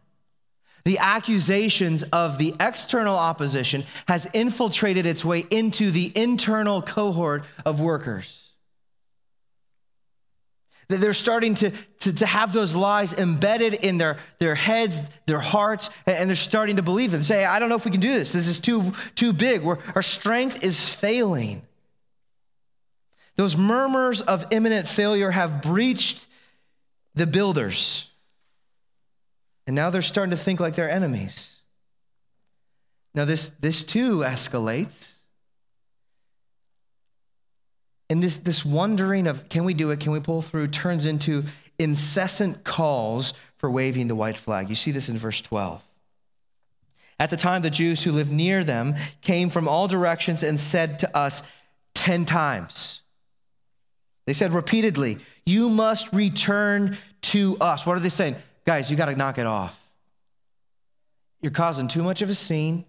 The 0.83 0.99
accusations 0.99 2.03
of 2.03 2.37
the 2.37 2.53
external 2.59 3.15
opposition 3.17 3.83
has 4.07 4.27
infiltrated 4.31 5.07
its 5.07 5.25
way 5.25 5.47
into 5.49 5.89
the 5.89 6.11
internal 6.13 6.83
cohort 6.83 7.45
of 7.65 7.79
workers. 7.79 8.51
That 10.89 10.97
They're 10.97 11.13
starting 11.13 11.55
to, 11.55 11.71
to, 12.01 12.13
to, 12.13 12.27
have 12.27 12.53
those 12.53 12.75
lies 12.75 13.11
embedded 13.11 13.73
in 13.73 13.97
their, 13.97 14.17
their 14.37 14.53
heads, 14.53 15.01
their 15.25 15.39
hearts, 15.39 15.89
and 16.05 16.29
they're 16.29 16.35
starting 16.35 16.75
to 16.75 16.83
believe 16.83 17.09
them. 17.09 17.23
Say, 17.23 17.43
I 17.43 17.57
don't 17.57 17.69
know 17.69 17.75
if 17.75 17.85
we 17.85 17.91
can 17.91 18.01
do 18.01 18.13
this. 18.13 18.33
This 18.33 18.45
is 18.45 18.59
too, 18.59 18.93
too 19.15 19.33
big. 19.33 19.63
We're, 19.63 19.79
our 19.95 20.03
strength 20.03 20.63
is 20.63 20.87
failing. 20.87 21.63
Those 23.39 23.55
murmurs 23.55 24.19
of 24.19 24.45
imminent 24.51 24.85
failure 24.85 25.31
have 25.31 25.61
breached 25.61 26.27
the 27.15 27.25
builders. 27.25 28.09
And 29.65 29.77
now 29.77 29.89
they're 29.89 30.01
starting 30.01 30.31
to 30.31 30.37
think 30.37 30.59
like 30.59 30.75
they're 30.75 30.89
enemies. 30.89 31.55
Now, 33.15 33.23
this, 33.23 33.47
this 33.61 33.85
too 33.85 34.17
escalates 34.17 35.13
and 38.09 38.21
this, 38.21 38.35
this 38.35 38.65
wondering 38.65 39.25
of 39.25 39.47
can 39.47 39.63
we 39.63 39.73
do 39.73 39.89
it, 39.91 40.01
can 40.01 40.11
we 40.11 40.19
pull 40.19 40.41
through, 40.41 40.67
turns 40.67 41.05
into 41.05 41.45
incessant 41.79 42.65
calls 42.65 43.33
for 43.55 43.71
waving 43.71 44.09
the 44.09 44.15
white 44.15 44.35
flag. 44.35 44.67
You 44.67 44.75
see 44.75 44.91
this 44.91 45.07
in 45.07 45.17
verse 45.17 45.39
12. 45.39 45.81
At 47.21 47.29
the 47.29 47.37
time, 47.37 47.61
the 47.61 47.69
Jews 47.69 48.03
who 48.03 48.11
lived 48.11 48.33
near 48.33 48.65
them 48.65 48.95
came 49.21 49.49
from 49.49 49.65
all 49.65 49.87
directions 49.87 50.43
and 50.43 50.59
said 50.59 50.99
to 50.99 51.17
us 51.17 51.41
10 51.93 52.25
times. 52.25 52.99
They 54.29 54.33
said 54.33 54.53
repeatedly, 54.53 55.17
You 55.43 55.69
must 55.69 56.13
return 56.13 56.99
to 57.21 57.57
us. 57.59 57.83
What 57.83 57.97
are 57.97 57.99
they 57.99 58.09
saying? 58.09 58.35
Guys, 58.63 58.91
you 58.91 58.95
got 58.95 59.07
to 59.07 59.15
knock 59.15 59.39
it 59.39 59.47
off. 59.47 59.83
You're 61.41 61.51
causing 61.51 61.87
too 61.87 62.03
much 62.03 62.21
of 62.21 62.29
a 62.29 62.35
scene. 62.35 62.85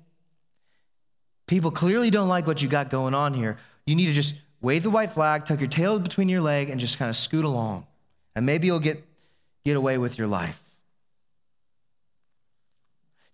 People 1.46 1.70
clearly 1.70 2.10
don't 2.10 2.28
like 2.28 2.46
what 2.46 2.60
you 2.60 2.68
got 2.68 2.90
going 2.90 3.14
on 3.14 3.32
here. 3.32 3.56
You 3.86 3.96
need 3.96 4.08
to 4.08 4.12
just 4.12 4.34
wave 4.60 4.82
the 4.82 4.90
white 4.90 5.12
flag, 5.12 5.46
tuck 5.46 5.60
your 5.60 5.70
tail 5.70 5.98
between 5.98 6.28
your 6.28 6.42
leg, 6.42 6.68
and 6.68 6.78
just 6.78 6.98
kind 6.98 7.08
of 7.08 7.16
scoot 7.16 7.46
along. 7.46 7.86
And 8.36 8.44
maybe 8.44 8.66
you'll 8.66 8.78
get, 8.78 9.02
get 9.64 9.78
away 9.78 9.96
with 9.96 10.18
your 10.18 10.26
life. 10.26 10.60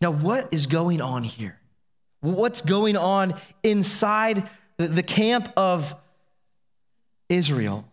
Now, 0.00 0.12
what 0.12 0.54
is 0.54 0.68
going 0.68 1.00
on 1.00 1.24
here? 1.24 1.58
What's 2.20 2.60
going 2.60 2.96
on 2.96 3.34
inside 3.64 4.48
the, 4.76 4.86
the 4.86 5.02
camp 5.02 5.52
of 5.56 5.92
Israel? 7.28 7.84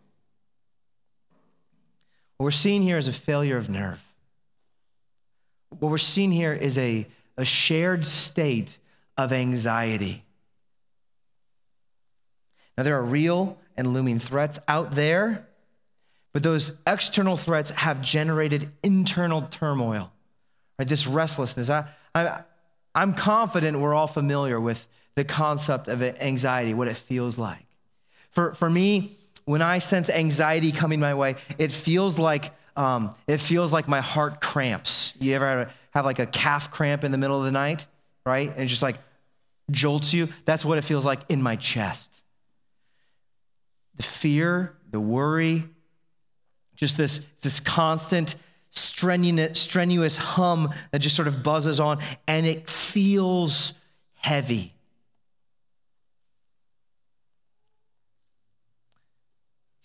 What 2.43 2.47
we're 2.47 2.51
seeing 2.51 2.81
here 2.81 2.97
is 2.97 3.07
a 3.07 3.13
failure 3.13 3.55
of 3.55 3.69
nerve. 3.69 4.05
What 5.79 5.89
we're 5.89 5.97
seeing 5.97 6.29
here 6.29 6.51
is 6.51 6.77
a, 6.77 7.07
a 7.37 7.45
shared 7.45 8.05
state 8.05 8.79
of 9.17 9.31
anxiety. 9.31 10.25
Now, 12.77 12.83
there 12.83 12.97
are 12.97 13.03
real 13.05 13.57
and 13.77 13.93
looming 13.93 14.19
threats 14.19 14.59
out 14.67 14.91
there, 14.91 15.47
but 16.33 16.43
those 16.43 16.75
external 16.85 17.37
threats 17.37 17.69
have 17.69 18.01
generated 18.01 18.69
internal 18.83 19.43
turmoil, 19.43 20.11
right? 20.77 20.85
This 20.85 21.07
restlessness. 21.07 21.69
I, 21.69 21.87
I, 22.13 22.41
I'm 22.93 23.13
confident 23.13 23.79
we're 23.79 23.93
all 23.93 24.07
familiar 24.07 24.59
with 24.59 24.85
the 25.15 25.23
concept 25.23 25.87
of 25.87 26.03
anxiety, 26.03 26.73
what 26.73 26.89
it 26.89 26.97
feels 26.97 27.37
like. 27.37 27.65
For, 28.31 28.53
for 28.53 28.69
me, 28.69 29.15
when 29.45 29.61
I 29.61 29.79
sense 29.79 30.09
anxiety 30.09 30.71
coming 30.71 30.99
my 30.99 31.13
way, 31.13 31.35
it 31.57 31.71
feels 31.71 32.17
like 32.19 32.51
um, 32.75 33.13
it 33.27 33.37
feels 33.37 33.71
like 33.71 33.87
my 33.87 34.01
heart 34.01 34.41
cramps. 34.41 35.13
You 35.19 35.35
ever 35.35 35.69
have 35.91 36.05
like 36.05 36.19
a 36.19 36.25
calf 36.25 36.71
cramp 36.71 37.03
in 37.03 37.11
the 37.11 37.17
middle 37.17 37.37
of 37.37 37.45
the 37.45 37.51
night, 37.51 37.85
right? 38.25 38.49
And 38.49 38.61
it 38.61 38.67
just 38.67 38.81
like 38.81 38.97
jolts 39.69 40.13
you. 40.13 40.29
That's 40.45 40.65
what 40.65 40.77
it 40.77 40.83
feels 40.83 41.05
like 41.05 41.21
in 41.29 41.41
my 41.41 41.55
chest 41.55 42.13
the 43.95 44.03
fear, 44.03 44.75
the 44.89 44.99
worry, 44.99 45.63
just 46.75 46.97
this, 46.97 47.21
this 47.41 47.59
constant 47.59 48.35
strenuous, 48.71 49.59
strenuous 49.59 50.17
hum 50.17 50.73
that 50.91 50.99
just 50.99 51.15
sort 51.15 51.27
of 51.27 51.43
buzzes 51.43 51.79
on, 51.79 51.99
and 52.27 52.45
it 52.45 52.67
feels 52.67 53.73
heavy. 54.15 54.72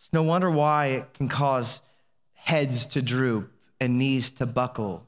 It's 0.08 0.14
no 0.14 0.22
wonder 0.22 0.50
why 0.50 0.86
it 0.86 1.12
can 1.12 1.28
cause 1.28 1.82
heads 2.32 2.86
to 2.86 3.02
droop 3.02 3.52
and 3.78 3.98
knees 3.98 4.32
to 4.32 4.46
buckle. 4.46 5.06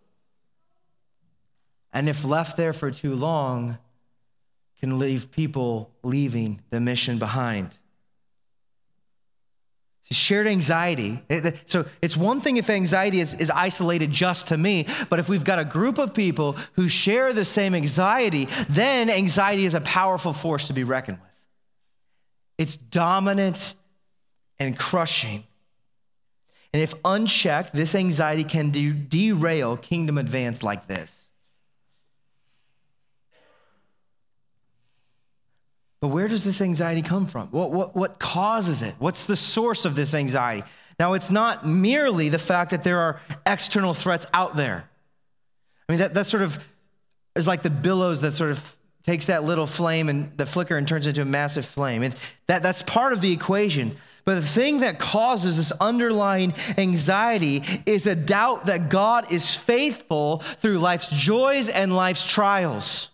And 1.91 2.07
if 2.07 2.23
left 2.23 2.59
there 2.59 2.75
for 2.75 2.91
too 2.91 3.15
long, 3.15 3.79
can 4.79 4.99
leave 4.99 5.31
people 5.31 5.91
leaving 6.03 6.61
the 6.69 6.81
mission 6.81 7.19
behind. 7.19 7.79
Shared 10.11 10.47
anxiety. 10.47 11.23
So 11.65 11.87
it's 12.03 12.15
one 12.15 12.43
thing 12.43 12.59
if 12.59 12.69
anxiety 12.69 13.21
is, 13.21 13.33
is 13.33 13.51
isolated 13.51 14.11
just 14.11 14.49
to 14.49 14.59
me, 14.59 14.87
but 15.09 15.19
if 15.19 15.31
we've 15.31 15.45
got 15.45 15.59
a 15.59 15.65
group 15.65 15.97
of 15.97 16.13
people 16.13 16.59
who 16.75 16.89
share 16.89 17.33
the 17.33 17.47
same 17.47 17.75
anxiety, 17.75 18.49
then 18.69 19.09
anxiety 19.09 19.65
is 19.65 19.73
a 19.73 19.81
powerful 19.81 20.35
force 20.35 20.67
to 20.67 20.75
be 20.75 20.85
reckoned 20.85 21.21
with. 21.23 21.31
It's 22.59 22.77
dominant 22.77 23.73
and 24.61 24.79
crushing. 24.79 25.45
And 26.73 26.83
if 26.83 26.95
unchecked, 27.05 27.73
this 27.73 27.95
anxiety 27.97 28.45
can 28.45 28.71
de- 28.71 28.93
derail 28.93 29.77
kingdom 29.77 30.19
advance 30.19 30.63
like 30.63 30.87
this. 30.87 31.27
But 36.01 36.09
where 36.09 36.29
does 36.29 36.45
this 36.45 36.61
anxiety 36.61 37.03
come 37.03 37.27
from? 37.27 37.49
What, 37.49 37.73
what, 37.73 37.97
what 37.97 38.19
causes 38.19 38.83
it? 38.83 38.95
What's 38.99 39.27
the 39.27 39.37
source 39.37 39.85
of 39.85 39.95
this 39.97 40.15
anxiety? 40.15 40.63
Now, 40.99 41.15
it's 41.15 41.31
not 41.31 41.67
merely 41.67 42.29
the 42.29 42.39
fact 42.39 42.71
that 42.71 42.85
there 42.85 42.99
are 42.99 43.21
external 43.47 43.95
threats 43.95 44.27
out 44.33 44.57
there. 44.57 44.89
I 45.89 45.93
mean, 45.93 46.01
that, 46.01 46.15
that 46.15 46.27
sort 46.27 46.43
of 46.43 46.63
is 47.35 47.47
like 47.47 47.63
the 47.63 47.71
billows 47.71 48.21
that 48.21 48.33
sort 48.33 48.51
of 48.51 48.77
takes 49.03 49.27
that 49.27 49.45
little 49.45 49.67
flame 49.67 50.09
and 50.09 50.37
the 50.37 50.47
flicker 50.47 50.77
and 50.77 50.87
turns 50.87 51.07
into 51.07 51.23
a 51.23 51.27
massive 51.27 51.65
flame. 51.65 52.03
And 52.03 52.15
that, 52.47 52.63
that's 52.63 52.83
part 52.83 53.13
of 53.13 53.21
the 53.21 53.33
equation. 53.33 53.97
But 54.31 54.43
the 54.43 54.47
thing 54.47 54.79
that 54.79 55.01
causes 55.01 55.57
this 55.57 55.73
underlying 55.81 56.55
anxiety 56.79 57.65
is 57.85 58.07
a 58.07 58.15
doubt 58.15 58.67
that 58.67 58.89
God 58.89 59.33
is 59.33 59.57
faithful 59.57 60.39
through 60.39 60.79
life's 60.79 61.09
joys 61.09 61.69
and 61.69 61.97
life's 61.97 62.25
trials. 62.25 63.11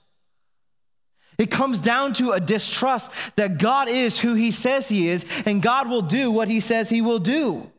It 1.38 1.50
comes 1.50 1.78
down 1.78 2.12
to 2.14 2.32
a 2.32 2.38
distrust 2.38 3.10
that 3.36 3.56
God 3.56 3.88
is 3.88 4.18
who 4.20 4.34
he 4.34 4.50
says 4.50 4.90
he 4.90 5.08
is, 5.08 5.24
and 5.46 5.62
God 5.62 5.88
will 5.88 6.02
do 6.02 6.30
what 6.30 6.48
he 6.48 6.60
says 6.60 6.90
he 6.90 7.00
will 7.00 7.18
do. 7.18 7.72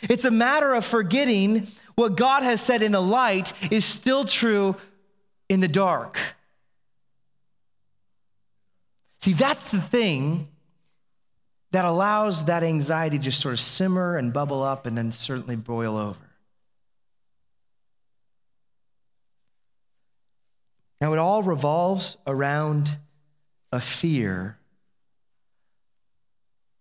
It's 0.00 0.24
a 0.24 0.30
matter 0.30 0.72
of 0.72 0.86
forgetting 0.86 1.68
what 1.96 2.16
God 2.16 2.42
has 2.42 2.62
said 2.62 2.80
in 2.80 2.92
the 2.92 3.02
light 3.02 3.52
is 3.70 3.84
still 3.84 4.24
true 4.24 4.76
in 5.50 5.60
the 5.60 5.68
dark. 5.68 6.18
See, 9.18 9.34
that's 9.34 9.70
the 9.70 9.82
thing 9.82 10.48
that 11.76 11.84
allows 11.84 12.46
that 12.46 12.64
anxiety 12.64 13.18
to 13.18 13.24
just 13.24 13.38
sort 13.38 13.52
of 13.52 13.60
simmer 13.60 14.16
and 14.16 14.32
bubble 14.32 14.62
up 14.62 14.86
and 14.86 14.96
then 14.96 15.12
certainly 15.12 15.56
boil 15.56 15.98
over. 15.98 16.30
Now, 21.02 21.12
it 21.12 21.18
all 21.18 21.42
revolves 21.42 22.16
around 22.26 22.96
a 23.72 23.80
fear 23.82 24.56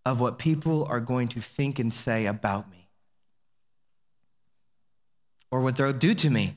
of 0.05 0.21
what 0.21 0.39
people 0.39 0.85
are 0.85 1.01
going 1.01 1.27
to 1.27 1.41
think 1.41 1.77
and 1.77 1.93
say 1.93 2.25
about 2.25 2.71
me 2.71 2.87
or 5.51 5.59
what 5.59 5.75
they'll 5.75 5.91
do 5.91 6.13
to 6.13 6.29
me. 6.29 6.55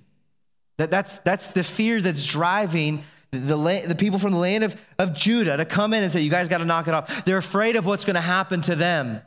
That, 0.77 0.93
that's, 0.93 1.19
that's 1.19 1.51
the 1.51 1.65
fear 1.65 2.01
that's 2.01 2.25
driving 2.25 3.03
the, 3.31 3.39
the, 3.39 3.85
the 3.89 3.95
people 3.95 4.19
from 4.19 4.33
the 4.33 4.39
land 4.39 4.65
of, 4.65 4.77
of 4.99 5.13
Judah 5.13 5.57
to 5.57 5.65
come 5.65 5.93
in 5.93 6.03
and 6.03 6.11
say, 6.11 6.21
You 6.21 6.31
guys 6.31 6.49
got 6.49 6.59
to 6.59 6.65
knock 6.65 6.89
it 6.89 6.95
off. 6.95 7.25
They're 7.25 7.39
afraid 7.39 7.77
of 7.77 7.87
what's 7.87 8.05
going 8.05 8.15
to 8.15 8.21
happen 8.21 8.63
to 8.63 8.75
them. 8.75 9.21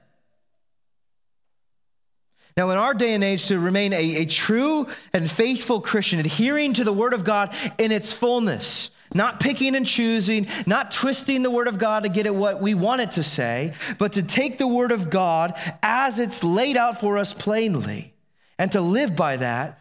Now, 2.57 2.69
in 2.71 2.77
our 2.77 2.93
day 2.93 3.13
and 3.13 3.23
age, 3.23 3.45
to 3.47 3.59
remain 3.59 3.93
a, 3.93 4.17
a 4.17 4.25
true 4.25 4.87
and 5.13 5.29
faithful 5.29 5.79
Christian, 5.79 6.19
adhering 6.19 6.73
to 6.73 6.83
the 6.83 6.91
Word 6.91 7.13
of 7.13 7.23
God 7.23 7.55
in 7.77 7.91
its 7.91 8.11
fullness, 8.11 8.89
not 9.13 9.39
picking 9.39 9.75
and 9.75 9.85
choosing, 9.85 10.47
not 10.65 10.91
twisting 10.91 11.43
the 11.43 11.51
Word 11.51 11.67
of 11.67 11.77
God 11.77 12.03
to 12.03 12.09
get 12.09 12.25
at 12.25 12.35
what 12.35 12.59
we 12.61 12.73
want 12.73 13.01
it 13.01 13.11
to 13.11 13.23
say, 13.23 13.73
but 13.97 14.13
to 14.13 14.23
take 14.23 14.57
the 14.57 14.67
Word 14.67 14.91
of 14.91 15.09
God 15.09 15.53
as 15.81 16.19
it's 16.19 16.43
laid 16.43 16.75
out 16.75 16.99
for 16.99 17.17
us 17.17 17.33
plainly 17.33 18.13
and 18.59 18.71
to 18.73 18.81
live 18.81 19.15
by 19.15 19.37
that, 19.37 19.79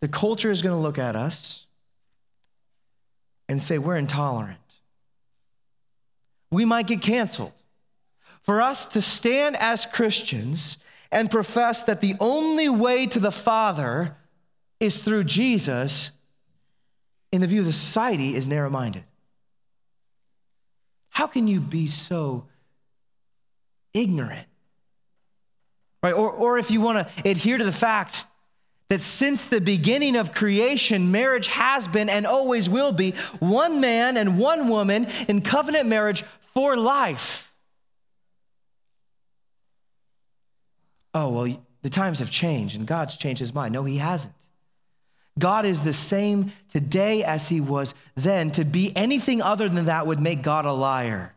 the 0.00 0.08
culture 0.08 0.50
is 0.50 0.62
going 0.62 0.74
to 0.74 0.82
look 0.82 0.98
at 0.98 1.16
us 1.16 1.65
and 3.48 3.62
say, 3.62 3.78
We're 3.78 3.96
intolerant. 3.96 4.58
We 6.50 6.64
might 6.64 6.86
get 6.86 7.02
canceled 7.02 7.52
for 8.42 8.62
us 8.62 8.86
to 8.86 9.02
stand 9.02 9.56
as 9.56 9.84
Christians 9.86 10.78
and 11.10 11.30
profess 11.30 11.82
that 11.84 12.00
the 12.00 12.14
only 12.20 12.68
way 12.68 13.06
to 13.06 13.18
the 13.18 13.32
Father 13.32 14.16
is 14.78 14.98
through 14.98 15.24
Jesus, 15.24 16.10
in 17.32 17.40
the 17.40 17.46
view 17.46 17.60
of 17.60 17.66
the 17.66 17.72
society, 17.72 18.34
is 18.34 18.46
narrow 18.46 18.70
minded. 18.70 19.04
How 21.10 21.26
can 21.26 21.48
you 21.48 21.60
be 21.60 21.86
so 21.88 22.46
ignorant? 23.94 24.46
Right? 26.02 26.12
Or, 26.12 26.30
or 26.30 26.58
if 26.58 26.70
you 26.70 26.80
want 26.80 27.08
to 27.08 27.28
adhere 27.28 27.58
to 27.58 27.64
the 27.64 27.72
fact 27.72 28.26
that 28.88 29.00
since 29.00 29.46
the 29.46 29.60
beginning 29.60 30.16
of 30.16 30.32
creation, 30.32 31.10
marriage 31.10 31.48
has 31.48 31.88
been 31.88 32.08
and 32.08 32.26
always 32.26 32.68
will 32.70 32.92
be 32.92 33.12
one 33.40 33.80
man 33.80 34.16
and 34.16 34.38
one 34.38 34.68
woman 34.68 35.06
in 35.28 35.40
covenant 35.40 35.88
marriage 35.88 36.22
for 36.54 36.76
life. 36.76 37.46
oh, 41.16 41.30
well, 41.30 41.56
the 41.82 41.90
times 41.90 42.18
have 42.18 42.30
changed 42.30 42.76
and 42.76 42.86
God's 42.86 43.16
changed 43.16 43.40
his 43.40 43.54
mind. 43.54 43.72
No, 43.72 43.84
he 43.84 43.96
hasn't. 43.96 44.34
God 45.38 45.64
is 45.64 45.82
the 45.82 45.92
same 45.92 46.52
today 46.68 47.24
as 47.24 47.48
he 47.48 47.60
was 47.60 47.94
then. 48.14 48.50
To 48.52 48.64
be 48.64 48.94
anything 48.96 49.40
other 49.40 49.68
than 49.68 49.86
that 49.86 50.06
would 50.06 50.20
make 50.20 50.42
God 50.42 50.66
a 50.66 50.72
liar. 50.72 51.34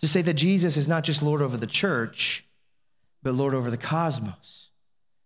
To 0.00 0.08
say 0.08 0.22
that 0.22 0.34
Jesus 0.34 0.76
is 0.76 0.88
not 0.88 1.04
just 1.04 1.22
Lord 1.22 1.42
over 1.42 1.56
the 1.56 1.66
church, 1.66 2.43
but 3.24 3.34
Lord 3.34 3.54
over 3.54 3.70
the 3.70 3.76
cosmos. 3.76 4.68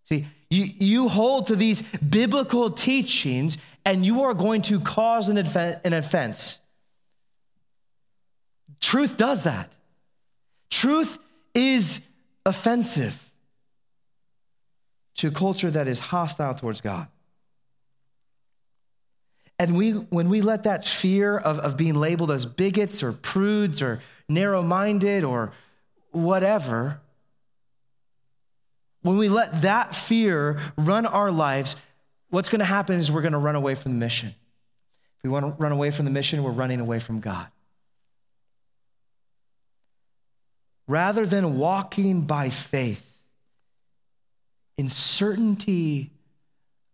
See, 0.05 0.27
you, 0.49 0.71
you 0.79 1.09
hold 1.09 1.49
to 1.49 1.57
these 1.57 1.83
biblical 1.83 2.71
teachings 2.71 3.59
and 3.85 4.07
you 4.07 4.23
are 4.23 4.33
going 4.33 4.63
to 4.63 4.81
cause 4.81 5.29
an, 5.29 5.37
an 5.37 5.93
offense. 5.93 6.59
Truth 8.81 9.19
does 9.19 9.43
that. 9.43 9.71
Truth 10.71 11.19
is 11.55 12.01
offensive 12.47 13.31
to 15.17 15.29
a 15.29 15.31
culture 15.31 15.71
that 15.71 15.89
is 15.89 15.99
hostile 15.99 16.55
towards 16.55 16.81
God. 16.81 17.09
And 19.59 19.77
we, 19.77 19.91
when 19.91 20.29
we 20.29 20.41
let 20.41 20.63
that 20.63 20.87
fear 20.87 21.37
of, 21.37 21.59
of 21.59 21.77
being 21.77 21.95
labeled 21.95 22.31
as 22.31 22.47
bigots 22.47 23.03
or 23.03 23.13
prudes 23.13 23.83
or 23.83 24.01
narrow 24.29 24.63
minded 24.63 25.25
or 25.25 25.53
whatever, 26.13 27.01
when 29.09 29.19
we 29.19 29.29
let 29.29 29.63
that 29.63 29.95
fear 29.95 30.59
run 30.77 31.07
our 31.07 31.31
lives, 31.31 31.77
what's 32.31 32.49
going 32.49 32.61
to 32.61 32.65
happen 32.65 32.97
is 32.97 33.11
we're 33.11 33.23
going 33.23 33.33
to 33.33 33.39
run 33.39 33.57
away 33.57 33.75
from 33.75 33.93
the 33.93 33.99
mission. 33.99 34.29
If 34.29 35.25
we 35.25 35.31
want 35.31 35.47
to 35.47 35.63
run 35.63 35.73
away 35.73 35.91
from 35.91 36.05
the 36.05 36.11
mission, 36.11 36.43
we're 36.43 36.51
running 36.53 36.81
away 36.81 37.01
from 37.01 37.21
God. 37.21 37.49
rather 40.89 41.27
than 41.27 41.59
walking 41.59 42.23
by 42.23 42.49
faith 42.49 43.23
in 44.77 44.89
certainty 44.89 46.11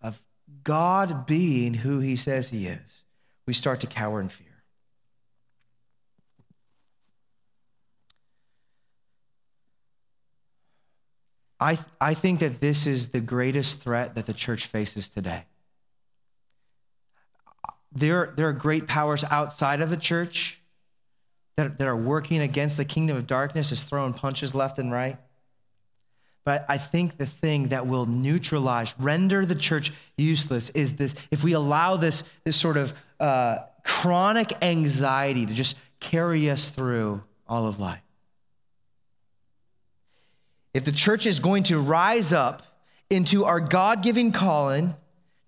of 0.02 0.20
God 0.64 1.24
being 1.24 1.72
who 1.72 2.00
he 2.00 2.16
says 2.16 2.50
he 2.50 2.66
is, 2.66 3.04
we 3.46 3.54
start 3.54 3.80
to 3.80 3.86
cower 3.86 4.20
in 4.20 4.28
fear. 4.28 4.48
I, 11.64 11.78
I 11.98 12.12
think 12.12 12.40
that 12.40 12.60
this 12.60 12.86
is 12.86 13.08
the 13.08 13.20
greatest 13.20 13.80
threat 13.80 14.16
that 14.16 14.26
the 14.26 14.34
church 14.34 14.66
faces 14.66 15.08
today. 15.08 15.46
There, 17.90 18.34
there 18.36 18.48
are 18.48 18.52
great 18.52 18.86
powers 18.86 19.24
outside 19.30 19.80
of 19.80 19.88
the 19.88 19.96
church 19.96 20.60
that, 21.56 21.78
that 21.78 21.88
are 21.88 21.96
working 21.96 22.42
against 22.42 22.76
the 22.76 22.84
kingdom 22.84 23.16
of 23.16 23.26
darkness 23.26 23.72
is 23.72 23.82
throwing 23.82 24.12
punches 24.12 24.54
left 24.54 24.78
and 24.78 24.92
right. 24.92 25.16
But 26.44 26.66
I 26.68 26.76
think 26.76 27.16
the 27.16 27.24
thing 27.24 27.68
that 27.68 27.86
will 27.86 28.04
neutralize, 28.04 28.94
render 28.98 29.46
the 29.46 29.54
church 29.54 29.90
useless 30.18 30.68
is 30.70 30.96
this 30.96 31.14
if 31.30 31.42
we 31.42 31.54
allow 31.54 31.96
this, 31.96 32.24
this 32.44 32.60
sort 32.60 32.76
of 32.76 32.92
uh, 33.18 33.60
chronic 33.84 34.52
anxiety 34.62 35.46
to 35.46 35.54
just 35.54 35.76
carry 35.98 36.50
us 36.50 36.68
through 36.68 37.24
all 37.48 37.66
of 37.66 37.80
life. 37.80 38.02
If 40.74 40.84
the 40.84 40.92
church 40.92 41.24
is 41.24 41.38
going 41.38 41.62
to 41.64 41.78
rise 41.78 42.32
up 42.32 42.62
into 43.08 43.44
our 43.44 43.60
God 43.60 44.02
giving 44.02 44.32
calling, 44.32 44.96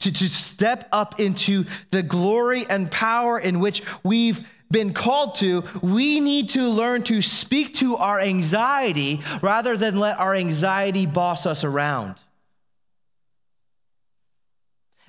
to, 0.01 0.13
to 0.13 0.29
step 0.29 0.89
up 0.93 1.21
into 1.21 1.65
the 1.91 2.03
glory 2.03 2.65
and 2.69 2.91
power 2.91 3.39
in 3.39 3.61
which 3.61 3.83
we've 4.05 4.47
been 4.71 4.93
called 4.93 5.37
to, 5.37 5.65
we 5.83 6.21
need 6.21 6.51
to 6.51 6.63
learn 6.63 7.03
to 7.05 7.23
speak 7.23 7.75
to 7.75 7.97
our 7.97 8.21
anxiety 8.21 9.23
rather 9.43 9.77
than 9.77 9.99
let 9.99 10.19
our 10.19 10.35
anxiety 10.35 11.07
boss 11.07 11.47
us 11.47 11.65
around. 11.65 12.17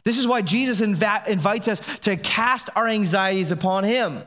This 0.04 0.18
is 0.18 0.26
why 0.26 0.42
Jesus 0.42 0.80
inv- 0.80 1.28
invites 1.28 1.68
us 1.68 1.82
to 2.00 2.16
cast 2.16 2.70
our 2.76 2.88
anxieties 2.88 3.52
upon 3.52 3.84
Him, 3.84 4.24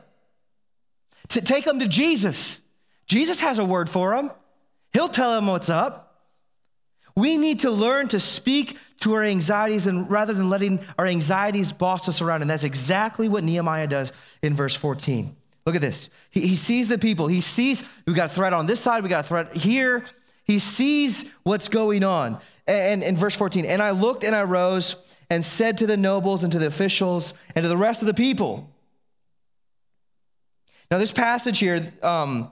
to 1.29 1.41
take 1.41 1.65
them 1.65 1.79
to 1.79 1.87
Jesus. 1.87 2.61
Jesus 3.07 3.39
has 3.39 3.57
a 3.57 3.65
word 3.65 3.89
for 3.89 4.15
them, 4.15 4.31
He'll 4.93 5.09
tell 5.09 5.37
him 5.37 5.47
what's 5.47 5.69
up. 5.69 6.07
We 7.15 7.37
need 7.37 7.61
to 7.61 7.71
learn 7.71 8.07
to 8.09 8.19
speak 8.19 8.77
to 9.01 9.13
our 9.13 9.23
anxieties 9.23 9.85
and 9.85 10.09
rather 10.09 10.33
than 10.33 10.49
letting 10.49 10.79
our 10.97 11.05
anxieties 11.05 11.71
boss 11.71 12.07
us 12.07 12.21
around. 12.21 12.41
And 12.41 12.49
that's 12.49 12.63
exactly 12.63 13.27
what 13.27 13.43
Nehemiah 13.43 13.87
does 13.87 14.13
in 14.41 14.55
verse 14.55 14.75
14. 14.75 15.35
Look 15.65 15.75
at 15.75 15.81
this. 15.81 16.09
He, 16.29 16.47
he 16.47 16.55
sees 16.55 16.87
the 16.87 16.97
people. 16.97 17.27
He 17.27 17.41
sees 17.41 17.83
we 18.07 18.13
got 18.13 18.31
a 18.31 18.33
threat 18.33 18.53
on 18.53 18.65
this 18.65 18.79
side, 18.79 19.03
we 19.03 19.09
got 19.09 19.25
a 19.25 19.27
threat 19.27 19.55
here. 19.55 20.05
He 20.43 20.59
sees 20.59 21.29
what's 21.43 21.67
going 21.67 22.03
on. 22.03 22.39
And 22.67 23.03
in 23.03 23.15
verse 23.15 23.35
14, 23.35 23.65
and 23.65 23.81
I 23.81 23.91
looked 23.91 24.23
and 24.23 24.35
I 24.35 24.43
rose 24.43 24.95
and 25.29 25.45
said 25.45 25.77
to 25.77 25.87
the 25.87 25.97
nobles 25.97 26.43
and 26.43 26.51
to 26.51 26.59
the 26.59 26.67
officials 26.67 27.33
and 27.55 27.63
to 27.63 27.69
the 27.69 27.77
rest 27.77 28.01
of 28.01 28.07
the 28.07 28.13
people. 28.13 28.69
Now, 30.89 30.97
this 30.97 31.13
passage 31.13 31.59
here, 31.59 31.93
um, 32.03 32.49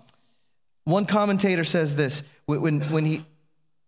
one 0.91 1.05
commentator 1.05 1.63
says 1.63 1.95
this 1.95 2.23
when, 2.45 2.81
when 2.89 3.05
he 3.05 3.25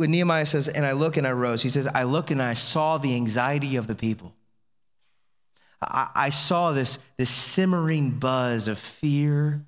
when 0.02 0.10
Nehemiah 0.10 0.48
says, 0.48 0.68
and 0.68 0.84
I 0.84 0.94
look 0.94 1.16
and 1.16 1.28
I 1.28 1.32
rose, 1.32 1.62
he 1.62 1.70
says, 1.70 1.86
I 1.86 2.04
look 2.04 2.32
and 2.32 2.42
I 2.42 2.54
saw 2.54 2.98
the 2.98 3.14
anxiety 3.14 3.76
of 3.76 3.86
the 3.86 3.94
people. 3.94 4.34
I, 5.80 6.10
I 6.16 6.30
saw 6.32 6.72
this, 6.72 6.98
this 7.18 7.30
simmering 7.30 8.18
buzz 8.18 8.68
of 8.68 8.80
fear 8.80 9.64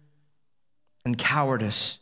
and 1.05 1.19
cowardice. 1.19 1.99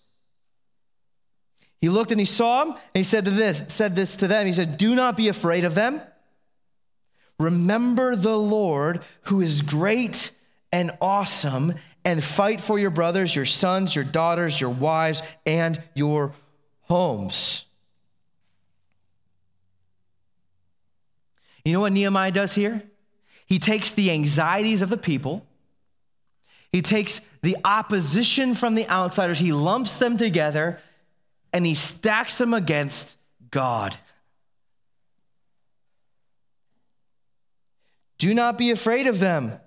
He 1.82 1.90
looked 1.90 2.12
and 2.12 2.22
he 2.22 2.26
saw 2.26 2.64
them, 2.64 2.74
and 2.74 2.80
he 2.94 3.04
said 3.04 3.26
to 3.26 3.32
this, 3.32 3.66
said 3.68 3.98
this 3.98 4.16
to 4.18 4.28
them. 4.28 4.46
He 4.46 4.54
said, 4.54 4.78
Do 4.78 4.96
not 4.96 5.18
be 5.18 5.28
afraid 5.28 5.66
of 5.66 5.76
them. 5.76 6.02
Remember 7.38 8.16
the 8.16 8.38
Lord 8.38 9.02
who 9.24 9.42
is 9.42 9.62
great 9.62 10.32
and 10.72 10.92
awesome, 11.02 11.74
and 12.04 12.24
fight 12.24 12.60
for 12.60 12.80
your 12.80 12.90
brothers, 12.90 13.36
your 13.36 13.46
sons, 13.46 13.96
your 13.96 14.04
daughters, 14.04 14.60
your 14.60 14.70
wives, 14.70 15.22
and 15.46 15.82
your 15.94 16.34
homes. 16.84 17.66
You 21.64 21.74
know 21.74 21.82
what 21.82 21.94
Nehemiah 21.94 22.32
does 22.32 22.56
here? 22.56 22.84
He 23.46 23.60
takes 23.60 23.92
the 23.92 24.12
anxieties 24.12 24.82
of 24.82 24.90
the 24.90 24.98
people, 24.98 25.46
he 26.72 26.82
takes 26.82 27.22
the 27.42 27.58
opposition 27.66 28.56
from 28.56 28.76
the 28.76 28.88
outsiders, 28.90 29.40
he 29.40 29.52
lumps 29.52 29.98
them 29.98 30.18
together, 30.18 30.80
and 31.52 31.66
he 31.66 31.76
stacks 31.76 32.38
them 32.38 32.54
against 32.54 33.18
God. 33.52 33.98
Do 38.18 38.34
not 38.34 38.58
be 38.58 38.72
afraid 38.72 39.08
of 39.08 39.20
them. 39.20 39.60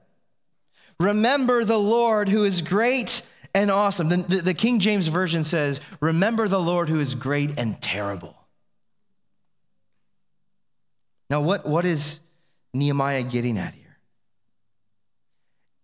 Remember 1.01 1.65
the 1.65 1.79
Lord 1.79 2.29
who 2.29 2.45
is 2.45 2.63
great 2.63 3.23
and 3.55 3.71
awesome. 3.71 4.09
The, 4.09 4.17
the, 4.17 4.37
the, 4.43 4.55
King 4.55 4.81
James 4.81 5.09
Version 5.09 5.45
says, 5.45 5.81
Remember 6.01 6.49
the 6.49 6.61
Lord 6.61 6.89
who 6.89 7.01
is 7.01 7.15
great 7.15 7.59
and 7.59 7.81
terrible. 7.81 8.37
Now, 11.31 11.41
what, 11.41 11.67
what 11.67 11.85
is 11.87 12.21
Nehemiah 12.73 13.23
getting 13.23 13.59
at 13.59 13.75
here? 13.75 13.85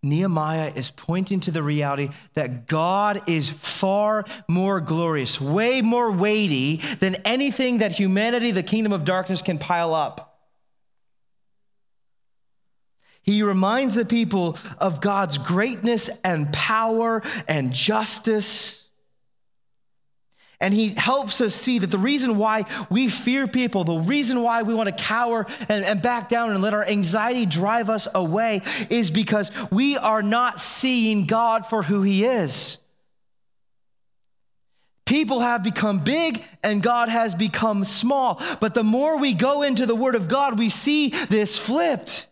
Nehemiah 0.03 0.71
is 0.75 0.89
pointing 0.89 1.39
to 1.41 1.51
the 1.51 1.61
reality 1.61 2.09
that 2.33 2.67
God 2.67 3.29
is 3.29 3.51
far 3.51 4.25
more 4.47 4.81
glorious, 4.81 5.39
way 5.39 5.81
more 5.81 6.11
weighty 6.11 6.77
than 6.99 7.15
anything 7.23 7.79
that 7.79 7.91
humanity, 7.91 8.51
the 8.51 8.63
kingdom 8.63 8.93
of 8.93 9.05
darkness, 9.05 9.43
can 9.43 9.59
pile 9.59 9.93
up. 9.93 10.30
He 13.23 13.43
reminds 13.43 13.95
the 13.95 14.05
people 14.05 14.57
of 14.79 14.99
God's 14.99 15.37
greatness 15.37 16.09
and 16.23 16.51
power 16.51 17.21
and 17.47 17.71
justice. 17.71 18.81
And 20.59 20.73
he 20.73 20.89
helps 20.89 21.41
us 21.41 21.55
see 21.55 21.79
that 21.79 21.87
the 21.87 21.97
reason 21.97 22.37
why 22.37 22.65
we 22.89 23.09
fear 23.09 23.47
people, 23.47 23.83
the 23.83 23.99
reason 23.99 24.43
why 24.43 24.61
we 24.61 24.75
want 24.75 24.89
to 24.89 25.03
cower 25.03 25.47
and, 25.67 25.83
and, 25.83 26.01
back 26.01 26.29
down 26.29 26.51
and 26.51 26.61
let 26.61 26.75
our 26.75 26.85
anxiety 26.85 27.47
drive 27.47 27.89
us 27.89 28.07
away 28.13 28.61
is 28.89 29.09
because 29.09 29.51
we 29.71 29.97
are 29.97 30.21
not 30.21 30.59
seeing 30.59 31.25
God 31.25 31.65
for 31.65 31.81
who 31.81 32.03
he 32.03 32.25
is. 32.25 32.77
People 35.05 35.41
have 35.41 35.63
become 35.63 35.99
big 35.99 36.43
and 36.63 36.81
God 36.81 37.09
has 37.09 37.35
become 37.35 37.83
small. 37.83 38.41
But 38.59 38.75
the 38.75 38.83
more 38.83 39.17
we 39.17 39.33
go 39.33 39.63
into 39.63 39.85
the 39.85 39.95
Word 39.95 40.15
of 40.15 40.27
God, 40.27 40.57
we 40.57 40.69
see 40.69 41.09
this 41.09 41.57
flipped. 41.57 42.27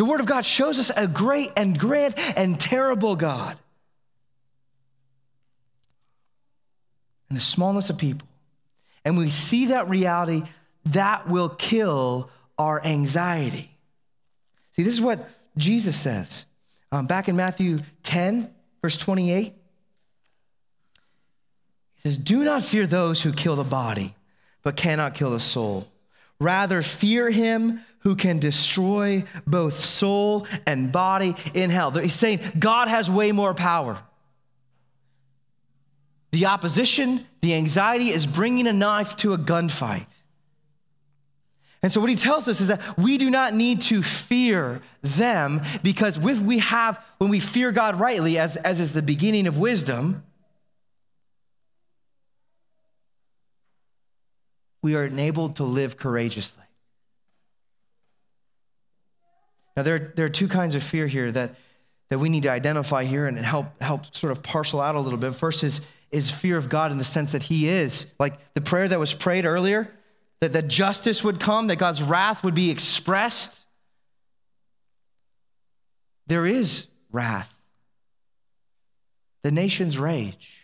The 0.00 0.06
Word 0.06 0.20
of 0.20 0.24
God 0.24 0.46
shows 0.46 0.78
us 0.78 0.90
a 0.96 1.06
great 1.06 1.50
and 1.58 1.78
grand 1.78 2.14
and 2.34 2.58
terrible 2.58 3.16
God. 3.16 3.58
and 7.28 7.36
the 7.36 7.42
smallness 7.42 7.90
of 7.90 7.98
people, 7.98 8.26
and 9.04 9.18
we 9.18 9.28
see 9.28 9.66
that 9.66 9.90
reality, 9.90 10.42
that 10.86 11.28
will 11.28 11.50
kill 11.50 12.30
our 12.58 12.82
anxiety. 12.82 13.76
See, 14.72 14.84
this 14.84 14.94
is 14.94 15.02
what 15.02 15.28
Jesus 15.58 16.00
says 16.00 16.46
um, 16.90 17.06
back 17.06 17.28
in 17.28 17.36
Matthew 17.36 17.80
10, 18.02 18.50
verse 18.80 18.96
28. 18.96 19.44
He 19.44 19.54
says, 21.98 22.16
Do 22.16 22.42
not 22.42 22.62
fear 22.62 22.86
those 22.86 23.20
who 23.20 23.34
kill 23.34 23.54
the 23.54 23.64
body, 23.64 24.14
but 24.62 24.76
cannot 24.76 25.14
kill 25.14 25.30
the 25.30 25.40
soul. 25.40 25.86
Rather, 26.40 26.82
fear 26.82 27.30
him 27.30 27.80
who 28.00 28.16
can 28.16 28.38
destroy 28.38 29.24
both 29.46 29.78
soul 29.78 30.46
and 30.66 30.90
body 30.90 31.36
in 31.52 31.70
hell. 31.70 31.90
He's 31.90 32.14
saying 32.14 32.40
God 32.58 32.88
has 32.88 33.10
way 33.10 33.30
more 33.30 33.54
power. 33.54 33.98
The 36.32 36.46
opposition, 36.46 37.26
the 37.42 37.54
anxiety 37.54 38.10
is 38.10 38.26
bringing 38.26 38.66
a 38.66 38.72
knife 38.72 39.16
to 39.16 39.32
a 39.32 39.38
gunfight. 39.38 40.06
And 41.82 41.92
so, 41.92 42.00
what 42.00 42.10
he 42.10 42.16
tells 42.16 42.46
us 42.46 42.60
is 42.60 42.68
that 42.68 42.98
we 42.98 43.16
do 43.16 43.30
not 43.30 43.54
need 43.54 43.82
to 43.82 44.02
fear 44.02 44.82
them 45.02 45.62
because 45.82 46.18
with 46.18 46.40
we 46.40 46.58
have, 46.58 47.02
when 47.18 47.30
we 47.30 47.40
fear 47.40 47.72
God 47.72 47.98
rightly, 47.98 48.38
as, 48.38 48.56
as 48.56 48.80
is 48.80 48.92
the 48.92 49.02
beginning 49.02 49.46
of 49.46 49.58
wisdom, 49.58 50.22
we 54.82 54.94
are 54.96 55.04
enabled 55.04 55.56
to 55.56 55.64
live 55.64 55.96
courageously. 55.96 56.64
Now, 59.76 59.82
there, 59.82 60.12
there 60.16 60.26
are 60.26 60.30
two 60.30 60.48
kinds 60.48 60.74
of 60.74 60.82
fear 60.82 61.06
here 61.06 61.30
that, 61.32 61.54
that 62.08 62.18
we 62.18 62.28
need 62.28 62.42
to 62.42 62.50
identify 62.50 63.04
here 63.04 63.26
and 63.26 63.38
help, 63.38 63.80
help 63.80 64.14
sort 64.14 64.32
of 64.32 64.42
parcel 64.42 64.80
out 64.80 64.94
a 64.94 65.00
little 65.00 65.18
bit. 65.18 65.34
First 65.34 65.64
is 65.64 65.80
is 66.10 66.30
fear 66.30 66.56
of 66.56 66.68
God 66.68 66.90
in 66.92 66.98
the 66.98 67.04
sense 67.04 67.32
that 67.32 67.44
He 67.44 67.68
is. 67.68 68.06
Like 68.18 68.54
the 68.54 68.60
prayer 68.60 68.88
that 68.88 68.98
was 68.98 69.14
prayed 69.14 69.44
earlier, 69.44 69.90
that, 70.40 70.52
that 70.52 70.68
justice 70.68 71.22
would 71.22 71.38
come, 71.38 71.68
that 71.68 71.76
God's 71.76 72.02
wrath 72.02 72.42
would 72.42 72.54
be 72.54 72.70
expressed. 72.70 73.66
There 76.26 76.46
is 76.46 76.86
wrath. 77.12 77.54
The 79.42 79.50
nations 79.50 79.98
rage. 79.98 80.59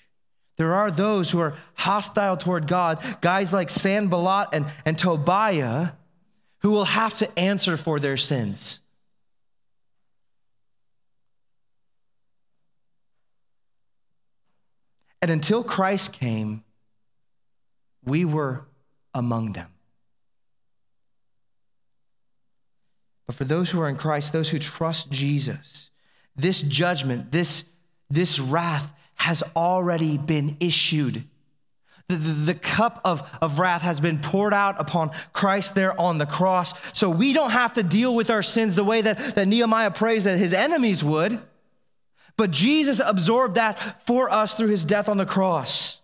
There 0.57 0.75
are 0.75 0.91
those 0.91 1.31
who 1.31 1.39
are 1.39 1.55
hostile 1.75 2.37
toward 2.37 2.67
God, 2.67 3.03
guys 3.21 3.53
like 3.53 3.69
Sanballat 3.71 4.49
and, 4.53 4.67
and 4.85 4.99
Tobiah, 4.99 5.91
who 6.61 6.71
will 6.71 6.87
have 6.87 7.17
to 7.19 7.39
answer 7.39 7.77
for 7.77 8.01
their 8.01 8.17
sins. 8.17 8.81
And 15.21 15.31
until 15.31 15.63
Christ 15.63 16.13
came, 16.13 16.65
we 18.05 18.25
were 18.25 18.65
among 19.13 19.53
them. 19.53 19.69
But 23.27 23.35
for 23.35 23.45
those 23.45 23.71
who 23.71 23.81
are 23.81 23.89
in 23.89 23.97
Christ, 23.97 24.33
those 24.33 24.51
who 24.51 24.59
trust 24.59 25.11
Jesus, 25.11 25.91
this 26.37 26.63
judgment, 26.63 27.33
this, 27.33 27.65
this 28.09 28.39
wrath 28.39 28.93
has 29.27 29.43
already 29.57 30.17
been 30.17 30.57
issued. 30.61 31.25
The, 32.07 32.15
the, 32.15 32.33
the, 32.53 32.55
cup 32.55 33.01
of, 33.05 33.29
of 33.43 33.59
wrath 33.59 33.83
has 33.83 33.99
been 33.99 34.21
poured 34.21 34.55
out 34.55 34.81
upon 34.81 35.11
Christ 35.33 35.75
there 35.75 36.01
on 36.01 36.19
the 36.19 36.27
cross. 36.27 36.75
So 36.97 37.11
we 37.11 37.33
don't 37.33 37.51
have 37.51 37.73
to 37.73 37.83
deal 37.83 38.15
with 38.15 38.31
our 38.31 38.45
sins 38.45 38.77
the 38.77 38.85
way 38.85 39.01
that, 39.01 39.35
that 39.35 39.49
Nehemiah 39.49 39.91
prays 39.91 40.23
that 40.25 40.39
his 40.39 40.55
enemies 40.55 41.03
would. 41.03 41.41
But 42.37 42.53
Jesus 42.53 43.01
absorbed 43.05 43.57
that 43.57 44.07
for 44.07 44.31
us 44.31 44.55
through 44.55 44.69
his 44.69 44.85
death 44.85 45.09
on 45.09 45.17
the 45.17 45.27
cross. 45.27 45.99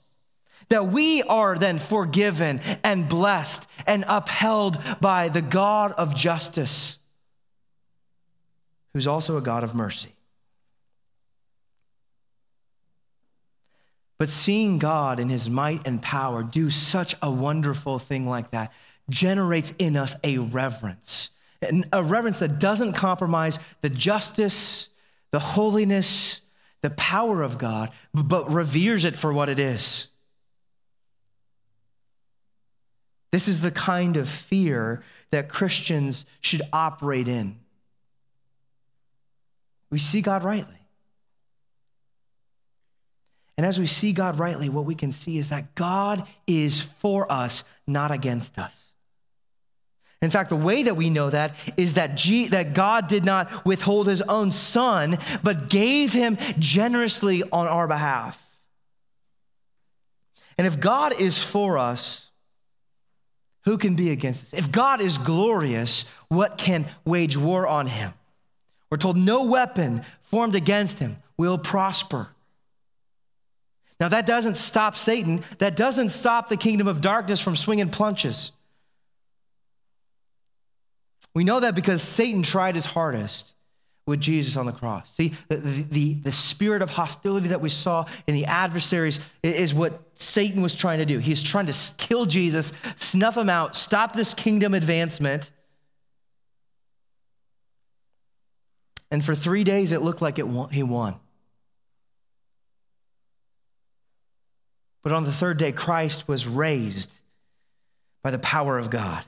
That 0.69 0.89
we 0.89 1.23
are 1.23 1.57
then 1.57 1.79
forgiven 1.79 2.61
and 2.83 3.09
blessed 3.09 3.69
and 3.87 4.05
upheld 4.09 4.81
by 5.01 5.29
the 5.29 5.43
God 5.43 5.93
of 5.93 6.17
justice, 6.17 6.99
who's 8.95 9.07
also 9.07 9.37
a 9.37 9.43
God 9.43 9.63
of 9.63 9.77
mercy. 9.77 10.13
But 14.23 14.29
seeing 14.29 14.79
God 14.79 15.19
in 15.19 15.31
his 15.31 15.51
might 15.51 15.85
and 15.85 16.01
power 16.01 16.45
do 16.45 16.71
such 16.71 17.17
a 17.21 17.29
wonderful 17.29 17.99
thing 17.99 18.25
like 18.25 18.53
that 18.53 18.73
generates 19.11 19.75
in 19.81 19.97
us 19.97 20.15
a 20.23 20.39
reverence, 20.39 21.31
a 21.93 22.05
reverence 22.05 22.39
that 22.39 22.61
doesn't 22.61 22.93
compromise 22.93 23.59
the 23.81 23.89
justice, 23.89 24.91
the 25.33 25.41
holiness, 25.41 26.41
the 26.83 26.91
power 26.91 27.43
of 27.43 27.59
God, 27.59 27.91
but 28.15 28.49
reveres 28.49 29.05
it 29.05 29.17
for 29.17 29.33
what 29.33 29.49
it 29.49 29.59
is. 29.59 30.07
This 33.33 33.49
is 33.49 33.61
the 33.61 33.73
kind 33.73 34.17
of 34.17 34.29
fear 34.29 35.03
that 35.31 35.49
Christians 35.49 36.27
should 36.41 36.63
operate 36.73 37.27
in. 37.27 37.59
We 39.91 39.99
see 39.99 40.21
God 40.21 40.45
rightly. 40.45 40.82
And 43.63 43.69
as 43.69 43.79
we 43.79 43.87
see 43.87 44.13
God 44.13 44.41
rightly, 44.41 44.69
what 44.69 44.87
we 44.87 44.97
can 44.97 45.13
see 45.13 45.39
is 45.39 45.51
that 45.51 45.77
God 45.77 46.27
is 46.49 46.81
for 46.81 47.31
us, 47.31 47.63
not 47.87 48.11
against 48.11 48.59
us. 48.59 48.91
In 50.21 50.31
fact, 50.31 50.51
the 50.51 50.57
way 50.57 50.83
that 50.83 50.97
we 50.97 51.11
know 51.11 51.31
that 51.31 51.55
is 51.77 51.95
that, 51.95 52.17
G- 52.17 52.49
that 52.49 52.75
God 52.75 53.07
did 53.07 53.25
not 53.25 53.65
withhold 53.65 54.09
his 54.09 54.21
own 54.23 54.51
son, 54.51 55.17
but 55.45 55.69
gave 55.69 56.13
him 56.13 56.39
generously 56.59 57.45
on 57.53 57.69
our 57.69 57.87
behalf. 57.87 58.45
And 60.59 60.67
if 60.67 60.81
God 60.81 61.13
is 61.21 61.39
for 61.39 61.79
us, 61.79 62.31
who 63.65 63.79
can 63.79 63.95
be 63.95 64.11
against 64.11 64.43
us? 64.43 64.55
If 64.55 64.73
God 64.73 65.01
is 65.01 65.19
glorious, 65.19 66.05
what 66.27 66.59
can 66.59 66.89
wage 67.05 67.37
war 67.37 67.69
on 67.69 67.87
him? 67.87 68.13
We're 68.91 68.97
told 68.97 69.17
no 69.17 69.45
weapon 69.45 70.03
formed 70.23 70.57
against 70.57 70.99
him 70.99 71.19
will 71.37 71.59
prosper. 71.59 72.32
Now, 74.03 74.09
that 74.09 74.27
doesn't 74.27 74.57
stop 74.57 74.97
Satan. 74.97 75.45
That 75.59 75.77
doesn't 75.77 76.09
stop 76.09 76.49
the 76.49 76.57
kingdom 76.57 76.89
of 76.89 77.01
darkness 77.01 77.41
from 77.41 77.55
swinging 77.55 77.89
punches. 77.89 78.51
We 81.35 81.45
know 81.45 81.61
that 81.61 81.77
because 81.77 82.03
Satan 82.03 82.43
tried 82.43 82.75
his 82.75 82.85
hardest 82.85 83.53
with 84.05 84.21
Jesus 84.21 84.57
on 84.57 84.67
the 84.67 84.73
cross. 84.73 85.15
See, 85.15 85.35
the, 85.47 85.59
the, 85.59 86.15
the, 86.15 86.33
spirit 86.33 86.83
of 86.83 86.91
hostility 86.91 87.51
that 87.51 87.61
we 87.61 87.69
saw 87.69 88.07
in 88.27 88.35
the 88.35 88.47
adversaries 88.47 89.21
is 89.45 89.73
what 89.73 90.03
Satan 90.17 90.63
was 90.63 90.75
trying 90.75 90.99
to 90.99 91.07
do. 91.07 91.21
He's 91.21 91.41
trying 91.41 91.67
to 91.67 91.75
kill 91.97 92.27
Jesus, 92.27 92.73
snuff 92.97 93.37
him 93.37 93.49
out, 93.49 93.77
stop 93.77 94.15
this 94.15 94.35
kingdom 94.35 94.75
advancement. 94.75 95.53
And 99.13 99.25
for 99.25 99.37
three 99.37 99.63
days, 99.63 99.93
it 99.93 100.03
looked 100.03 100.21
like 100.21 100.41
it 100.41 100.49
won, 100.49 100.71
he 100.71 100.83
won. 100.83 101.21
But 105.03 105.13
on 105.13 105.25
the 105.25 105.33
third 105.33 105.59
day, 105.59 105.73
Christ 105.73 106.29
was 106.29 106.47
raised 106.47 107.19
by 108.23 108.31
the 108.31 108.39
power 108.39 108.79
of 108.79 108.91
God. 108.91 109.25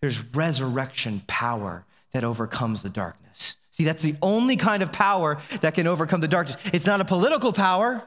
There's 0.00 0.22
resurrection 0.34 1.22
power 1.26 1.84
that 2.12 2.24
overcomes 2.24 2.82
the 2.82 2.88
darkness. 2.88 3.56
See, 3.70 3.84
that's 3.84 4.02
the 4.02 4.16
only 4.22 4.56
kind 4.56 4.82
of 4.82 4.92
power 4.92 5.38
that 5.60 5.74
can 5.74 5.86
overcome 5.86 6.20
the 6.20 6.28
darkness. 6.28 6.56
It's 6.72 6.86
not 6.86 7.00
a 7.00 7.04
political 7.04 7.52
power, 7.52 8.02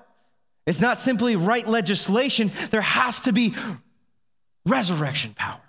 it's 0.66 0.82
not 0.82 0.98
simply 1.00 1.36
right 1.36 1.68
legislation. 1.68 2.52
There 2.70 2.82
has 2.82 3.22
to 3.22 3.32
be 3.32 3.56
resurrection 4.66 5.34
power. 5.36 5.62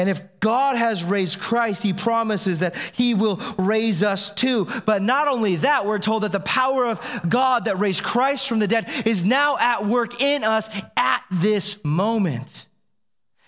And 0.00 0.08
if 0.08 0.40
God 0.40 0.78
has 0.78 1.04
raised 1.04 1.40
Christ, 1.40 1.82
he 1.82 1.92
promises 1.92 2.60
that 2.60 2.74
he 2.94 3.12
will 3.12 3.36
raise 3.58 4.02
us 4.02 4.34
too. 4.34 4.66
But 4.86 5.02
not 5.02 5.28
only 5.28 5.56
that, 5.56 5.84
we're 5.84 5.98
told 5.98 6.22
that 6.22 6.32
the 6.32 6.40
power 6.40 6.86
of 6.86 7.20
God 7.28 7.66
that 7.66 7.78
raised 7.78 8.02
Christ 8.02 8.48
from 8.48 8.60
the 8.60 8.66
dead 8.66 8.88
is 9.04 9.26
now 9.26 9.58
at 9.58 9.84
work 9.84 10.22
in 10.22 10.42
us 10.42 10.70
at 10.96 11.22
this 11.30 11.76
moment. 11.84 12.66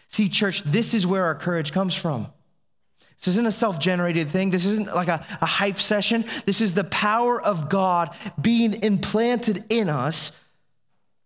See, 0.09 0.29
church, 0.29 0.63
this 0.65 0.93
is 0.93 1.07
where 1.07 1.25
our 1.25 1.35
courage 1.35 1.73
comes 1.73 1.95
from. 1.95 2.27
This 3.17 3.29
isn't 3.29 3.47
a 3.47 3.51
self 3.51 3.79
generated 3.79 4.29
thing. 4.29 4.51
This 4.51 4.67
isn't 4.67 4.95
like 4.95 5.09
a, 5.09 5.25
a 5.41 5.47
hype 5.47 5.79
session. 5.79 6.27
This 6.45 6.61
is 6.61 6.75
the 6.75 6.85
power 6.85 7.41
of 7.41 7.71
God 7.71 8.15
being 8.39 8.83
implanted 8.83 9.65
in 9.71 9.89
us 9.89 10.33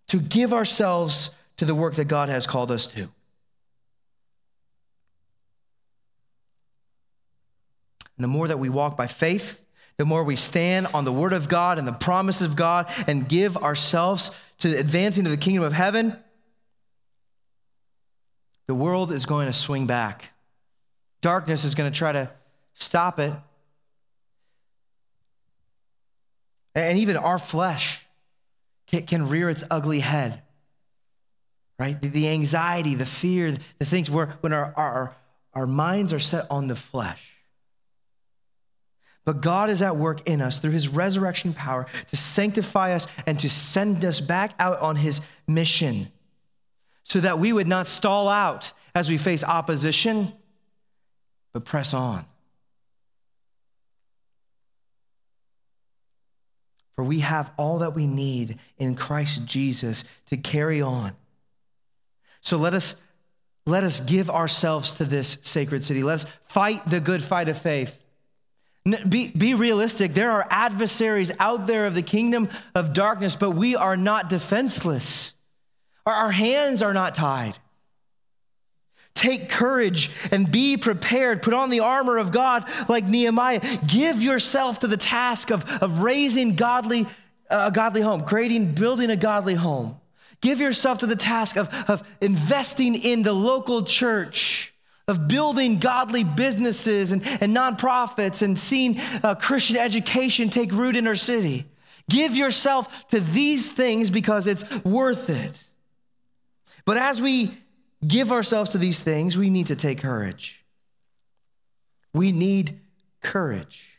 to 0.07 0.21
give 0.21 0.53
ourselves 0.53 1.31
to 1.57 1.65
the 1.65 1.75
work 1.75 1.97
that 1.97 2.05
God 2.05 2.29
has 2.29 2.47
called 2.47 2.71
us 2.71 2.87
to. 2.89 3.09
And 8.17 8.25
the 8.25 8.29
more 8.29 8.49
that 8.49 8.59
we 8.59 8.69
walk 8.69 8.97
by 8.97 9.07
faith, 9.07 9.61
the 9.99 10.05
more 10.05 10.25
we 10.25 10.37
stand 10.37 10.89
on 10.89 11.05
the 11.05 11.13
word 11.13 11.33
of 11.33 11.49
God 11.49 11.79
and 11.79 11.87
the 11.87 11.93
promises 11.93 12.47
of 12.47 12.57
God 12.57 12.91
and 13.07 13.29
give 13.29 13.57
ourselves 13.57 14.31
to 14.59 14.77
advancing 14.77 15.25
to 15.25 15.31
the 15.31 15.37
kingdom 15.37 15.65
of 15.65 15.73
heaven, 15.73 16.17
the 18.67 18.75
world 18.75 19.13
is 19.13 19.25
going 19.25 19.47
to 19.47 19.53
swing 19.53 19.87
back. 19.87 20.33
Darkness 21.21 21.65
is 21.65 21.75
going 21.75 21.91
to 21.91 21.97
try 21.97 22.13
to 22.13 22.31
stop 22.75 23.19
it. 23.19 23.33
And 26.75 26.99
even 26.99 27.17
our 27.17 27.39
flesh 27.39 28.05
can, 28.87 29.29
rear 29.29 29.49
its 29.49 29.65
ugly 29.71 30.01
head, 30.01 30.43
right? 31.79 32.01
The, 32.01 32.29
anxiety, 32.29 32.95
the 32.95 33.07
fear, 33.07 33.57
the 33.79 33.85
things 33.85 34.11
where 34.11 34.37
when 34.41 34.53
our, 34.53 34.75
our, 34.77 35.17
our 35.55 35.67
minds 35.67 36.13
are 36.13 36.19
set 36.19 36.47
on 36.51 36.69
the 36.69 36.77
flesh. 36.77 37.36
But 39.27 39.41
God 39.41 39.71
is 39.71 39.83
at 39.83 39.97
work 39.97 40.27
in 40.29 40.41
us 40.41 40.61
through 40.61 40.71
his 40.71 40.89
resurrection 40.89 41.53
power 41.53 41.87
to 42.09 42.17
sanctify 42.17 42.93
us 42.93 43.09
and 43.27 43.39
to 43.41 43.51
send 43.51 44.03
us 44.05 44.21
back 44.21 44.53
out 44.61 44.79
on 44.81 44.95
his 44.97 45.21
mission 45.49 46.09
so 47.03 47.19
that 47.19 47.41
we 47.41 47.53
would 47.53 47.67
not 47.67 47.89
stall 47.89 48.29
out 48.29 48.73
as 48.95 49.11
we 49.11 49.19
face 49.19 49.43
opposition, 49.43 50.33
but 51.53 51.65
press 51.65 51.93
on. 51.93 52.25
For 56.93 57.03
we 57.03 57.19
have 57.19 57.51
all 57.57 57.79
that 57.79 57.95
we 57.95 58.07
need 58.07 58.61
in 58.79 58.95
Christ 58.95 59.45
Jesus 59.45 60.05
to 60.27 60.37
carry 60.37 60.81
on. 60.81 61.15
So 62.41 62.57
let 62.59 62.75
us, 62.75 62.95
let 63.67 63.83
us 63.83 63.99
give 63.99 64.31
ourselves 64.31 64.95
to 64.95 65.05
this 65.05 65.37
sacred 65.43 65.83
city. 65.83 66.05
Let 66.05 66.21
us 66.23 66.27
fight 66.47 66.89
the 66.89 67.01
good 67.01 67.25
fight 67.25 67.49
of 67.49 67.59
faith. 67.59 68.05
Be, 69.09 69.29
be 69.29 69.55
realistic. 69.55 70.15
There 70.15 70.31
are 70.31 70.47
adversaries 70.49 71.33
out 71.41 71.67
there 71.67 71.87
of 71.87 71.95
the 71.95 72.03
kingdom 72.03 72.49
of 72.75 72.93
darkness, 72.93 73.35
but 73.35 73.51
we 73.51 73.75
are 73.75 73.97
not 73.97 74.29
defenseless. 74.29 75.35
Our 76.05 76.31
hands 76.31 76.83
are 76.83 76.95
not 76.95 77.17
tied. 77.17 77.59
Take 79.15 79.49
courage 79.49 80.11
and 80.31 80.51
be 80.51 80.77
prepared. 80.77 81.43
Put 81.43 81.55
on 81.55 81.71
the 81.71 81.81
armor 81.81 82.19
of 82.19 82.31
God 82.31 82.69
like 82.89 83.07
Nehemiah. 83.07 83.61
Give 83.87 84.23
yourself 84.23 84.81
to 84.81 84.87
the 84.87 84.99
task 84.99 85.51
of, 85.51 85.65
of 85.83 86.03
raising 86.03 86.55
godly, 86.55 87.07
uh, 87.51 87.65
a 87.69 87.71
godly 87.73 88.03
home, 88.03 88.21
creating, 88.21 88.75
building 88.75 89.11
a 89.11 89.17
godly 89.17 89.55
home. 89.55 89.99
Give 90.43 90.61
yourself 90.61 90.99
to 90.99 91.07
the 91.07 91.17
task 91.17 91.57
of, 91.57 91.73
of 91.89 92.07
investing 92.21 92.95
in 92.95 93.23
the 93.23 93.33
local 93.33 93.85
church, 93.85 94.75
of 95.09 95.29
building 95.29 95.79
godly 95.79 96.25
businesses 96.25 97.13
and, 97.13 97.23
and 97.41 97.57
nonprofits 97.57 98.43
and 98.43 98.59
seeing 98.59 98.99
uh, 99.23 99.35
Christian 99.37 99.77
education 99.77 100.49
take 100.49 100.73
root 100.73 100.97
in 100.97 101.07
our 101.07 101.15
city. 101.15 101.67
Give 102.09 102.37
yourself 102.37 103.09
to 103.09 103.21
these 103.21 103.71
things 103.71 104.11
because 104.11 104.47
it's 104.47 104.85
worth 104.85 105.31
it. 105.31 105.53
But 106.85 106.97
as 106.97 107.21
we 107.21 107.57
give 108.07 108.33
ourselves 108.33 108.71
to 108.73 108.79
these 108.79 109.01
things, 109.01 109.37
we 109.37 109.51
need 109.51 109.69
to 109.69 109.77
take 109.77 110.01
courage. 110.01 110.65
We 112.13 112.33
need 112.33 112.81
courage. 113.23 113.97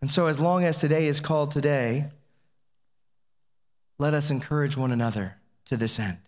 And 0.00 0.10
so, 0.10 0.26
as 0.26 0.40
long 0.40 0.64
as 0.64 0.78
today 0.78 1.08
is 1.08 1.20
called 1.20 1.50
today, 1.50 2.06
let 3.98 4.14
us 4.14 4.30
encourage 4.30 4.76
one 4.76 4.92
another 4.92 5.36
to 5.66 5.76
this 5.76 5.98
end. 5.98 6.18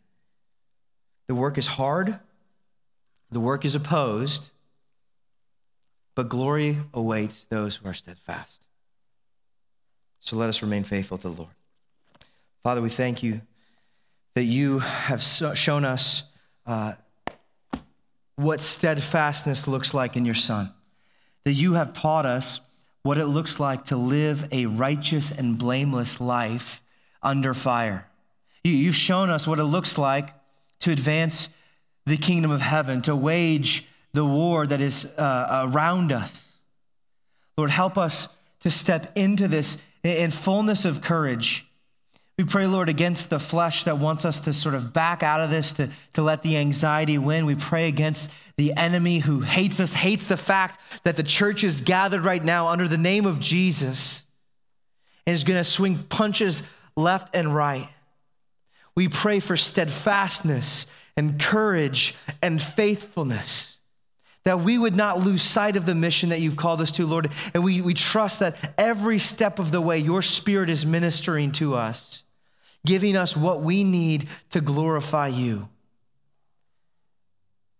The 1.26 1.34
work 1.34 1.58
is 1.58 1.66
hard, 1.66 2.18
the 3.30 3.40
work 3.40 3.64
is 3.64 3.74
opposed, 3.74 4.50
but 6.14 6.28
glory 6.28 6.78
awaits 6.92 7.44
those 7.46 7.76
who 7.76 7.88
are 7.88 7.94
steadfast. 7.94 8.64
So 10.20 10.36
let 10.36 10.48
us 10.48 10.62
remain 10.62 10.84
faithful 10.84 11.18
to 11.18 11.28
the 11.28 11.34
Lord. 11.34 11.54
Father, 12.62 12.80
we 12.80 12.90
thank 12.90 13.22
you 13.22 13.40
that 14.34 14.44
you 14.44 14.78
have 14.78 15.22
shown 15.22 15.84
us 15.84 16.22
uh, 16.66 16.94
what 18.36 18.60
steadfastness 18.60 19.66
looks 19.66 19.94
like 19.94 20.16
in 20.16 20.24
your 20.24 20.34
Son, 20.34 20.72
that 21.44 21.52
you 21.52 21.74
have 21.74 21.92
taught 21.92 22.24
us 22.24 22.60
what 23.02 23.18
it 23.18 23.26
looks 23.26 23.58
like 23.58 23.86
to 23.86 23.96
live 23.96 24.46
a 24.52 24.66
righteous 24.66 25.30
and 25.32 25.58
blameless 25.58 26.20
life 26.20 26.82
under 27.22 27.52
fire. 27.52 28.08
You've 28.62 28.94
shown 28.94 29.28
us 29.28 29.46
what 29.46 29.58
it 29.58 29.64
looks 29.64 29.98
like 29.98 30.30
to 30.82 30.92
advance 30.92 31.48
the 32.06 32.16
kingdom 32.16 32.50
of 32.50 32.60
heaven, 32.60 33.00
to 33.02 33.16
wage 33.16 33.86
the 34.12 34.24
war 34.24 34.66
that 34.66 34.80
is 34.80 35.06
uh, 35.16 35.68
around 35.72 36.12
us. 36.12 36.52
Lord, 37.56 37.70
help 37.70 37.96
us 37.96 38.28
to 38.60 38.70
step 38.70 39.12
into 39.16 39.48
this 39.48 39.78
in 40.02 40.30
fullness 40.30 40.84
of 40.84 41.00
courage. 41.00 41.66
We 42.38 42.44
pray, 42.44 42.66
Lord, 42.66 42.88
against 42.88 43.30
the 43.30 43.38
flesh 43.38 43.84
that 43.84 43.98
wants 43.98 44.24
us 44.24 44.40
to 44.42 44.52
sort 44.52 44.74
of 44.74 44.92
back 44.92 45.22
out 45.22 45.40
of 45.40 45.50
this, 45.50 45.72
to, 45.74 45.90
to 46.14 46.22
let 46.22 46.42
the 46.42 46.56
anxiety 46.56 47.18
win. 47.18 47.46
We 47.46 47.54
pray 47.54 47.88
against 47.88 48.30
the 48.56 48.72
enemy 48.74 49.20
who 49.20 49.40
hates 49.40 49.78
us, 49.80 49.92
hates 49.92 50.26
the 50.26 50.36
fact 50.36 50.80
that 51.04 51.16
the 51.16 51.22
church 51.22 51.62
is 51.62 51.82
gathered 51.82 52.24
right 52.24 52.42
now 52.42 52.68
under 52.68 52.88
the 52.88 52.98
name 52.98 53.26
of 53.26 53.38
Jesus 53.38 54.24
and 55.26 55.34
is 55.34 55.44
going 55.44 55.58
to 55.58 55.64
swing 55.64 55.98
punches 55.98 56.62
left 56.96 57.34
and 57.36 57.54
right. 57.54 57.88
We 58.94 59.08
pray 59.08 59.40
for 59.40 59.56
steadfastness 59.56 60.86
and 61.16 61.40
courage 61.40 62.14
and 62.42 62.60
faithfulness, 62.60 63.78
that 64.44 64.60
we 64.60 64.78
would 64.78 64.96
not 64.96 65.20
lose 65.20 65.42
sight 65.42 65.76
of 65.76 65.86
the 65.86 65.94
mission 65.94 66.30
that 66.30 66.40
you've 66.40 66.56
called 66.56 66.80
us 66.80 66.92
to, 66.92 67.06
Lord. 67.06 67.30
And 67.54 67.62
we, 67.62 67.80
we 67.80 67.94
trust 67.94 68.40
that 68.40 68.74
every 68.76 69.18
step 69.18 69.58
of 69.58 69.70
the 69.70 69.80
way, 69.80 69.98
your 69.98 70.22
spirit 70.22 70.68
is 70.68 70.84
ministering 70.84 71.52
to 71.52 71.74
us, 71.74 72.22
giving 72.84 73.16
us 73.16 73.36
what 73.36 73.62
we 73.62 73.84
need 73.84 74.28
to 74.50 74.60
glorify 74.60 75.28
you. 75.28 75.68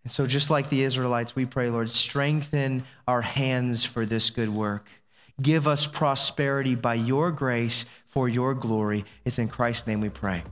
And 0.03 0.11
so, 0.11 0.25
just 0.27 0.49
like 0.49 0.69
the 0.69 0.83
Israelites, 0.83 1.35
we 1.35 1.45
pray, 1.45 1.69
Lord, 1.69 1.89
strengthen 1.89 2.83
our 3.07 3.21
hands 3.21 3.85
for 3.85 4.05
this 4.05 4.29
good 4.29 4.49
work. 4.49 4.87
Give 5.41 5.67
us 5.67 5.87
prosperity 5.87 6.75
by 6.75 6.95
your 6.95 7.31
grace 7.31 7.85
for 8.05 8.29
your 8.29 8.53
glory. 8.53 9.05
It's 9.25 9.39
in 9.39 9.47
Christ's 9.47 9.87
name 9.87 10.01
we 10.01 10.09
pray. 10.09 10.43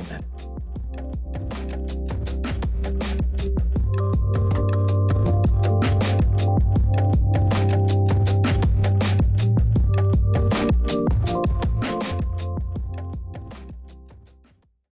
Amen. 0.00 1.47